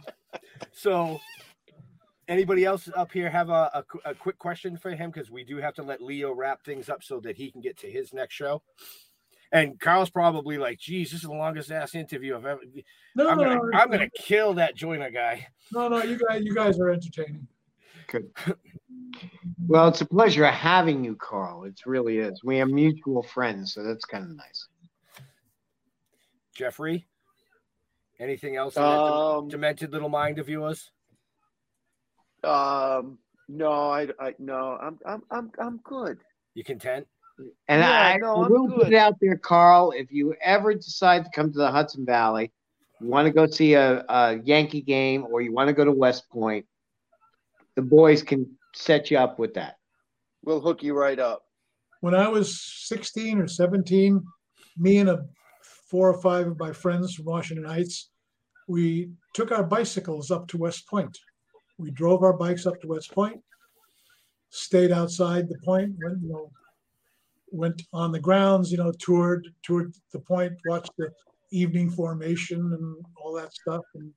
[0.72, 1.20] so,
[2.28, 5.12] anybody else up here have a, a, a quick question for him?
[5.12, 7.78] Because we do have to let Leo wrap things up so that he can get
[7.80, 8.62] to his next show.
[9.52, 12.62] And Carl's probably like, "Geez, this is the longest ass interview I've ever."
[13.16, 15.48] No, I'm no, gonna, no, I'm gonna kill that joiner guy.
[15.72, 17.48] No, no, you guys, you guys are entertaining.
[18.12, 18.32] Good.
[19.68, 21.66] Well, it's a pleasure having you, Carl.
[21.66, 22.44] It really is.
[22.44, 24.68] We are mutual friends, so that's kind of nice.
[26.56, 27.08] Jeffrey,
[28.20, 28.76] anything else?
[28.76, 30.92] in that Um, demented little mind of yours?
[32.44, 36.20] Um, no, I, I, no, I'm, I'm, I'm, I'm good.
[36.54, 37.08] You content?
[37.68, 39.94] And Yeah, I, no, I I'm will put it out there, Carl.
[39.96, 42.52] If you ever decide to come to the Hudson Valley,
[43.00, 45.92] you want to go see a, a Yankee game, or you want to go to
[45.92, 46.66] West Point,
[47.80, 48.46] the boys can
[48.76, 49.78] set you up with that.
[50.44, 51.44] We'll hook you right up.
[52.02, 54.22] When I was 16 or 17,
[54.78, 55.26] me and a
[55.90, 58.10] four or five of my friends from Washington Heights,
[58.68, 61.18] we took our bicycles up to West Point.
[61.78, 63.40] We drove our bikes up to West Point,
[64.50, 66.52] stayed outside the point, went, you know,
[67.50, 71.10] went on the grounds, you know, toured, toured the point, watched the
[71.54, 74.12] evening formation and all that stuff, and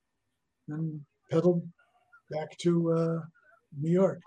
[0.67, 1.63] then pedaled
[2.29, 3.21] back to uh,
[3.81, 4.21] New York.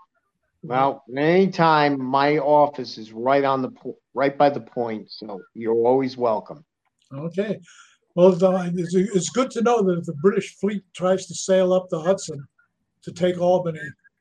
[0.62, 5.74] Well, anytime my office is right on the po- right by the point, so you're
[5.86, 6.64] always welcome.
[7.12, 7.60] Okay.
[8.16, 12.00] Well, it's- good to know that if the British fleet tries to sail up the
[12.00, 12.42] Hudson
[13.02, 13.78] to take Albany,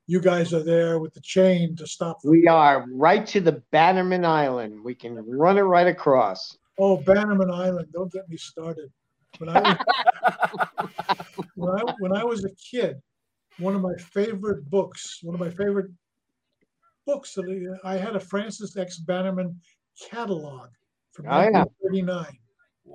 [0.08, 2.32] you guys are there with the chain to stop them.
[2.32, 4.84] We are right to the Bannerman Island.
[4.84, 6.58] We can run it right across.
[6.78, 7.88] Oh, Bannerman Island!
[7.94, 8.92] Don't get me started.
[9.40, 13.02] When I was, when I when I was a kid,
[13.60, 15.92] one of my favorite books, one of my favorite
[17.06, 17.46] books, that
[17.84, 18.98] I uh, I had a Francis X.
[19.00, 19.60] Bannerman
[20.10, 20.70] catalog
[21.14, 21.64] from Oh, yeah.
[21.82, 22.26] 1939.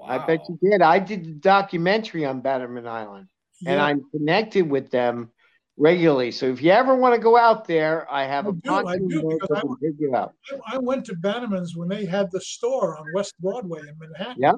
[0.08, 0.82] I bet you did.
[0.82, 3.26] I did the documentary on Bannerman Island,
[3.66, 5.30] and I'm connected with them
[5.76, 6.30] regularly.
[6.30, 8.82] So if you ever want to go out there, I have a I do, I
[8.82, 10.34] pontoon do, because I- will pick you up.
[10.66, 14.36] I went to Bannerman's when they had the store on West Broadway in Manhattan.
[14.42, 14.50] Yeah,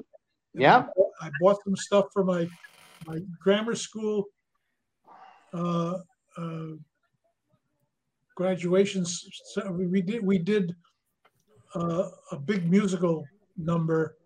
[0.53, 0.73] And Yep.
[0.73, 2.47] I bought- I bought some stuff for my
[3.07, 4.25] my grammar school
[5.53, 5.97] uh,
[6.37, 6.67] uh,
[8.35, 9.23] graduations.
[9.53, 10.75] So we we did we did
[11.75, 13.23] uh, a big musical
[13.57, 14.17] number,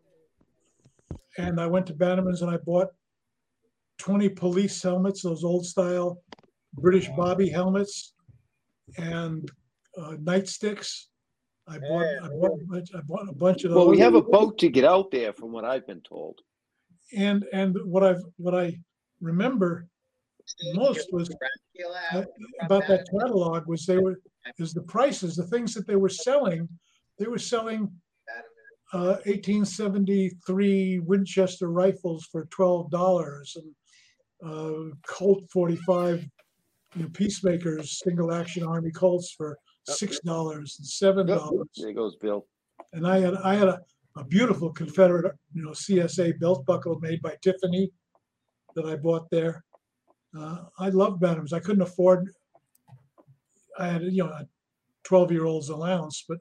[1.38, 2.90] and I went to Bannerman's and I bought
[3.98, 6.22] twenty police helmets, those old style
[6.74, 8.14] British Bobby helmets,
[8.98, 9.49] and
[9.98, 11.06] uh, nightsticks.
[11.70, 13.78] I bought, I bought, a bunch- I bought a bunch of those.
[13.78, 16.40] Well, we have a boat to get out there, from what I've been told.
[17.16, 18.78] and and what I've what I
[19.22, 19.88] remember
[20.74, 21.30] most was
[22.14, 22.24] uh,
[22.64, 24.19] about that catalog was they were
[24.60, 26.68] is the prices the things that they were selling
[27.19, 27.91] they were selling
[28.94, 33.76] uh, 1873 Winchester rifles for twelve dollars and
[34.49, 36.26] uh, Colt 45
[36.95, 39.57] you know, peacemakers single action army Colts for
[39.88, 41.68] six dollars and seven dollars.
[41.76, 42.45] There goes Bill.
[42.94, 43.80] and I had I had a,
[44.15, 47.91] a beautiful Confederate, you know, CSA belt buckle made by Tiffany
[48.76, 49.64] that I bought there.
[50.38, 51.53] Uh, I love Bannerman's.
[51.53, 52.30] I couldn't afford.
[53.80, 54.47] I had you know a
[55.03, 56.39] twelve year old's allowance, but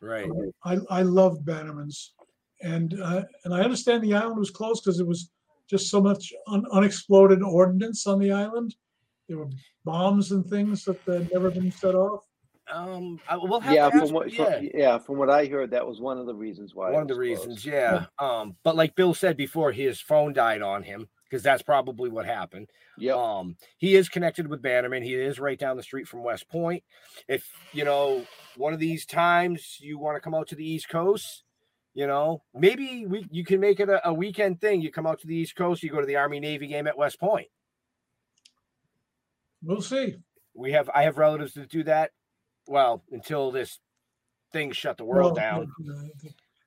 [0.00, 0.30] Right.
[0.64, 2.14] I I loved Bannerman's,
[2.62, 5.30] and uh, and I understand the island was closed because it was
[5.68, 8.74] just so much un- unexploded ordnance on the island.
[9.28, 9.48] There were
[9.84, 12.22] bombs and things that had never been set off.
[12.70, 14.58] Um, I, we'll have Yeah, to from what, yeah.
[14.58, 16.90] from, yeah, from what I heard, that was one of the reasons why.
[16.92, 17.66] one of the reasons closed.
[17.66, 22.10] yeah um but like bill said before his phone died on him because that's probably
[22.10, 22.70] what happened.
[22.96, 23.14] Yeah.
[23.14, 25.02] Um, he is connected with Bannerman.
[25.02, 26.84] He is right down the street from West Point.
[27.26, 28.24] If you know
[28.56, 31.42] one of these times you want to come out to the East Coast,
[31.92, 34.80] you know, maybe we you can make it a, a weekend thing.
[34.80, 36.96] You come out to the East Coast, you go to the Army Navy game at
[36.96, 37.48] West Point.
[39.60, 40.14] We'll see.
[40.54, 42.12] We have I have relatives that do that.
[42.68, 43.80] Well, until this
[44.52, 45.72] thing shut the world Well, down.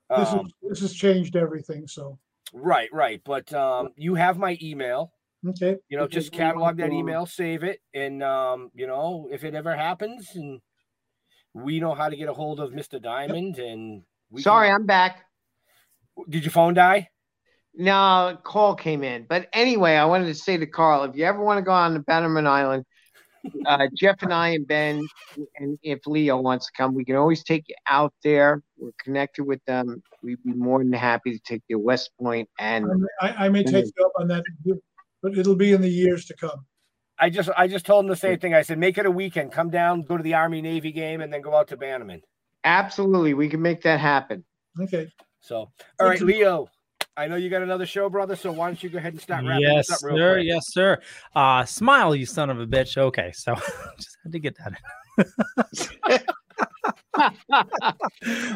[0.09, 1.87] This, Um, is, this has changed everything.
[1.87, 2.19] So
[2.53, 3.21] Right, right.
[3.23, 5.11] But um, you have my email.
[5.47, 9.43] okay, You know, Okay, just catalog that email, save it, and um, you know, if
[9.43, 10.59] it ever happens, and
[11.53, 14.85] we know how to get a hold of Mister Diamond, and we Sorry, can- I'm
[14.85, 15.23] back.
[16.29, 17.09] Did your phone die?
[17.75, 19.25] No, call came in.
[19.29, 21.93] But anyway, I wanted to say to Carl, if you ever want to go on
[21.93, 22.85] the Bannerman Island,
[23.65, 25.05] uh, Jeff and I and Ben,
[25.57, 28.61] and if Leo wants to come, we can always take you out there.
[28.77, 30.01] We're connected with them.
[30.21, 32.87] We'd be more than happy to take you to West Point and
[33.21, 34.43] I, I may take you up on that,
[35.21, 36.65] but it'll be in the years to come.
[37.19, 38.53] I just I just told him the same thing.
[38.53, 39.51] I said, make it a weekend.
[39.51, 42.21] Come down, go to the Army Navy game, and then go out to Bannerman.
[42.63, 44.43] absolutely we can make that happen.
[44.79, 45.11] Okay.
[45.39, 46.67] So, all right, Leo.
[47.17, 48.35] I know you got another show, brother.
[48.35, 50.35] So why don't you go ahead and start wrapping Yes, up real sir.
[50.35, 50.45] quick?
[50.45, 51.01] Yes, sir.
[51.35, 52.95] Uh, smile, you son of a bitch.
[52.95, 53.55] Okay, so
[53.97, 54.73] just had to get that.
[55.17, 56.19] in.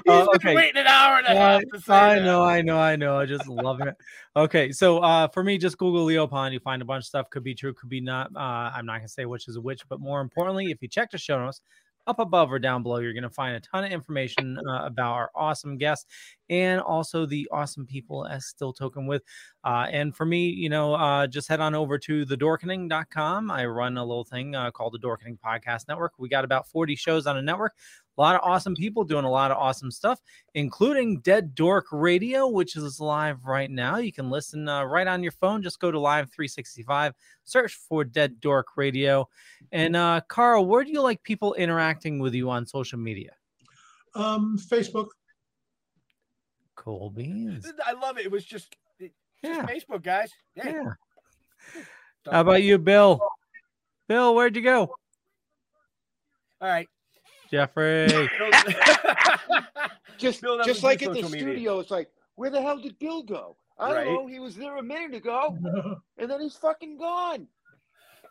[0.07, 2.23] Uh, been waiting an hour and a half to say I that.
[2.23, 3.17] know, I know, I know.
[3.17, 3.95] I just love it.
[4.35, 6.53] Okay, so uh, for me, just Google Leo Pond.
[6.53, 7.29] You find a bunch of stuff.
[7.31, 8.29] Could be true, could be not.
[8.35, 11.17] Uh, I'm not gonna say which is which, but more importantly, if you check the
[11.17, 11.61] show notes
[12.07, 15.31] up above or down below, you're gonna find a ton of information uh, about our
[15.35, 16.05] awesome guests
[16.49, 19.23] and also the awesome people as Still Token with.
[19.63, 23.51] Uh, and for me, you know, uh, just head on over to thedorkening.com.
[23.51, 26.13] I run a little thing uh, called the Dorkening Podcast Network.
[26.17, 27.75] We got about 40 shows on a network.
[28.17, 30.19] A lot of awesome people doing a lot of awesome stuff,
[30.53, 33.97] including Dead Dork Radio, which is live right now.
[33.97, 35.63] You can listen uh, right on your phone.
[35.63, 37.13] Just go to Live 365,
[37.45, 39.29] search for Dead Dork Radio.
[39.71, 43.31] And uh, Carl, where do you like people interacting with you on social media?
[44.13, 45.07] Um, Facebook.
[46.75, 47.71] Cool beans.
[47.85, 48.25] I love it.
[48.25, 48.75] It was just,
[49.43, 50.31] it- just Facebook, guys.
[50.55, 50.69] Yeah.
[50.69, 51.81] Yeah.
[52.31, 53.19] How about you, Bill?
[54.07, 54.81] Bill, where'd you go?
[56.61, 56.87] All right.
[57.49, 58.07] Jeffrey.
[60.17, 61.29] Just Bill just like at the media.
[61.39, 63.57] studio, it's like, where the hell did Bill go?
[63.79, 64.05] I don't Right.
[64.07, 64.27] know.
[64.27, 65.57] He was there a minute ago,
[66.19, 67.47] and then he's fucking gone.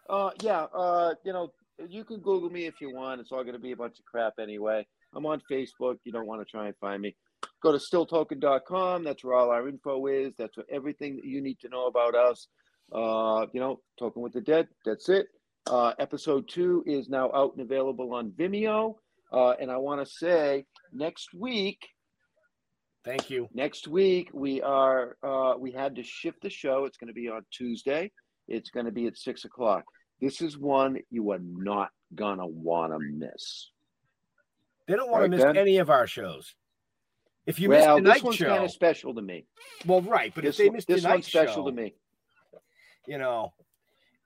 [0.09, 0.67] Uh, yeah.
[0.73, 1.53] Uh, you know,
[1.89, 3.21] you can Google me if you want.
[3.21, 4.87] It's all going to be a bunch of crap anyway.
[5.15, 5.97] I'm on Facebook.
[6.05, 7.17] You don't want to try and find me.
[7.63, 9.05] Go to stilltoken.com.
[9.05, 10.33] That's where all our info is.
[10.39, 12.49] That's what everything that you need to know about us.
[12.93, 14.67] Uh, you know, Token with the Dead.
[14.85, 15.27] That's it.
[15.67, 18.95] Uh, episode two is now out and available on Vimeo.
[19.33, 21.79] Uh, and I want to say next week,
[23.05, 23.49] Thank you.
[23.55, 26.85] next week we are uh, we had to shift the show.
[26.87, 28.11] It's going to be on Tuesday.
[28.49, 29.85] It's going to be at six o'clock.
[30.21, 33.71] This is one you are not gonna want to miss.
[34.89, 35.57] They don't want Right, to miss Ben?
[35.57, 36.55] any of our shows.
[37.47, 39.47] If you well, miss the this night one's show, kind of special to me.
[39.87, 41.95] well, right, but this if they missed this the night one's special show, to me.
[43.07, 43.53] you know,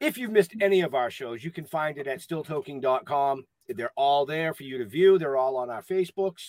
[0.00, 3.44] if you've missed any of our shows, you can find it at stilltoking.com.
[3.68, 5.18] They're all there for you to view.
[5.18, 6.42] They're all on our Facebooks,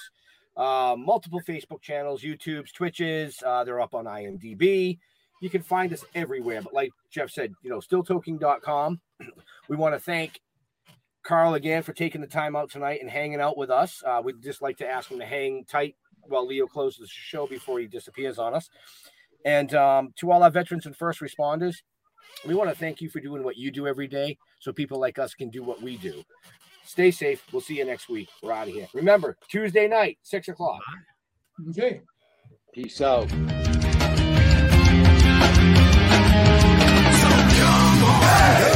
[0.57, 3.41] uh, multiple Facebook channels, YouTubes, Twitches.
[3.45, 4.97] Uh, they're up on IMDb.
[5.41, 6.61] You can find us everywhere.
[6.61, 9.01] But like Jeff said, you know, stilltoking.com.
[9.67, 10.39] We want to thank
[11.23, 14.03] Carl again for taking the time out tonight and hanging out with us.
[14.05, 15.95] Uh, we'd just like to ask him to hang tight
[16.27, 18.69] while Leo closes the show before he disappears on us.
[19.45, 21.76] And um, to all our veterans and first responders,
[22.45, 25.19] we want to thank you for doing what you do every day so people like
[25.19, 26.23] us can do what we do.
[26.84, 27.43] Stay safe.
[27.52, 28.30] We'll see you next week.
[28.43, 28.88] We're out of here.
[28.93, 30.81] Remember, Tuesday night, six o'clock.
[31.69, 32.02] Okay.
[32.73, 33.30] Peace out.
[33.30, 33.38] So
[37.57, 38.74] come.